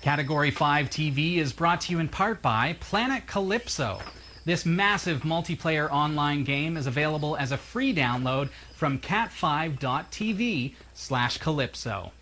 Category 0.00 0.50
5 0.50 0.90
TV 0.90 1.36
is 1.36 1.52
brought 1.52 1.82
to 1.82 1.92
you 1.92 1.98
in 1.98 2.08
part 2.08 2.40
by 2.40 2.76
Planet 2.80 3.26
Calypso. 3.26 4.00
This 4.44 4.64
massive 4.64 5.22
multiplayer 5.22 5.90
online 5.90 6.44
game 6.44 6.76
is 6.78 6.86
available 6.86 7.36
as 7.36 7.52
a 7.52 7.58
free 7.58 7.94
download 7.94 8.48
from 8.74 8.98
cat5.tv 8.98 10.74
slash 10.94 11.36
calypso. 11.38 12.12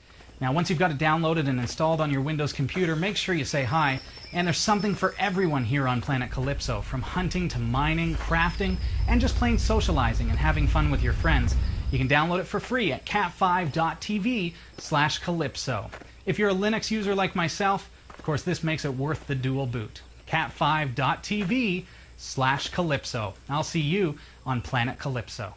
Now, 0.40 0.52
once 0.52 0.68
you've 0.68 0.78
got 0.78 0.90
it 0.90 0.98
downloaded 0.98 1.48
and 1.48 1.58
installed 1.58 2.00
on 2.00 2.10
your 2.10 2.20
Windows 2.20 2.52
computer, 2.52 2.94
make 2.94 3.16
sure 3.16 3.34
you 3.34 3.44
say 3.44 3.64
hi. 3.64 4.00
And 4.32 4.46
there's 4.46 4.58
something 4.58 4.94
for 4.94 5.14
everyone 5.18 5.64
here 5.64 5.88
on 5.88 6.02
Planet 6.02 6.30
Calypso, 6.30 6.82
from 6.82 7.00
hunting 7.00 7.48
to 7.48 7.58
mining, 7.58 8.14
crafting, 8.16 8.76
and 9.08 9.20
just 9.20 9.36
plain 9.36 9.58
socializing 9.58 10.28
and 10.28 10.38
having 10.38 10.66
fun 10.66 10.90
with 10.90 11.02
your 11.02 11.14
friends. 11.14 11.54
You 11.90 11.98
can 11.98 12.08
download 12.08 12.40
it 12.40 12.46
for 12.46 12.60
free 12.60 12.92
at 12.92 13.06
cat5.tv 13.06 14.52
slash 14.76 15.18
calypso. 15.18 15.90
If 16.26 16.38
you're 16.38 16.50
a 16.50 16.54
Linux 16.54 16.90
user 16.90 17.14
like 17.14 17.34
myself, 17.34 17.88
of 18.10 18.22
course, 18.22 18.42
this 18.42 18.64
makes 18.64 18.84
it 18.84 18.94
worth 18.94 19.26
the 19.26 19.34
dual 19.34 19.66
boot. 19.66 20.02
cat5.tv 20.28 21.84
slash 22.16 22.70
Calypso. 22.70 23.34
I'll 23.48 23.62
see 23.62 23.80
you 23.80 24.18
on 24.44 24.60
Planet 24.60 24.98
Calypso. 24.98 25.54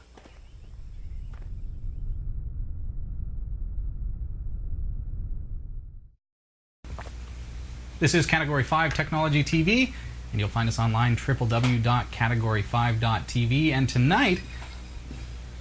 This 7.99 8.15
is 8.15 8.25
Category 8.25 8.63
5 8.63 8.93
Technology 8.93 9.43
TV, 9.43 9.91
and 10.31 10.39
you'll 10.39 10.47
find 10.47 10.69
us 10.69 10.79
online 10.79 11.17
www.category5.tv. 11.17 13.71
And 13.73 13.89
tonight, 13.89 14.39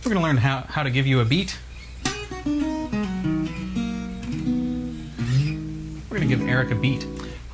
we're 0.05 0.13
going 0.13 0.19
to 0.19 0.23
learn 0.23 0.37
how, 0.37 0.61
how 0.61 0.85
to 0.85 0.91
give 0.91 1.05
you 1.05 1.19
a 1.19 1.25
beat. 1.25 1.59
We're 2.45 2.53
going 6.11 6.21
to 6.21 6.29
give 6.29 6.47
Eric 6.47 6.71
a 6.71 6.77
beat. 6.77 7.05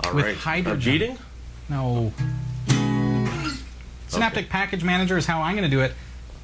All 0.04 0.12
with 0.12 0.26
right. 0.26 0.36
hydrogen. 0.36 0.92
A 0.92 0.98
beating? 0.98 1.16
No. 1.70 2.12
Synaptic 4.08 4.50
Package 4.50 4.84
Manager 4.84 5.16
is 5.16 5.24
how 5.24 5.40
I'm 5.40 5.56
going 5.56 5.64
to 5.64 5.70
do 5.74 5.80
it 5.80 5.94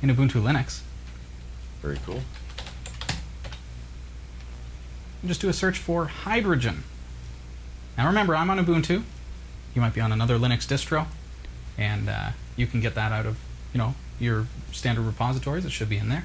in 0.00 0.08
Ubuntu 0.08 0.40
Linux. 0.40 0.80
Very 1.82 1.98
cool. 2.06 2.22
Just 5.26 5.42
do 5.42 5.50
a 5.50 5.52
search 5.52 5.76
for 5.76 6.06
hydrogen. 6.06 6.84
Now 7.98 8.06
remember, 8.06 8.34
I'm 8.34 8.50
on 8.50 8.58
Ubuntu. 8.64 9.02
You 9.74 9.80
might 9.80 9.94
be 9.94 10.00
on 10.00 10.10
another 10.12 10.38
Linux 10.38 10.66
distro, 10.66 11.06
and 11.78 12.08
uh, 12.08 12.30
you 12.56 12.66
can 12.66 12.80
get 12.80 12.94
that 12.94 13.12
out 13.12 13.26
of 13.26 13.38
you 13.72 13.78
know 13.78 13.94
your 14.18 14.46
standard 14.72 15.02
repositories. 15.02 15.64
It 15.64 15.70
should 15.72 15.88
be 15.88 15.98
in 15.98 16.08
there. 16.08 16.24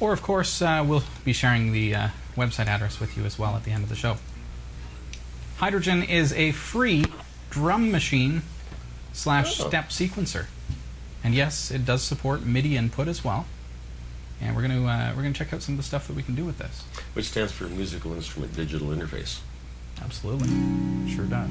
Or 0.00 0.12
of 0.12 0.22
course, 0.22 0.60
uh, 0.60 0.84
we'll 0.86 1.04
be 1.24 1.32
sharing 1.32 1.72
the 1.72 1.94
uh, 1.94 2.08
website 2.36 2.66
address 2.66 2.98
with 2.98 3.16
you 3.16 3.24
as 3.24 3.38
well 3.38 3.54
at 3.54 3.64
the 3.64 3.70
end 3.70 3.84
of 3.84 3.88
the 3.88 3.94
show. 3.96 4.16
Hydrogen 5.58 6.02
is 6.02 6.32
a 6.32 6.50
free 6.52 7.04
drum 7.50 7.90
machine 7.92 8.42
slash 9.12 9.60
Oh. 9.60 9.68
step 9.68 9.90
sequencer. 9.90 10.46
And 11.22 11.34
yes, 11.34 11.70
it 11.70 11.84
does 11.86 12.02
support 12.02 12.44
MIDI 12.44 12.76
input 12.76 13.06
as 13.08 13.24
well. 13.24 13.46
And 14.40 14.54
we're 14.56 14.66
going 14.66 14.82
to 14.82 14.88
uh, 14.88 15.12
we're 15.14 15.22
going 15.22 15.32
to 15.32 15.38
check 15.38 15.52
out 15.52 15.62
some 15.62 15.74
of 15.74 15.76
the 15.78 15.84
stuff 15.84 16.06
that 16.08 16.16
we 16.16 16.22
can 16.24 16.34
do 16.34 16.44
with 16.44 16.58
this. 16.58 16.82
Which 17.14 17.26
stands 17.26 17.52
for 17.52 17.64
Musical 17.64 18.12
Instrument 18.14 18.54
Digital 18.54 18.88
Interface. 18.88 19.38
Absolutely. 20.04 20.48
Sure 21.14 21.24
does. 21.24 21.50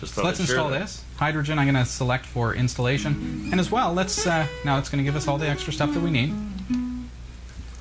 Just 0.00 0.14
So 0.14 0.22
let's 0.24 0.40
install 0.40 0.70
that. 0.70 0.80
this. 0.80 1.04
Hydrogen 1.16 1.58
I'm 1.58 1.66
going 1.66 1.82
to 1.84 1.90
select 1.90 2.26
for 2.26 2.54
installation. 2.54 3.48
And 3.50 3.60
as 3.60 3.70
well, 3.70 3.92
let's 3.92 4.26
uh, 4.26 4.46
now 4.64 4.78
it's 4.78 4.88
going 4.88 4.98
to 4.98 5.04
give 5.04 5.16
us 5.16 5.28
all 5.28 5.38
the 5.38 5.48
extra 5.48 5.72
stuff 5.72 5.92
that 5.94 6.00
we 6.00 6.10
need. 6.10 6.34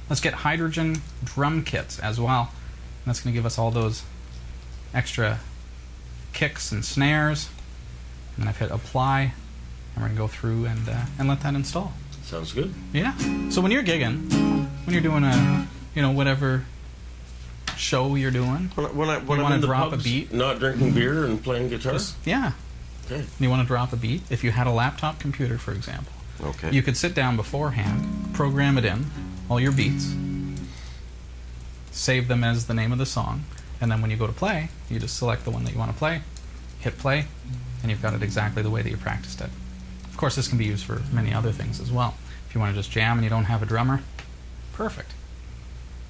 Let's 0.10 0.22
get 0.22 0.34
hydrogen 0.34 1.02
drum 1.24 1.64
kits 1.64 2.00
as 2.00 2.20
well. 2.20 2.52
And 2.52 3.06
that's 3.10 3.22
going 3.22 3.34
to 3.34 3.38
give 3.38 3.46
us 3.46 3.58
all 3.58 3.72
those 3.72 4.04
extra 4.94 5.40
kicks 6.34 6.72
and 6.72 6.86
snares. 6.86 7.50
And 8.36 8.44
then 8.44 8.48
I've 8.50 8.58
hit 8.58 8.72
apply. 8.72 9.34
And 9.96 10.04
we're 10.04 10.10
going 10.10 10.16
to 10.16 10.18
go 10.18 10.28
through 10.28 10.66
and, 10.66 10.88
uh, 10.88 11.06
and 11.18 11.28
let 11.28 11.42
that 11.42 11.56
install. 11.56 11.94
Sounds 12.24 12.54
good. 12.54 12.74
Yeah. 12.94 13.18
So 13.50 13.62
when 13.62 13.72
you're 13.72 13.84
gigging, 13.84 14.32
when 14.86 14.94
you're 14.94 15.02
doing 15.02 15.24
a, 15.24 15.68
you 15.96 16.02
know, 16.02 16.12
whatever 16.12 16.66
show 17.78 18.16
you're 18.16 18.32
doing, 18.32 18.72
When 18.76 18.86
I, 18.86 18.90
when, 18.90 19.10
I, 19.10 19.18
when 19.20 19.38
You 19.40 19.44
wanna 19.44 19.56
in 19.56 19.62
the 19.62 19.68
drop 19.68 19.94
a 19.94 19.98
beat? 19.98 20.34
not 20.34 20.60
drinking 20.60 20.92
beer 20.94 21.26
and 21.26 21.44
playing 21.44 21.70
guitar. 21.70 21.94
just, 21.94 22.16
yeah, 22.26 22.54
Okay. 23.06 23.26
you 23.40 23.50
want 23.50 23.62
to 23.62 23.68
drop 23.68 23.94
a 23.94 23.96
beat. 23.98 24.22
If 24.30 24.44
you 24.44 24.52
had 24.52 24.68
a 24.68 24.72
laptop 24.72 25.20
computer, 25.20 25.58
for 25.58 25.72
example, 25.72 26.12
Okay. 26.42 26.72
you 26.72 26.82
could 26.82 26.98
sit 26.98 27.14
down 27.14 27.36
beforehand, 27.36 28.34
program 28.34 28.78
it 28.78 28.86
in, 28.86 29.06
all 29.50 29.60
your 29.60 29.72
beats, 29.72 30.14
save 31.92 32.28
them 32.28 32.44
as 32.44 32.66
the 32.68 32.74
name 32.74 32.92
of 32.92 32.98
the 32.98 33.06
song, 33.06 33.46
and 33.80 33.92
then 33.92 34.02
when 34.02 34.12
you 34.12 34.18
go 34.18 34.28
to 34.28 34.34
play, 34.34 34.70
you 34.90 35.00
just 35.00 35.18
select 35.18 35.44
the 35.46 35.52
one 35.52 35.64
that 35.66 35.74
you 35.74 35.80
want 35.80 35.92
to 35.92 35.98
play, 35.98 36.22
hit 36.80 36.98
play, 36.98 37.26
and 37.82 37.92
you've 37.92 38.02
got 38.02 38.14
it 38.14 38.24
exactly 38.24 38.62
the 38.64 38.70
way 38.70 38.82
that 38.82 38.90
you 38.90 38.98
practiced 38.98 39.40
it. 39.42 39.50
Of 40.10 40.18
course, 40.18 40.36
this 40.36 40.48
can 40.48 40.58
be 40.58 40.66
used 40.66 40.86
for 40.86 41.02
many 41.12 41.34
other 41.34 41.52
things 41.52 41.80
as 41.80 41.92
well. 41.92 42.16
If 42.48 42.56
you 42.56 42.62
want 42.62 42.74
to 42.74 42.80
just 42.80 42.92
jam 42.92 43.18
and 43.18 43.24
you 43.24 43.30
don't 43.30 43.46
have 43.46 43.62
a 43.62 43.66
drummer, 43.66 44.02
perfect. 44.74 45.12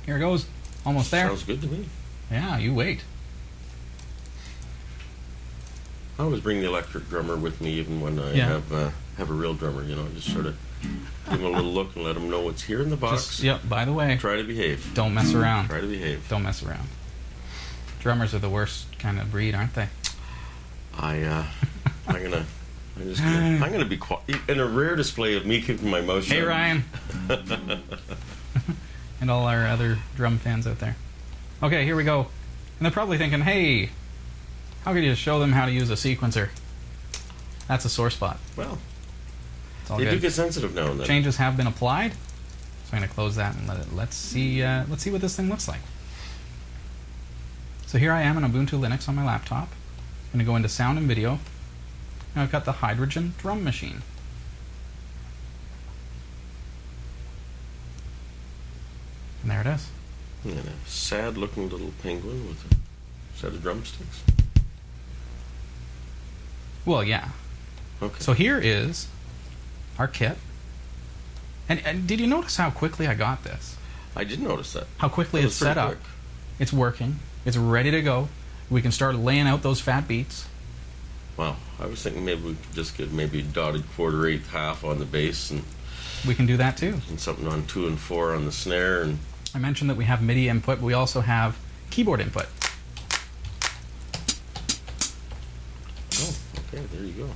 Here 0.06 0.18
it 0.18 0.20
goes. 0.20 0.46
Almost 0.86 1.12
there. 1.12 1.28
Sounds 1.28 1.44
good 1.44 1.62
to 1.62 1.68
me. 1.68 1.86
Yeah, 2.32 2.58
you 2.58 2.74
wait. 2.74 3.02
I 6.18 6.24
always 6.24 6.40
bring 6.42 6.62
the 6.62 6.68
electric 6.68 7.10
drummer 7.10 7.36
with 7.36 7.60
me, 7.60 7.72
even 7.74 8.00
when 8.02 8.20
I 8.20 8.34
Yeah. 8.34 8.48
have 8.48 8.72
uh, 8.74 8.90
have 9.18 9.30
a 9.30 9.34
real 9.34 9.54
drummer. 9.54 9.84
You 9.84 9.96
know, 9.96 10.08
just 10.16 10.32
sort 10.32 10.46
of 10.46 10.56
give 11.30 11.40
him 11.40 11.46
a 11.46 11.50
little 11.50 11.72
look 11.74 11.96
and 11.96 12.06
let 12.06 12.16
him 12.16 12.30
know 12.30 12.42
what's 12.42 12.64
here 12.64 12.82
in 12.82 12.90
the 12.90 12.96
box. 12.98 13.28
Just, 13.28 13.40
yep, 13.44 13.68
by 13.68 13.84
the 13.86 13.92
way, 13.94 14.18
Try 14.18 14.38
to 14.38 14.44
behave. 14.44 14.92
don't 14.94 15.14
mess 15.14 15.34
around. 15.34 15.68
Try 15.68 15.82
to 15.82 15.88
behave. 15.88 16.28
Don't 16.30 16.44
mess 16.44 16.64
around. 16.64 16.88
Drummers 18.00 18.34
are 18.34 18.40
the 18.40 18.50
worst 18.50 18.98
kind 19.00 19.20
of 19.20 19.32
breed, 19.32 19.56
aren't 19.56 19.74
they? 19.74 19.90
I 20.98 21.22
uh, 21.24 21.46
I'm 22.08 22.22
gonna. 22.24 22.46
I'm 22.98 23.04
just 23.10 23.22
gonna, 23.22 23.60
I'm 23.66 23.72
gonna 23.74 23.84
be 23.84 23.98
quiet 23.98 24.22
in 24.48 24.60
a 24.62 24.66
rare 24.66 24.96
display 24.96 25.36
of 25.36 25.46
me 25.46 25.60
keeping 25.62 25.90
my 25.90 26.00
mouth 26.00 26.24
shut. 26.24 26.38
Hey, 26.38 26.44
Ryan. 26.44 26.86
and 29.22 29.32
all 29.32 29.46
our 29.48 29.66
other 29.68 30.00
drum 30.16 30.38
fans 30.38 30.68
out 30.68 30.80
there. 30.80 30.96
Okay, 31.64 31.86
here 31.86 31.96
we 31.96 32.04
go. 32.04 32.28
And 32.78 32.86
they're 32.86 32.92
probably 32.92 33.18
thinking, 33.18 33.42
hey, 33.42 33.90
how 34.84 34.94
could 34.94 35.04
you 35.04 35.16
show 35.16 35.40
them 35.40 35.54
how 35.54 35.66
to 35.66 35.72
use 35.72 35.90
a 35.90 35.94
sequencer? 35.94 36.50
That's 37.68 37.86
a 37.86 37.90
sore 37.90 38.10
spot. 38.10 38.38
Well, 38.56 38.78
It's 39.82 39.92
all 39.92 39.98
they 39.98 40.06
do 40.10 40.20
get 40.20 40.34
sensitive 40.34 40.76
now 40.76 40.92
and 40.92 41.00
then. 41.00 41.08
Changes 41.08 41.38
have 41.38 41.58
been 41.58 41.68
applied. 41.68 42.12
So 42.14 42.18
I'm 42.94 43.00
going 43.00 43.10
to 43.10 43.16
close 43.16 43.36
that 43.38 43.56
and 43.56 43.68
let 43.68 43.80
it. 43.80 43.94
Let's 43.94 44.16
see. 44.16 44.62
Uh, 44.62 44.84
let's 44.90 45.02
see 45.02 45.10
what 45.10 45.22
this 45.22 45.36
thing 45.36 45.50
looks 45.50 45.68
like. 45.68 45.80
So 47.88 47.98
here 47.98 48.12
I 48.12 48.22
am 48.22 48.38
in 48.38 48.44
Ubuntu 48.52 48.80
Linux 48.80 49.08
on 49.10 49.16
my 49.16 49.26
laptop. 49.26 49.70
I'm 50.34 50.40
going 50.40 50.46
to 50.46 50.52
go 50.52 50.56
into 50.56 50.70
Sound 50.70 50.98
and 50.98 51.08
Video. 51.08 51.40
And 52.34 52.44
I've 52.44 52.52
got 52.52 52.66
the 52.66 52.74
Hydrogen 52.74 53.34
drum 53.38 53.64
machine. 53.64 54.02
And 59.46 59.52
there 59.52 59.62
it 59.62 59.68
is. 59.68 59.88
And 60.44 60.58
a 60.58 60.90
sad-looking 60.90 61.70
little 61.70 61.92
penguin 62.02 62.48
with 62.48 62.66
a 62.72 63.38
set 63.38 63.52
of 63.54 63.62
drumsticks. 63.62 64.24
Well, 66.84 67.04
yeah. 67.04 67.30
Okay. 68.02 68.16
So 68.20 68.34
here 68.34 68.58
is 68.58 69.08
our 70.00 70.08
kit. 70.08 70.38
And, 71.70 71.80
and 71.86 72.08
did 72.08 72.20
you 72.20 72.26
notice 72.26 72.58
how 72.58 72.72
quickly 72.72 73.06
I 73.06 73.14
got 73.14 73.44
this? 73.44 73.78
I 74.16 74.24
did 74.24 74.40
notice 74.42 74.74
that. 74.74 74.88
How 74.98 75.10
quickly 75.10 75.42
That 75.42 75.48
it's 75.48 75.56
set 75.58 75.78
up. 75.78 75.90
quick. 75.90 76.00
It's 76.58 76.74
working. 76.74 77.20
It's 77.46 77.58
ready 77.58 77.92
to 77.92 78.02
go. 78.02 78.30
We 78.72 78.82
can 78.82 78.92
start 78.92 79.16
laying 79.16 79.46
out 79.46 79.62
those 79.62 79.80
fat 79.80 80.08
beats. 80.08 80.48
Wow. 81.38 81.58
I 81.80 81.86
was 81.86 82.02
thinking 82.02 82.26
maybe 82.26 82.42
we 82.42 82.56
could 82.56 82.74
just 82.74 82.98
get 82.98 83.12
maybe 83.12 83.44
dotted 83.44 83.84
quarter 83.96 84.26
eighth 84.26 84.50
half 84.50 84.84
on 84.84 84.98
the 84.98 85.06
bass 85.06 85.52
and, 85.52 85.62
We 86.28 86.34
can 86.34 86.48
do 86.48 86.58
that 86.58 86.78
too. 86.78 87.02
and 87.10 87.20
something 87.20 87.48
on 87.48 87.68
two 87.68 87.86
and 87.88 88.00
four 88.00 88.34
on 88.34 88.46
the 88.46 88.52
snare 88.52 89.04
and 89.04 89.20
I 89.56 89.58
mentioned 89.58 89.90
that 89.90 89.96
we 89.96 90.04
have 90.04 90.22
MIDI 90.22 90.50
input, 90.50 90.80
but 90.80 90.86
we 90.86 90.94
also 90.94 91.22
have 91.22 91.58
keyboard 91.90 92.20
input. 92.20 92.48
oh, 96.20 96.36
okay, 96.60 96.84
there 96.92 97.06
you 97.06 97.14
go. 97.14 97.30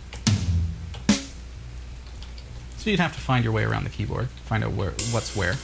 So 2.77 2.89
you'd 2.89 2.99
have 2.99 3.13
to 3.13 3.21
find 3.21 3.45
your 3.45 3.53
way 3.53 3.63
around 3.63 3.85
the 3.85 3.89
keyboard, 3.89 4.27
find 4.27 4.65
out 4.65 4.73
where 4.73 4.91
what's 5.11 5.33
where. 5.33 5.55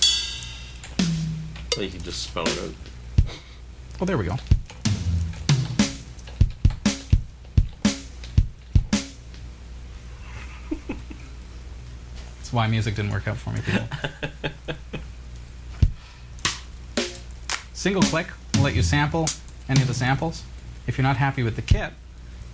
Well, 1.76 1.84
you 1.84 1.92
could 1.92 2.06
just 2.06 2.24
spell 2.24 2.48
it 2.48 2.58
out. 2.58 2.74
Oh, 4.00 4.06
there 4.06 4.18
we 4.18 4.24
go. 4.24 4.38
That's 12.38 12.54
why 12.54 12.68
music 12.68 12.96
didn't 12.96 13.12
work 13.12 13.28
out 13.28 13.36
for 13.36 13.50
me, 13.50 13.60
people. 13.60 13.90
Single 17.86 18.02
click 18.02 18.30
will 18.56 18.64
let 18.64 18.74
you 18.74 18.82
sample 18.82 19.28
any 19.70 19.80
of 19.80 19.88
the 19.88 19.94
samples. 19.94 20.42
If 20.88 20.98
you're 20.98 21.04
not 21.04 21.18
happy 21.18 21.44
with 21.44 21.56
the 21.56 21.62
kit, 21.62 21.94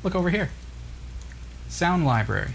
look 0.04 0.14
over 0.14 0.30
here. 0.30 0.50
Sound 1.70 2.06
library. 2.06 2.52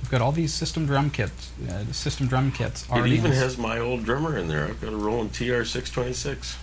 We've 0.00 0.10
got 0.10 0.22
all 0.22 0.32
these 0.32 0.54
system 0.54 0.86
drum 0.86 1.10
kits. 1.10 1.52
Uh, 1.68 1.84
system 1.92 2.28
drum 2.28 2.50
kits 2.50 2.86
It 2.90 3.06
even 3.08 3.32
ins- 3.32 3.40
has 3.42 3.58
my 3.58 3.78
old 3.78 4.06
drummer 4.06 4.38
in 4.38 4.48
there. 4.48 4.64
I've 4.64 4.80
got 4.80 4.94
a 4.94 4.96
Roland 4.96 5.32
TR626. 5.34 6.56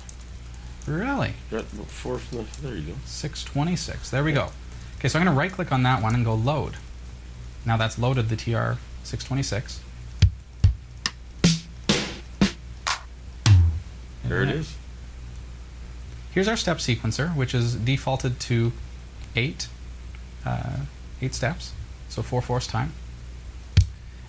really. 0.88 1.34
Got 1.52 1.66
four 1.66 2.18
from 2.18 2.40
the, 2.40 2.62
there 2.64 2.74
you 2.76 2.88
go. 2.88 2.94
626. 3.06 4.10
There 4.10 4.24
we 4.24 4.32
go. 4.32 4.50
Okay, 4.98 5.10
so 5.10 5.20
I'm 5.20 5.26
going 5.26 5.36
to 5.36 5.40
right 5.40 5.52
click 5.52 5.72
on 5.72 5.84
that 5.84 6.02
one 6.02 6.16
and 6.16 6.26
go 6.26 6.34
load. 6.34 6.78
Now 7.68 7.78
that's 7.78 8.00
loaded 8.00 8.30
the 8.30 8.36
TR626. 8.36 9.78
There 14.24 14.42
it 14.42 14.50
is. 14.50 14.74
Here's 16.32 16.48
our 16.48 16.58
step 16.58 16.78
sequencer, 16.78 17.36
which 17.36 17.56
is 17.56 17.76
defaulted 17.76 18.40
to 18.42 18.72
eight, 19.36 19.68
uh, 20.46 20.82
eight 21.22 21.34
steps, 21.34 21.74
so 22.08 22.22
four 22.22 22.42
fourths 22.42 22.68
time. 22.68 22.94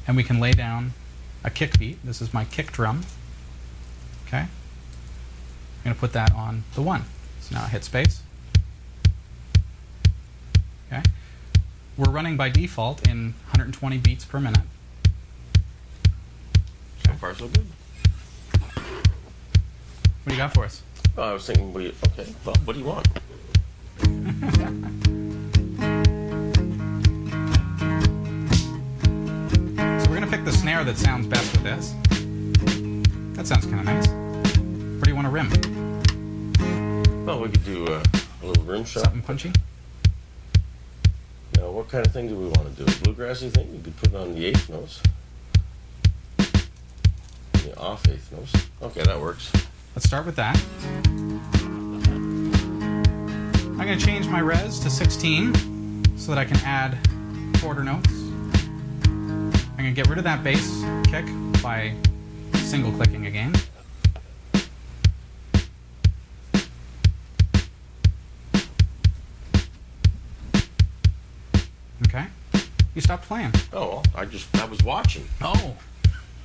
And 0.06 0.16
we 0.16 0.24
can 0.24 0.40
lay 0.40 0.52
down 0.52 0.94
a 1.44 1.50
kick 1.50 1.78
beat. 1.78 1.98
This 2.04 2.22
is 2.22 2.32
my 2.32 2.44
kick 2.44 2.72
drum. 2.72 3.02
Okay. 4.26 4.38
I'm 4.38 4.48
going 5.84 5.94
to 5.94 6.00
put 6.00 6.12
that 6.14 6.32
on 6.34 6.64
the 6.74 6.82
one. 6.82 7.04
So 7.40 7.54
now 7.54 7.64
I 7.64 7.68
hit 7.68 7.84
space. 7.84 8.22
Okay. 10.86 11.02
We're 11.96 12.10
running 12.10 12.36
by 12.36 12.48
default 12.48 13.06
in 13.06 13.34
120 13.48 13.98
beats 13.98 14.24
per 14.24 14.40
minute. 14.40 14.64
So 17.06 17.12
far, 17.14 17.34
so 17.34 17.48
good. 17.48 17.66
What 20.24 20.26
do 20.26 20.32
you 20.32 20.38
got 20.38 20.54
for 20.54 20.64
us? 20.64 20.82
Oh, 21.20 21.24
I 21.24 21.34
was 21.34 21.44
thinking, 21.44 21.70
we 21.74 21.88
okay. 21.88 22.34
Well, 22.46 22.54
what 22.64 22.72
do 22.72 22.78
you 22.78 22.86
want? 22.86 23.06
So 30.02 30.08
we're 30.08 30.16
going 30.16 30.22
to 30.22 30.30
pick 30.30 30.46
the 30.46 30.52
snare 30.52 30.82
that 30.82 30.96
sounds 30.96 31.26
best 31.26 31.52
with 31.52 31.62
this. 31.62 31.92
That 33.36 33.46
sounds 33.46 33.66
kind 33.66 33.80
of 33.80 33.84
nice. 33.84 34.08
Where 34.08 35.02
do 35.02 35.10
you 35.10 35.14
want 35.14 35.26
to 35.26 35.30
rim? 35.30 35.50
Well, 37.26 37.38
we 37.38 37.50
could 37.50 37.66
do 37.66 37.86
uh, 37.88 38.02
a 38.42 38.46
little 38.46 38.64
rim 38.64 38.86
shot. 38.86 39.04
Something 39.04 39.20
punchy? 39.20 39.52
Now, 41.58 41.70
what 41.70 41.90
kind 41.90 42.06
of 42.06 42.14
thing 42.14 42.28
do 42.28 42.34
we 42.34 42.46
want 42.46 42.74
to 42.74 42.82
do? 42.82 42.84
A 42.84 42.86
bluegrassy 42.86 43.52
thing? 43.52 43.74
You 43.74 43.82
could 43.82 43.96
put 43.98 44.08
it 44.08 44.14
on 44.14 44.34
the 44.34 44.46
eighth 44.46 44.70
notes. 44.70 45.02
The 47.52 47.76
off 47.76 48.08
eighth 48.08 48.32
notes. 48.32 48.54
Okay, 48.80 49.02
that 49.02 49.20
works. 49.20 49.52
Let's 49.96 50.06
start 50.06 50.24
with 50.24 50.36
that. 50.36 50.56
I'm 53.64 53.76
going 53.76 53.98
to 53.98 54.04
change 54.04 54.28
my 54.28 54.38
res 54.38 54.78
to 54.80 54.90
16 54.90 56.16
so 56.16 56.32
that 56.32 56.38
I 56.38 56.44
can 56.44 56.58
add 56.58 56.96
quarter 57.60 57.82
notes. 57.82 58.08
I'm 59.04 59.50
going 59.76 59.92
to 59.92 59.92
get 59.92 60.08
rid 60.08 60.18
of 60.18 60.24
that 60.24 60.44
bass 60.44 60.84
kick 61.06 61.26
by 61.60 61.96
single 62.54 62.92
clicking 62.92 63.26
again. 63.26 63.52
Okay. 72.06 72.26
You 72.94 73.00
stopped 73.00 73.24
playing. 73.24 73.52
Oh, 73.72 74.04
I 74.14 74.24
just 74.24 74.56
I 74.56 74.66
was 74.66 74.80
watching. 74.84 75.24
Oh. 75.42 75.74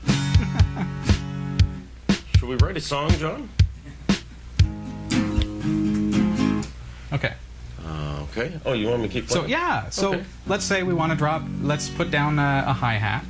Should 2.37 2.49
we 2.49 2.55
write 2.55 2.77
a 2.77 2.81
song, 2.81 3.09
John? 3.11 3.49
Okay. 7.13 7.33
Uh, 7.85 8.23
okay. 8.23 8.59
Oh, 8.65 8.73
you 8.73 8.87
want 8.87 9.01
me 9.01 9.07
to 9.07 9.13
keep 9.13 9.29
So 9.29 9.35
playing? 9.39 9.51
yeah. 9.51 9.89
So 9.89 10.13
Okay. 10.15 10.23
let's 10.47 10.65
say 10.65 10.83
we 10.83 10.93
want 10.93 11.11
to 11.11 11.17
drop. 11.17 11.43
Let's 11.61 11.89
put 11.89 12.11
down 12.11 12.39
a, 12.39 12.65
a 12.67 12.73
hi 12.73 12.95
hat, 12.95 13.23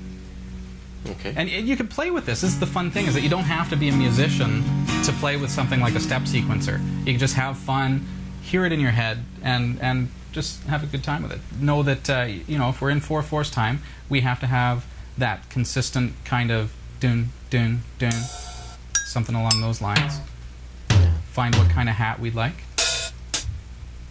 Okay. 1.08 1.34
and 1.36 1.48
y- 1.50 1.58
you 1.58 1.76
can 1.78 1.88
play 1.88 2.10
with 2.10 2.26
this. 2.26 2.42
This 2.42 2.54
is 2.54 2.60
the 2.60 2.66
fun 2.66 2.90
thing: 2.90 3.06
is 3.06 3.14
that 3.14 3.22
you 3.22 3.30
don't 3.30 3.44
have 3.44 3.70
to 3.70 3.76
be 3.76 3.90
a 3.90 3.94
musician 3.96 4.64
to 5.04 5.12
play 5.14 5.38
with 5.38 5.52
something 5.52 5.80
like 5.82 5.94
a 5.96 6.00
step 6.00 6.24
sequencer. 6.24 6.80
You 7.06 7.14
can 7.14 7.20
just 7.20 7.36
have 7.36 7.58
fun, 7.58 8.06
hear 8.42 8.66
it 8.66 8.72
in 8.72 8.80
your 8.80 8.92
head, 8.92 9.24
and 9.44 9.80
and 9.82 10.10
just 10.32 10.64
have 10.64 10.84
a 10.84 10.88
good 10.88 11.04
time 11.04 11.22
with 11.22 11.32
it. 11.32 11.40
Know 11.60 11.84
that 11.84 12.10
uh, 12.10 12.28
you 12.48 12.58
know 12.58 12.70
if 12.70 12.82
we're 12.82 12.90
in 12.92 13.02
four 13.02 13.22
fours 13.22 13.52
time, 13.52 13.82
we 14.10 14.22
have 14.22 14.40
to 14.40 14.48
have 14.48 14.86
that 15.18 15.48
consistent 15.50 16.14
kind 16.26 16.50
of 16.50 16.74
dun 17.00 17.30
dun 17.50 17.84
dun, 18.00 18.14
something 19.16 19.36
along 19.36 19.62
those 19.62 19.82
lines. 19.82 20.20
Find 21.32 21.56
what 21.56 21.70
kind 21.70 21.88
of 21.88 21.96
hat 21.96 22.20
we'd 22.20 22.36
like. 22.36 22.66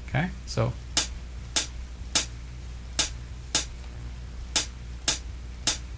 Okay, 0.09 0.31
so 0.47 0.73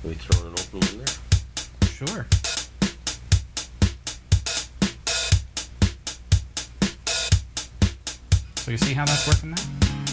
we 0.02 0.14
throw 0.14 0.48
an 0.48 0.54
opening 0.58 0.88
in 0.88 0.98
there. 0.98 1.88
Sure. 1.88 2.26
So 8.56 8.72
you 8.72 8.76
see 8.76 8.92
how 8.92 9.04
that's 9.04 9.28
working 9.28 9.50
now? 9.50 10.05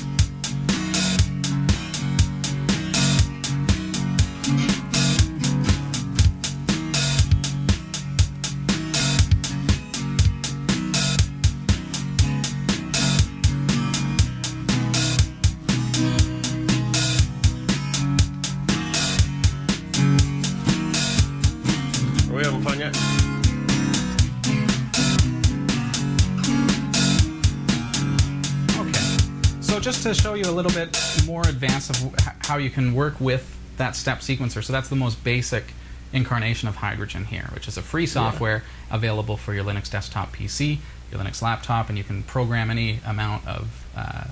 Just 30.04 30.20
to 30.20 30.22
show 30.22 30.34
you 30.34 30.44
a 30.44 30.52
little 30.52 30.72
bit 30.72 30.98
more 31.26 31.48
advanced 31.48 31.90
of 31.90 32.14
how 32.40 32.58
you 32.58 32.70
can 32.70 32.94
work 32.94 33.18
with 33.22 33.58
that 33.78 33.96
step 33.96 34.20
sequencer. 34.20 34.62
So 34.62 34.74
that's 34.74 34.90
the 34.90 34.98
most 34.98 35.24
basic 35.24 35.74
incarnation 36.12 36.68
of 36.68 36.76
Hydrogen 36.76 37.26
here, 37.26 37.50
which 37.54 37.70
is 37.70 37.78
a 37.78 37.82
free 37.82 38.06
software 38.06 38.64
available 38.92 39.38
for 39.38 39.54
your 39.54 39.64
Linux 39.64 39.90
desktop 39.90 40.36
PC, 40.36 40.80
your 41.10 41.22
Linux 41.22 41.42
laptop, 41.42 41.88
and 41.88 41.98
you 41.98 42.04
can 42.04 42.22
program 42.24 42.70
any 42.70 43.00
amount 43.06 43.48
of 43.48 43.86
uh, 43.96 44.26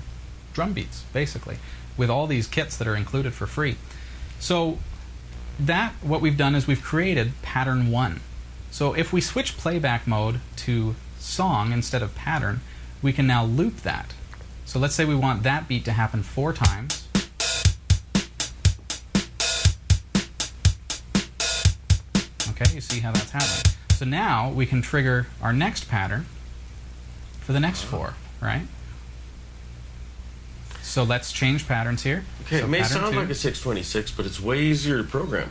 drum 0.52 0.74
beats, 0.74 1.04
basically, 1.14 1.56
with 1.96 2.10
all 2.10 2.26
these 2.26 2.46
kits 2.46 2.76
that 2.76 2.86
are 2.86 2.96
included 2.96 3.32
for 3.32 3.46
free. 3.46 3.76
So 4.40 4.78
that 5.58 5.92
what 6.02 6.20
we've 6.20 6.36
done 6.36 6.54
is 6.54 6.66
we've 6.66 6.82
created 6.82 7.32
pattern 7.40 7.90
one. 7.90 8.20
So 8.70 8.92
if 8.92 9.10
we 9.10 9.22
switch 9.22 9.56
playback 9.56 10.06
mode 10.06 10.40
to 10.56 10.96
song 11.18 11.72
instead 11.72 12.02
of 12.02 12.14
pattern, 12.14 12.60
we 13.00 13.14
can 13.14 13.26
now 13.26 13.44
loop 13.44 13.76
that. 13.78 14.12
So 14.64 14.78
let's 14.78 14.94
say 14.94 15.04
we 15.04 15.14
want 15.14 15.42
that 15.42 15.68
beat 15.68 15.84
to 15.84 15.92
happen 15.92 16.22
four 16.22 16.52
times. 16.52 17.06
Okay, 22.50 22.74
you 22.74 22.80
see 22.80 23.00
how 23.00 23.12
that's 23.12 23.30
happening. 23.30 23.74
So 23.94 24.04
now 24.04 24.50
we 24.50 24.66
can 24.66 24.82
trigger 24.82 25.26
our 25.40 25.52
next 25.52 25.88
pattern 25.88 26.26
for 27.40 27.52
the 27.52 27.60
next 27.60 27.82
four, 27.82 28.14
right? 28.40 28.66
So 30.82 31.04
let's 31.04 31.32
change 31.32 31.66
patterns 31.66 32.02
here. 32.02 32.24
Okay, 32.42 32.58
So 32.58 32.64
it 32.64 32.68
may 32.68 32.82
sound 32.82 33.12
two. 33.12 33.20
like 33.20 33.30
a 33.30 33.34
626, 33.34 34.10
but 34.12 34.26
it's 34.26 34.40
way 34.40 34.60
easier 34.60 34.98
to 34.98 35.04
program. 35.04 35.50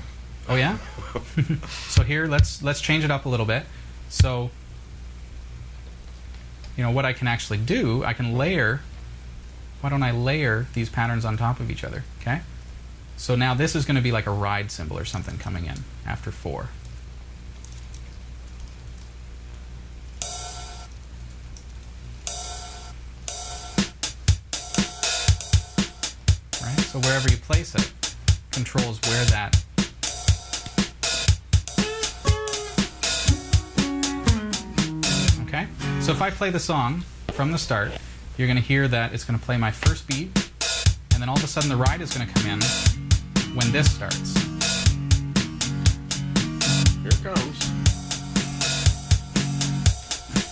Oh 0.49 0.55
yeah. 0.55 0.77
so 1.87 2.03
here, 2.03 2.27
let's 2.27 2.61
let's 2.61 2.81
change 2.81 3.03
it 3.03 3.11
up 3.11 3.25
a 3.25 3.29
little 3.29 3.45
bit. 3.45 3.63
So, 4.09 4.51
you 6.75 6.83
know 6.83 6.91
what 6.91 7.05
I 7.05 7.13
can 7.13 7.27
actually 7.27 7.59
do? 7.59 8.03
I 8.03 8.13
can 8.13 8.37
layer. 8.37 8.81
Why 9.81 9.89
don't 9.89 10.03
I 10.03 10.11
layer 10.11 10.67
these 10.73 10.89
patterns 10.89 11.25
on 11.25 11.37
top 11.37 11.59
of 11.59 11.69
each 11.69 11.83
other? 11.83 12.03
Okay. 12.21 12.41
So 13.17 13.35
now 13.35 13.53
this 13.53 13.75
is 13.75 13.85
going 13.85 13.95
to 13.95 14.01
be 14.01 14.11
like 14.11 14.27
a 14.27 14.31
ride 14.31 14.71
cymbal 14.71 14.97
or 14.97 15.05
something 15.05 15.37
coming 15.37 15.65
in 15.65 15.83
after 16.05 16.31
four. 16.31 16.69
Right. 26.61 26.79
So 26.79 26.99
wherever 26.99 27.29
you 27.29 27.37
place 27.37 27.75
it, 27.75 27.91
controls 28.51 28.99
where 29.07 29.25
that 29.25 29.63
Okay? 35.53 35.67
So 35.99 36.13
if 36.13 36.21
I 36.21 36.29
play 36.29 36.49
the 36.49 36.59
song 36.59 37.03
from 37.33 37.51
the 37.51 37.57
start, 37.57 37.91
you're 38.41 38.47
going 38.47 38.57
to 38.57 38.67
hear 38.67 38.87
that 38.87 39.13
it's 39.13 39.23
going 39.23 39.37
to 39.37 39.45
play 39.45 39.55
my 39.55 39.69
first 39.69 40.07
beat, 40.07 40.31
and 41.13 41.21
then 41.21 41.29
all 41.29 41.37
of 41.37 41.43
a 41.43 41.47
sudden 41.47 41.69
the 41.69 41.75
ride 41.75 42.01
is 42.01 42.11
going 42.11 42.27
to 42.27 42.33
come 42.33 42.49
in 42.49 42.59
when 43.53 43.71
this 43.71 43.93
starts. 43.93 44.35
Here 47.01 47.09
it 47.09 47.21
comes. 47.21 47.69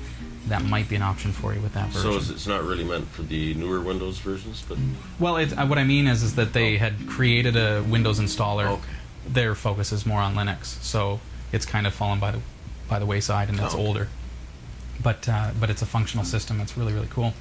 that 0.47 0.63
might 0.63 0.89
be 0.89 0.95
an 0.95 1.01
option 1.03 1.31
for 1.31 1.53
you 1.53 1.59
with 1.61 1.73
that 1.73 1.89
version. 1.89 2.19
So 2.21 2.33
it's 2.33 2.47
not 2.47 2.63
really 2.63 2.83
meant 2.83 3.07
for 3.09 3.21
the 3.21 3.53
newer 3.53 3.79
Windows 3.79 4.17
versions, 4.19 4.63
but 4.67 4.77
well, 5.19 5.37
it, 5.37 5.57
uh, 5.57 5.65
what 5.67 5.77
I 5.77 5.83
mean 5.83 6.07
is, 6.07 6.23
is 6.23 6.35
that 6.35 6.53
they 6.53 6.77
had 6.77 7.07
created 7.07 7.55
a 7.55 7.83
Windows 7.83 8.19
installer. 8.19 8.67
Okay. 8.67 8.81
Their 9.27 9.53
focus 9.53 9.91
is 9.91 10.05
more 10.05 10.19
on 10.19 10.33
Linux, 10.35 10.65
so 10.81 11.19
it's 11.51 11.65
kind 11.65 11.85
of 11.85 11.93
fallen 11.93 12.19
by 12.19 12.31
the 12.31 12.39
by 12.89 12.97
the 12.99 13.05
wayside, 13.05 13.49
and 13.49 13.59
it's 13.59 13.73
Oh, 13.73 13.77
okay. 13.77 13.87
older. 13.87 14.07
But 15.03 15.29
uh, 15.29 15.51
but 15.59 15.69
it's 15.69 15.81
a 15.81 15.85
functional 15.85 16.25
system. 16.25 16.59
It's 16.59 16.75
really 16.75 16.93
really 16.93 17.07
cool. 17.09 17.33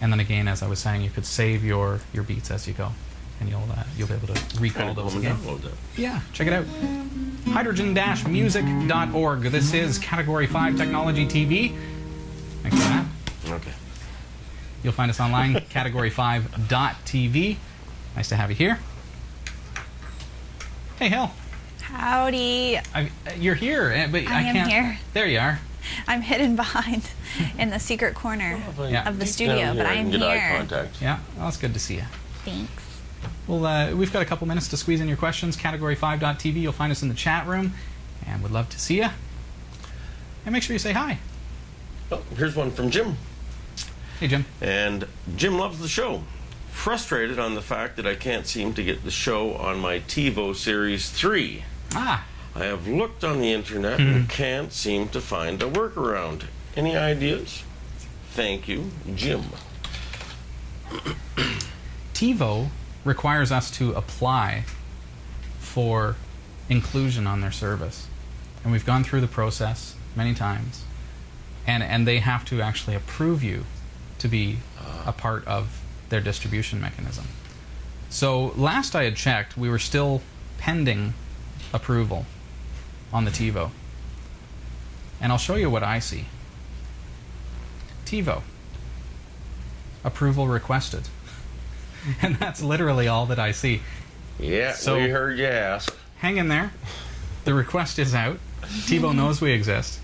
And 0.00 0.12
then 0.12 0.18
again, 0.20 0.48
as 0.48 0.62
I 0.62 0.66
was 0.68 0.78
saying, 0.80 1.02
you 1.02 1.10
could 1.10 1.26
save 1.26 1.62
your 1.64 2.00
your 2.12 2.24
beats 2.24 2.50
as 2.50 2.66
you 2.66 2.74
go, 2.74 2.90
and 3.38 3.48
you'll 3.48 3.68
uh, 3.70 3.84
you'll 3.96 4.08
be 4.08 4.14
able 4.14 4.34
to 4.34 4.40
recall 4.60 4.92
those 4.92 5.14
again. 5.14 5.36
Yeah, 5.96 6.20
check 6.32 6.48
it 6.48 6.52
out. 6.52 6.64
Hydrogen-music.org. 7.52 9.40
This 9.42 9.72
is 9.72 9.98
Category 9.98 10.46
5 10.46 10.76
Technology 10.76 11.26
TV. 11.26 11.76
Thanks 13.50 13.64
for 13.64 13.70
that. 13.70 13.76
Okay. 13.76 13.76
You'll 14.82 14.92
find 14.94 15.10
us 15.10 15.20
online, 15.20 15.54
category5.tv. 15.70 17.56
Nice 18.16 18.28
to 18.30 18.36
have 18.36 18.50
you 18.50 18.56
here. 18.56 18.78
Hey, 20.98 21.08
Hill. 21.08 21.30
Howdy. 21.82 22.78
I, 22.94 23.10
you're 23.38 23.54
here, 23.54 23.90
eh, 23.90 24.06
but 24.10 24.26
I, 24.26 24.38
I 24.38 24.42
am 24.42 24.54
can't. 24.54 24.70
here. 24.70 24.98
There 25.12 25.26
you 25.26 25.38
are. 25.38 25.60
I'm 26.06 26.22
hidden 26.22 26.56
behind 26.56 27.10
in 27.58 27.70
the 27.70 27.78
secret 27.78 28.14
corner 28.14 28.62
Yeah. 28.78 29.08
of 29.08 29.18
the 29.18 29.26
studio, 29.26 29.74
but 29.74 29.86
I 29.86 29.94
am 29.94 30.06
and 30.06 30.12
get 30.12 30.22
eye 30.22 30.38
here. 30.38 30.56
contact. 30.58 31.00
Yeah, 31.02 31.18
well, 31.36 31.48
it's 31.48 31.56
good 31.56 31.74
to 31.74 31.80
see 31.80 31.96
you. 31.96 32.04
Thanks. 32.44 32.70
Well, 33.46 33.64
uh, 33.66 33.94
we've 33.94 34.12
got 34.12 34.22
a 34.22 34.24
couple 34.26 34.46
minutes 34.46 34.68
to 34.68 34.76
squeeze 34.76 35.00
in 35.00 35.08
your 35.08 35.16
questions. 35.16 35.56
Category5.tv. 35.56 36.54
You'll 36.60 36.72
find 36.72 36.92
us 36.92 37.02
in 37.02 37.08
the 37.08 37.14
chat 37.14 37.46
room, 37.46 37.74
and 38.26 38.42
we'd 38.42 38.52
love 38.52 38.68
to 38.70 38.78
see 38.78 38.98
you. 38.98 39.08
And 40.46 40.52
make 40.52 40.62
sure 40.62 40.74
you 40.74 40.78
say 40.78 40.92
hi. 40.92 41.18
Oh, 42.12 42.22
here's 42.36 42.54
one 42.56 42.70
from 42.70 42.90
Jim. 42.90 43.16
Hey, 44.20 44.28
Jim. 44.28 44.44
And 44.60 45.06
Jim 45.34 45.56
loves 45.56 45.78
the 45.78 45.88
show. 45.88 46.24
Frustrated 46.70 47.38
on 47.38 47.54
the 47.54 47.62
fact 47.62 47.96
that 47.96 48.06
I 48.06 48.14
can't 48.14 48.46
seem 48.46 48.74
to 48.74 48.82
get 48.84 49.02
the 49.02 49.10
show 49.10 49.54
on 49.54 49.80
my 49.80 50.00
TiVo 50.00 50.54
Series 50.54 51.08
3. 51.08 51.64
Ah, 51.94 52.26
I 52.54 52.64
have 52.64 52.86
looked 52.86 53.24
on 53.24 53.40
the 53.40 53.50
internet 53.50 53.98
Hmm. 53.98 54.06
and 54.08 54.28
can't 54.28 54.72
seem 54.74 55.08
to 55.08 55.22
find 55.22 55.62
a 55.62 55.70
workaround. 55.70 56.44
Any 56.76 56.94
ideas? 56.96 57.62
Thank 58.32 58.68
you, 58.68 58.90
Jim. 59.14 59.44
TiVo 62.14 62.68
requires 63.04 63.50
us 63.50 63.70
to 63.72 63.92
apply 63.92 64.64
for 65.58 66.16
inclusion 66.68 67.26
on 67.26 67.40
their 67.40 67.50
service. 67.52 68.06
And 68.62 68.72
we've 68.72 68.84
gone 68.84 69.02
through 69.02 69.22
the 69.22 69.26
process 69.26 69.94
many 70.14 70.34
times. 70.34 70.84
And, 71.66 71.82
and 71.82 72.06
they 72.06 72.18
have 72.18 72.44
to 72.46 72.60
actually 72.60 72.94
approve 72.96 73.42
you 73.42 73.64
to 74.20 74.28
be 74.28 74.58
a 75.06 75.12
part 75.12 75.46
of 75.46 75.82
their 76.08 76.20
distribution 76.20 76.80
mechanism. 76.80 77.26
So 78.08 78.48
last 78.56 78.94
I 78.96 79.04
had 79.04 79.16
checked, 79.16 79.56
we 79.56 79.68
were 79.68 79.78
still 79.78 80.22
pending 80.58 81.14
approval 81.72 82.26
on 83.12 83.24
the 83.24 83.30
TiVo. 83.30 83.70
And 85.20 85.32
I'll 85.32 85.38
show 85.38 85.54
you 85.56 85.68
what 85.70 85.82
I 85.82 85.98
see. 85.98 86.26
TiVo. 88.04 88.42
Approval 90.04 90.48
requested. 90.48 91.08
and 92.22 92.36
that's 92.36 92.62
literally 92.62 93.06
all 93.08 93.26
that 93.26 93.38
I 93.38 93.52
see. 93.52 93.82
Yeah, 94.38 94.72
So- 94.72 94.96
we 94.96 95.08
heard 95.08 95.38
you 95.38 95.46
ask. 95.46 95.94
Hang 96.18 96.36
in 96.36 96.48
there. 96.48 96.72
The 97.44 97.54
request 97.54 97.98
is 97.98 98.14
out. 98.14 98.38
TiVo 98.62 99.14
knows 99.14 99.40
we 99.40 99.52
exist. 99.52 100.00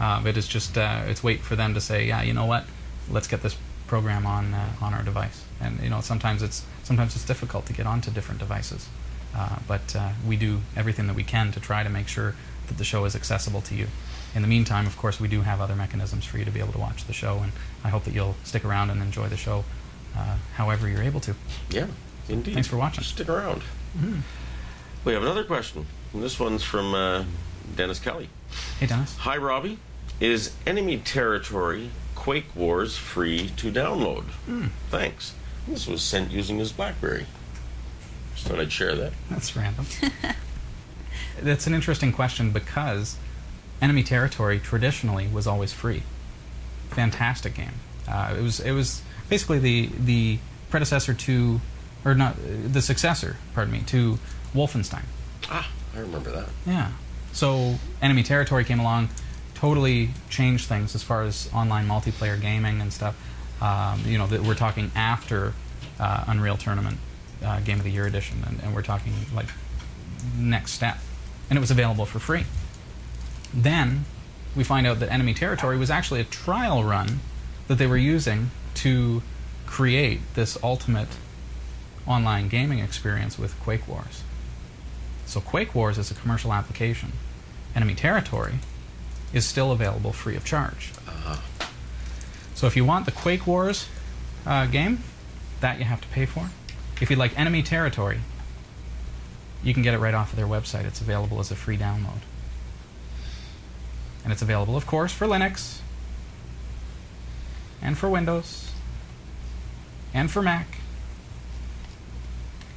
Uh, 0.00 0.22
it 0.26 0.36
is 0.36 0.46
just 0.48 0.78
uh, 0.78 1.02
it's 1.06 1.22
wait 1.22 1.40
for 1.40 1.56
them 1.56 1.74
to 1.74 1.80
say, 1.80 2.06
yeah, 2.06 2.22
you 2.22 2.32
know 2.32 2.46
what? 2.46 2.64
Let's 3.10 3.28
get 3.28 3.42
this 3.42 3.56
program 3.86 4.26
on 4.26 4.54
uh, 4.54 4.72
on 4.80 4.94
our 4.94 5.02
device. 5.02 5.44
And 5.60 5.80
you 5.80 5.90
know 5.90 6.00
sometimes 6.00 6.42
it's 6.42 6.64
sometimes 6.84 7.14
it's 7.16 7.24
difficult 7.24 7.66
to 7.66 7.72
get 7.72 7.86
onto 7.86 8.10
different 8.10 8.40
devices, 8.40 8.88
uh, 9.34 9.58
but 9.66 9.96
uh, 9.96 10.10
we 10.26 10.36
do 10.36 10.60
everything 10.76 11.06
that 11.08 11.16
we 11.16 11.24
can 11.24 11.52
to 11.52 11.60
try 11.60 11.82
to 11.82 11.88
make 11.88 12.08
sure 12.08 12.34
that 12.68 12.78
the 12.78 12.84
show 12.84 13.04
is 13.04 13.16
accessible 13.16 13.62
to 13.62 13.74
you. 13.74 13.86
In 14.34 14.42
the 14.42 14.48
meantime, 14.48 14.86
of 14.86 14.96
course, 14.96 15.18
we 15.18 15.26
do 15.26 15.40
have 15.40 15.60
other 15.60 15.74
mechanisms 15.74 16.24
for 16.26 16.38
you 16.38 16.44
to 16.44 16.50
be 16.50 16.60
able 16.60 16.72
to 16.72 16.78
watch 16.78 17.06
the 17.06 17.14
show, 17.14 17.38
and 17.38 17.52
I 17.82 17.88
hope 17.88 18.04
that 18.04 18.12
you'll 18.12 18.36
stick 18.44 18.64
around 18.64 18.90
and 18.90 19.02
enjoy 19.02 19.28
the 19.28 19.38
show, 19.38 19.64
uh, 20.16 20.36
however 20.54 20.86
you're 20.86 21.02
able 21.02 21.20
to. 21.20 21.34
Yeah, 21.70 21.86
indeed. 22.28 22.52
Thanks 22.54 22.68
for 22.68 22.76
watching. 22.76 23.04
Stick 23.04 23.28
around. 23.28 23.62
We 25.04 25.14
have 25.14 25.22
another 25.22 25.44
question. 25.44 25.86
And 26.12 26.22
this 26.22 26.38
one's 26.38 26.62
from 26.62 26.94
uh, 26.94 27.24
Dennis 27.74 27.98
Kelly. 27.98 28.28
Hey, 28.78 28.86
Dennis. 28.86 29.16
Hi, 29.18 29.36
Robbie. 29.36 29.78
Is 30.20 30.54
Enemy 30.66 30.98
Territory 30.98 31.90
Quake 32.28 32.54
Wars 32.54 32.94
free 32.94 33.48
to 33.56 33.72
download? 33.72 34.24
Thanks. 34.90 35.32
This 35.66 35.86
was 35.86 36.02
sent 36.02 36.30
using 36.30 36.58
his 36.58 36.72
BlackBerry. 36.72 37.24
Just 38.34 38.48
thought 38.48 38.60
I'd 38.60 38.70
share 38.70 38.94
that. 38.96 39.14
That's 39.30 39.56
random. 39.56 39.86
That's 41.40 41.66
an 41.66 41.72
interesting 41.72 42.12
question 42.12 42.50
because 42.50 43.16
enemy 43.80 44.02
territory 44.02 44.58
traditionally 44.58 45.26
was 45.26 45.46
always 45.46 45.72
free. 45.72 46.02
Fantastic 46.90 47.54
game. 47.54 47.72
Uh, 48.06 48.34
it 48.38 48.42
was 48.42 48.60
it 48.60 48.72
was 48.72 49.00
basically 49.30 49.58
the 49.58 49.88
the 49.98 50.38
predecessor 50.68 51.14
to, 51.14 51.62
or 52.04 52.14
not 52.14 52.36
the 52.44 52.82
successor, 52.82 53.38
pardon 53.54 53.72
me, 53.72 53.80
to 53.86 54.18
Wolfenstein. 54.54 55.04
Ah, 55.48 55.70
I 55.96 56.00
remember 56.00 56.30
that. 56.32 56.50
Yeah. 56.66 56.92
So 57.32 57.76
enemy 58.02 58.22
territory 58.22 58.64
came 58.64 58.80
along, 58.80 59.08
totally 59.58 60.10
changed 60.30 60.68
things 60.68 60.94
as 60.94 61.02
far 61.02 61.22
as 61.22 61.50
online 61.52 61.88
multiplayer 61.88 62.40
gaming 62.40 62.80
and 62.80 62.92
stuff. 62.92 63.16
Um, 63.60 64.02
you 64.06 64.16
know, 64.16 64.28
that 64.28 64.42
we're 64.42 64.54
talking 64.54 64.92
after 64.94 65.52
uh, 65.98 66.24
Unreal 66.28 66.56
Tournament 66.56 66.98
uh, 67.44 67.58
Game 67.60 67.78
of 67.78 67.84
the 67.84 67.90
Year 67.90 68.06
edition, 68.06 68.44
and, 68.46 68.60
and 68.62 68.72
we're 68.72 68.82
talking 68.82 69.12
like 69.34 69.48
next 70.36 70.72
step. 70.72 70.98
And 71.50 71.56
it 71.56 71.60
was 71.60 71.72
available 71.72 72.06
for 72.06 72.20
free. 72.20 72.44
Then 73.52 74.04
we 74.54 74.62
find 74.62 74.86
out 74.86 75.00
that 75.00 75.10
enemy 75.10 75.34
territory 75.34 75.76
was 75.76 75.90
actually 75.90 76.20
a 76.20 76.24
trial 76.24 76.84
run 76.84 77.18
that 77.66 77.78
they 77.78 77.86
were 77.86 77.96
using 77.96 78.50
to 78.74 79.22
create 79.66 80.20
this 80.34 80.56
ultimate 80.62 81.08
online 82.06 82.48
gaming 82.48 82.78
experience 82.78 83.38
with 83.38 83.58
Quake 83.60 83.88
Wars. 83.88 84.22
So 85.26 85.40
Quake 85.40 85.74
Wars 85.74 85.98
is 85.98 86.12
a 86.12 86.14
commercial 86.14 86.52
application. 86.52 87.12
Enemy 87.74 87.96
Territory 87.96 88.54
is 89.32 89.44
still 89.44 89.72
available 89.72 90.12
free 90.12 90.36
of 90.36 90.44
charge. 90.44 90.92
So 92.58 92.66
if 92.66 92.74
you 92.74 92.84
want 92.84 93.06
the 93.06 93.12
Quake 93.12 93.46
Wars 93.46 93.88
uh, 94.44 94.66
game, 94.66 95.04
that 95.60 95.78
you 95.78 95.84
have 95.84 96.00
to 96.00 96.08
pay 96.08 96.26
for. 96.26 96.50
If 97.00 97.08
you'd 97.08 97.18
like 97.18 97.38
Enemy 97.38 97.62
Territory, 97.62 98.18
you 99.62 99.72
can 99.72 99.84
get 99.84 99.94
it 99.94 99.98
right 99.98 100.14
off 100.14 100.32
of 100.32 100.36
their 100.36 100.46
website. 100.46 100.84
It's 100.84 101.00
available 101.00 101.38
as 101.38 101.52
a 101.52 101.54
free 101.54 101.76
download. 101.76 102.22
And 104.24 104.32
it's 104.32 104.42
available, 104.42 104.76
of 104.76 104.86
course, 104.88 105.12
for 105.12 105.28
Linux, 105.28 105.78
and 107.80 107.96
for 107.96 108.08
Windows, 108.08 108.72
and 110.12 110.28
for 110.28 110.42
Mac. 110.42 110.78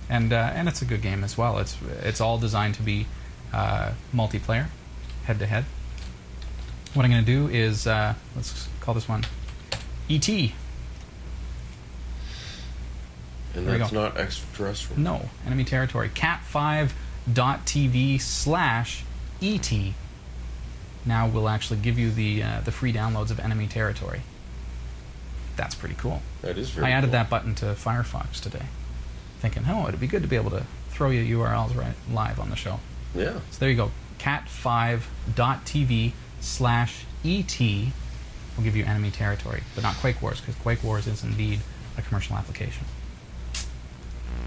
And, 0.09 0.31
uh, 0.31 0.51
and 0.53 0.67
it's 0.67 0.83
a 0.83 0.85
good 0.85 1.01
game 1.01 1.23
as 1.23 1.37
well. 1.37 1.57
It's, 1.57 1.75
it's 2.03 2.21
all 2.21 2.37
designed 2.37 2.75
to 2.75 2.83
be 2.83 3.07
uh, 3.51 3.93
multiplayer, 4.13 4.67
head 5.25 5.39
to 5.39 5.47
head. 5.47 5.65
What 6.93 7.05
I'm 7.05 7.11
going 7.11 7.23
to 7.23 7.31
do 7.31 7.47
is, 7.47 7.87
uh, 7.87 8.15
let's 8.35 8.67
call 8.81 8.93
this 8.93 9.07
one 9.07 9.23
ET. 10.09 10.27
And 10.29 10.51
There 13.53 13.77
that's 13.77 13.91
not 13.91 14.17
extraterrestrial. 14.17 15.01
No, 15.01 15.29
enemy 15.45 15.63
territory. 15.63 16.09
Cat5.tv 16.09 18.21
slash 18.21 19.03
ET 19.41 19.71
now 21.05 21.27
we'll 21.27 21.49
actually 21.49 21.79
give 21.79 21.97
you 21.97 22.11
the, 22.11 22.43
uh, 22.43 22.61
the 22.61 22.71
free 22.71 22.93
downloads 22.93 23.31
of 23.31 23.39
enemy 23.39 23.67
territory. 23.67 24.21
That's 25.55 25.75
pretty 25.75 25.95
cool. 25.95 26.21
That 26.41 26.57
is 26.57 26.69
very 26.69 26.87
I 26.87 26.91
added 26.91 27.07
cool. 27.07 27.11
that 27.13 27.29
button 27.29 27.55
to 27.55 27.65
Firefox 27.67 28.39
today, 28.39 28.65
thinking, 29.39 29.63
oh, 29.67 29.87
it'd 29.87 29.99
be 29.99 30.07
good 30.07 30.21
to 30.21 30.27
be 30.27 30.35
able 30.35 30.51
to 30.51 30.65
throw 30.89 31.09
you 31.09 31.39
URLs 31.39 31.75
right 31.75 31.95
live 32.11 32.39
on 32.39 32.49
the 32.49 32.55
show. 32.55 32.79
Yeah. 33.15 33.39
So 33.51 33.59
there 33.59 33.69
you 33.69 33.75
go. 33.75 33.91
Cat5.tv 34.19 36.11
slash 36.41 37.05
ET 37.23 37.59
will 37.59 38.63
give 38.63 38.75
you 38.75 38.83
enemy 38.83 39.11
territory, 39.11 39.63
but 39.75 39.83
not 39.83 39.95
Quake 39.95 40.21
Wars, 40.21 40.41
because 40.41 40.55
Quake 40.55 40.83
Wars 40.83 41.07
is 41.07 41.23
indeed 41.23 41.59
a 41.97 42.01
commercial 42.01 42.35
application. 42.35 42.85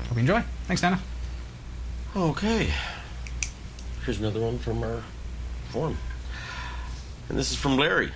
Hope 0.09 0.15
you 0.15 0.21
enjoy. 0.21 0.43
Thanks, 0.67 0.83
Dana. 0.83 1.01
Okay. 2.15 2.69
Here's 4.05 4.19
another 4.19 4.41
one 4.41 4.59
from 4.59 4.83
our 4.83 5.03
forum. 5.71 5.97
And 7.29 7.39
this 7.39 7.51
is 7.51 7.57
from 7.57 7.77
Larry. 7.79 8.13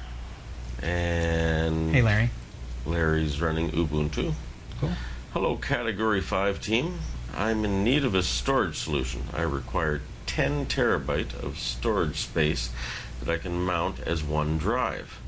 And 0.83 1.93
Hey, 1.93 2.03
Larry. 2.03 2.31
Larry's 2.85 3.41
running 3.41 3.71
Ubuntu. 3.71 4.35
Cool. 4.81 4.91
Hello, 5.33 5.57
Category 5.57 6.21
5 6.21 6.61
team. 6.61 6.99
I'm 7.35 7.65
in 7.65 7.85
need 7.85 8.05
of 8.05 8.15
a 8.15 8.23
storage 8.23 8.77
solution. 8.77 9.25
I 9.33 9.43
require 9.43 10.03
10 10.27 10.67
terabyte 10.67 11.35
of 11.43 11.59
storage 11.59 12.17
space 12.17 12.71
that 13.21 13.33
I 13.33 13.39
can 13.39 13.61
mount 13.61 14.01
as 14.01 14.23
one 14.23 14.59
drive. 14.59 15.21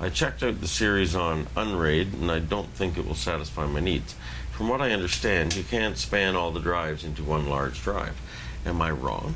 I 0.00 0.08
checked 0.08 0.42
out 0.42 0.60
the 0.60 0.68
series 0.68 1.14
on 1.14 1.46
Unraid 1.56 2.12
and 2.14 2.30
I 2.30 2.40
don't 2.40 2.68
think 2.70 2.98
it 2.98 3.06
will 3.06 3.14
satisfy 3.14 3.66
my 3.66 3.80
needs. 3.80 4.14
From 4.52 4.68
what 4.68 4.80
I 4.80 4.92
understand, 4.92 5.56
you 5.56 5.64
can't 5.64 5.98
span 5.98 6.36
all 6.36 6.50
the 6.50 6.60
drives 6.60 7.04
into 7.04 7.22
one 7.24 7.48
large 7.48 7.82
drive. 7.82 8.20
Am 8.66 8.80
I 8.80 8.90
wrong? 8.90 9.34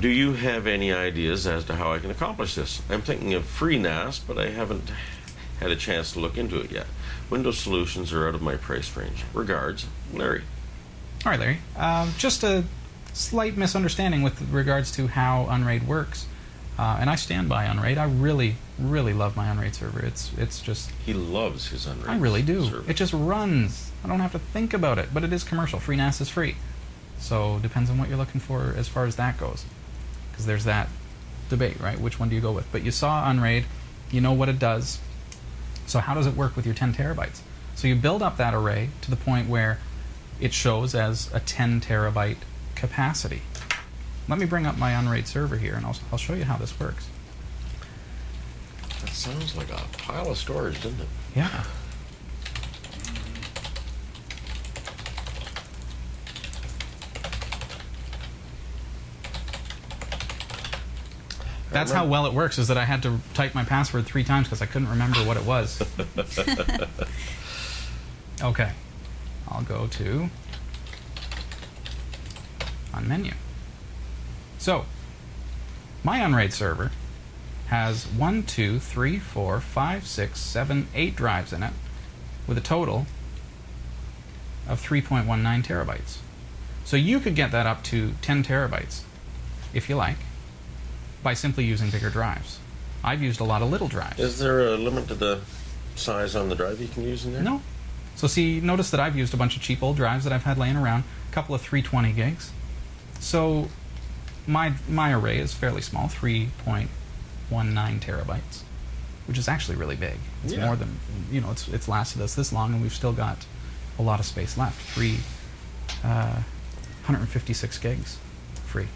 Do 0.00 0.08
you 0.08 0.34
have 0.34 0.66
any 0.66 0.92
ideas 0.92 1.46
as 1.46 1.64
to 1.64 1.76
how 1.76 1.92
I 1.92 1.98
can 1.98 2.10
accomplish 2.10 2.54
this? 2.54 2.82
I'm 2.90 3.02
thinking 3.02 3.32
of 3.34 3.44
FreeNAS, 3.44 4.20
but 4.26 4.38
I 4.38 4.50
haven't 4.50 4.90
had 5.60 5.70
a 5.70 5.76
chance 5.76 6.12
to 6.12 6.20
look 6.20 6.36
into 6.36 6.60
it 6.60 6.70
yet. 6.70 6.86
Windows 7.30 7.58
solutions 7.58 8.12
are 8.12 8.28
out 8.28 8.34
of 8.34 8.42
my 8.42 8.56
price 8.56 8.94
range. 8.96 9.24
Regards, 9.32 9.86
Larry. 10.12 10.42
All 11.24 11.32
right, 11.32 11.40
Larry. 11.40 11.58
Um, 11.76 12.12
just 12.18 12.44
a 12.44 12.64
slight 13.14 13.56
misunderstanding 13.56 14.22
with 14.22 14.40
regards 14.50 14.92
to 14.92 15.06
how 15.08 15.46
Unraid 15.48 15.88
works. 15.88 16.26
Uh, 16.78 16.98
and 17.00 17.08
I 17.08 17.14
stand 17.16 17.48
by 17.48 17.64
Unraid. 17.64 17.96
I 17.98 18.04
really, 18.04 18.56
really 18.78 19.12
love 19.14 19.36
my 19.36 19.48
Unraid 19.48 19.74
server. 19.74 20.00
It's 20.00 20.30
it's 20.36 20.60
just 20.60 20.90
He 21.04 21.12
loves 21.14 21.68
his 21.68 21.86
Unraid. 21.86 22.08
I 22.10 22.18
really 22.18 22.42
do. 22.42 22.64
server. 22.64 22.90
It 22.90 22.94
just 22.96 23.12
runs. 23.12 23.90
I 24.04 24.08
don't 24.08 24.20
have 24.20 24.32
to 24.32 24.38
think 24.38 24.74
about 24.74 24.98
it. 24.98 25.08
But 25.14 25.24
it 25.24 25.32
is 25.32 25.42
commercial. 25.44 25.78
Free 25.80 25.96
NAS 25.96 26.20
is 26.20 26.28
free. 26.28 26.56
So 27.18 27.58
depends 27.60 27.88
on 27.90 27.98
what 27.98 28.08
you're 28.08 28.18
looking 28.18 28.40
for 28.40 28.74
as 28.76 28.88
far 28.88 29.06
as 29.06 29.16
that 29.16 29.38
goes. 29.38 29.64
Because 30.30 30.44
there's 30.46 30.64
that 30.64 30.88
debate, 31.48 31.80
right? 31.80 31.98
Which 31.98 32.20
one 32.20 32.28
do 32.28 32.34
you 32.34 32.42
go 32.42 32.52
with? 32.52 32.70
But 32.70 32.82
you 32.84 32.90
saw 32.90 33.28
Unraid. 33.30 33.64
You 34.10 34.20
know 34.20 34.32
what 34.34 34.48
it 34.48 34.58
does. 34.58 34.98
So 35.86 36.00
how 36.00 36.14
does 36.14 36.26
it 36.26 36.34
work 36.36 36.56
with 36.56 36.66
your 36.66 36.74
10 36.74 36.92
terabytes? 36.94 37.40
So 37.74 37.88
you 37.88 37.94
build 37.94 38.22
up 38.22 38.36
that 38.36 38.52
array 38.54 38.90
to 39.02 39.10
the 39.10 39.16
point 39.16 39.48
where 39.48 39.78
it 40.40 40.52
shows 40.52 40.94
as 40.94 41.32
a 41.32 41.40
10 41.40 41.80
terabyte 41.80 42.36
capacity. 42.74 43.42
Let 44.28 44.38
me 44.38 44.46
bring 44.46 44.66
up 44.66 44.76
my 44.76 44.92
Unraid 44.92 45.28
server 45.28 45.56
here, 45.56 45.74
and 45.74 45.86
I'll, 45.86 45.96
I'll 46.10 46.18
show 46.18 46.34
you 46.34 46.44
how 46.44 46.56
this 46.56 46.78
works. 46.80 47.06
That 49.00 49.10
sounds 49.10 49.56
like 49.56 49.70
a 49.70 49.80
pile 49.98 50.30
of 50.30 50.36
storage, 50.36 50.82
doesn't 50.82 51.00
it? 51.00 51.06
Yeah. 51.36 51.64
That's 61.70 61.92
how 61.92 62.06
well 62.06 62.24
it 62.24 62.32
works. 62.32 62.58
Is 62.58 62.68
that 62.68 62.78
I 62.78 62.84
had 62.84 63.02
to 63.02 63.20
type 63.34 63.54
my 63.54 63.62
password 63.62 64.06
three 64.06 64.24
times 64.24 64.46
because 64.46 64.62
I 64.62 64.66
couldn't 64.66 64.88
remember 64.88 65.18
what 65.20 65.36
it 65.36 65.44
was. 65.44 65.82
okay, 68.42 68.72
I'll 69.48 69.62
go 69.62 69.86
to 69.86 70.30
on 72.94 73.06
menu. 73.06 73.32
So, 74.66 74.84
my 76.02 76.18
Unraid 76.18 76.52
server 76.52 76.90
has 77.68 78.04
one, 78.04 78.42
two, 78.42 78.80
three, 78.80 79.16
four, 79.16 79.60
five, 79.60 80.04
six, 80.08 80.40
seven, 80.40 80.88
eight 80.92 81.14
drives 81.14 81.52
in 81.52 81.62
it, 81.62 81.72
with 82.48 82.58
a 82.58 82.60
total 82.60 83.06
of 84.68 84.84
3.19 84.84 85.62
terabytes. 85.64 86.16
So 86.84 86.96
you 86.96 87.20
could 87.20 87.36
get 87.36 87.52
that 87.52 87.64
up 87.64 87.84
to 87.84 88.14
10 88.22 88.42
terabytes, 88.42 89.02
if 89.72 89.88
you 89.88 89.94
like, 89.94 90.16
by 91.22 91.32
simply 91.32 91.62
using 91.62 91.90
bigger 91.90 92.10
drives. 92.10 92.58
I've 93.04 93.22
used 93.22 93.38
a 93.38 93.44
lot 93.44 93.62
of 93.62 93.70
little 93.70 93.86
drives. 93.86 94.18
Is 94.18 94.40
there 94.40 94.66
a 94.66 94.76
limit 94.76 95.06
to 95.06 95.14
the 95.14 95.42
size 95.94 96.34
on 96.34 96.48
the 96.48 96.56
drive 96.56 96.80
you 96.80 96.88
can 96.88 97.04
use 97.04 97.24
in 97.24 97.34
there? 97.34 97.42
No. 97.44 97.62
So 98.16 98.26
see, 98.26 98.60
notice 98.60 98.90
that 98.90 98.98
I've 98.98 99.14
used 99.14 99.32
a 99.32 99.36
bunch 99.36 99.54
of 99.54 99.62
cheap 99.62 99.80
old 99.80 99.94
drives 99.94 100.24
that 100.24 100.32
I've 100.32 100.42
had 100.42 100.58
laying 100.58 100.76
around, 100.76 101.04
a 101.30 101.32
couple 101.32 101.54
of 101.54 101.60
320 101.60 102.10
gigs. 102.10 102.50
So 103.20 103.68
my 104.46 104.74
my 104.88 105.12
array 105.12 105.38
is 105.38 105.52
fairly 105.54 105.80
small, 105.82 106.08
3.19 106.08 106.88
terabytes, 108.00 108.62
which 109.26 109.38
is 109.38 109.48
actually 109.48 109.76
really 109.76 109.96
big. 109.96 110.16
It's 110.44 110.52
Yeah. 110.54 110.66
more 110.66 110.76
than 110.76 110.98
you 111.30 111.40
know. 111.40 111.50
It's 111.50 111.68
it's 111.68 111.88
lasted 111.88 112.22
us 112.22 112.34
this 112.34 112.52
long, 112.52 112.72
and 112.72 112.82
we've 112.82 112.94
still 112.94 113.12
got 113.12 113.44
a 113.98 114.02
lot 114.02 114.20
of 114.20 114.26
space 114.26 114.56
left. 114.56 114.80
Free, 114.80 115.18
uh, 116.04 116.40
156 117.04 117.78
gigs, 117.78 118.18
free. 118.64 118.88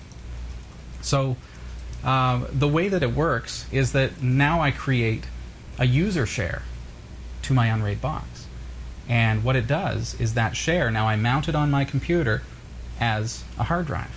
So 1.03 1.37
um, 2.05 2.47
the 2.53 2.69
way 2.69 2.89
that 2.89 3.03
it 3.03 3.15
works 3.15 3.67
is 3.73 3.93
that 3.93 4.23
now 4.23 4.61
I 4.61 4.71
create 4.71 5.25
a 5.79 5.87
user 5.87 6.27
share 6.27 6.63
to 7.43 7.55
my 7.55 7.67
Unraid 7.67 8.01
box. 8.01 8.47
And 9.09 9.43
what 9.43 9.57
it 9.57 9.67
does 9.67 10.15
is 10.21 10.35
that 10.35 10.57
share, 10.57 10.91
now 10.91 11.09
I 11.09 11.17
mount 11.17 11.49
it 11.49 11.55
on 11.57 11.71
my 11.71 11.85
computer 11.85 12.43
as 13.01 13.43
a 13.59 13.65
hard 13.65 13.87
drive. 13.87 14.11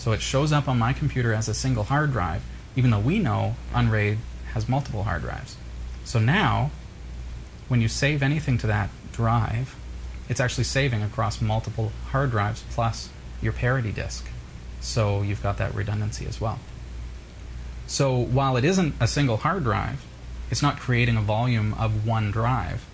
So 0.00 0.12
it 0.12 0.22
shows 0.22 0.50
up 0.50 0.66
on 0.66 0.78
my 0.78 0.94
computer 0.94 1.34
as 1.34 1.46
a 1.46 1.52
single 1.52 1.84
hard 1.84 2.10
drive, 2.10 2.42
even 2.74 2.90
though 2.90 2.98
we 2.98 3.18
know 3.18 3.56
Unraid 3.74 4.16
has 4.54 4.66
multiple 4.66 5.02
hard 5.02 5.20
drives. 5.20 5.58
So 6.06 6.18
now, 6.18 6.70
when 7.68 7.82
you 7.82 7.88
save 7.88 8.22
anything 8.22 8.56
to 8.58 8.66
that 8.66 8.88
drive, 9.12 9.76
it's 10.30 10.40
actually 10.40 10.64
saving 10.64 11.02
across 11.02 11.42
multiple 11.42 11.92
hard 12.12 12.30
drives 12.30 12.64
plus 12.70 13.10
your 13.42 13.52
parity 13.52 13.92
disk. 13.92 14.26
So 14.80 15.20
you've 15.20 15.42
got 15.42 15.58
that 15.58 15.74
redundancy 15.74 16.26
as 16.26 16.40
well. 16.40 16.60
So 17.86 18.16
while 18.16 18.56
it 18.56 18.64
isn't 18.64 18.94
a 19.00 19.06
single 19.06 19.36
hard 19.36 19.64
drive, 19.64 20.02
it's 20.50 20.62
not 20.62 20.78
creating 20.78 21.18
a 21.18 21.20
volume 21.20 21.74
of 21.74 22.06
one 22.06 22.30
drive. 22.30 22.86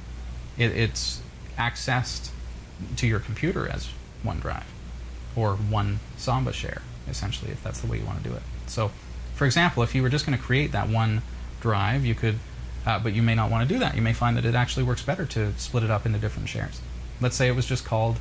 It, 0.58 0.72
it's 0.72 1.22
accessed 1.56 2.30
to 2.96 3.06
your 3.06 3.20
computer 3.20 3.68
as 3.68 3.90
one 4.24 4.40
drive 4.40 4.66
or 5.36 5.54
one 5.54 6.00
Samba 6.16 6.52
share, 6.52 6.82
essentially, 7.08 7.50
if 7.50 7.62
that's 7.62 7.80
the 7.80 7.86
way 7.86 7.98
you 7.98 8.04
want 8.04 8.22
to 8.22 8.28
do 8.28 8.34
it. 8.34 8.42
So, 8.66 8.90
for 9.34 9.44
example, 9.44 9.82
if 9.82 9.94
you 9.94 10.02
were 10.02 10.08
just 10.08 10.26
going 10.26 10.36
to 10.36 10.42
create 10.42 10.72
that 10.72 10.88
one 10.88 11.22
drive, 11.60 12.04
you 12.04 12.14
could, 12.14 12.38
uh, 12.86 12.98
but 12.98 13.12
you 13.12 13.22
may 13.22 13.34
not 13.34 13.50
want 13.50 13.68
to 13.68 13.74
do 13.74 13.78
that. 13.80 13.94
You 13.94 14.02
may 14.02 14.12
find 14.12 14.36
that 14.36 14.44
it 14.44 14.54
actually 14.54 14.84
works 14.84 15.02
better 15.02 15.26
to 15.26 15.52
split 15.58 15.84
it 15.84 15.90
up 15.90 16.06
into 16.06 16.18
different 16.18 16.48
shares. 16.48 16.80
Let's 17.20 17.36
say 17.36 17.48
it 17.48 17.56
was 17.56 17.66
just 17.66 17.84
called 17.84 18.18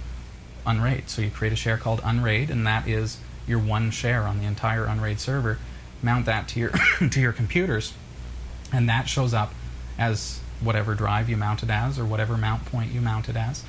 Unraid. 0.65 1.09
So 1.09 1.21
you 1.21 1.29
create 1.29 1.53
a 1.53 1.57
share 1.57 1.77
called 1.77 2.01
Unraid, 2.03 2.49
and 2.49 2.65
that 2.65 2.88
is 2.88 3.17
your 3.47 3.59
one 3.59 3.91
share 3.91 4.23
on 4.23 4.39
the 4.39 4.45
entire 4.45 4.86
Unraid 4.86 5.19
server. 5.19 5.59
Mount 6.01 6.25
that 6.25 6.47
to 6.49 6.59
your 6.59 6.69
to 7.09 7.19
your 7.19 7.33
computers, 7.33 7.93
and 8.71 8.89
that 8.89 9.07
shows 9.07 9.33
up 9.33 9.53
as 9.97 10.39
whatever 10.61 10.93
drive 10.95 11.29
you 11.29 11.38
mount 11.38 11.63
it 11.63 11.69
as, 11.69 11.99
or 11.99 12.05
whatever 12.05 12.38
mount 12.38 12.65
point 12.65 12.91
you 12.91 13.01
mount 13.01 13.29
it 13.29 13.36
as, 13.36 13.63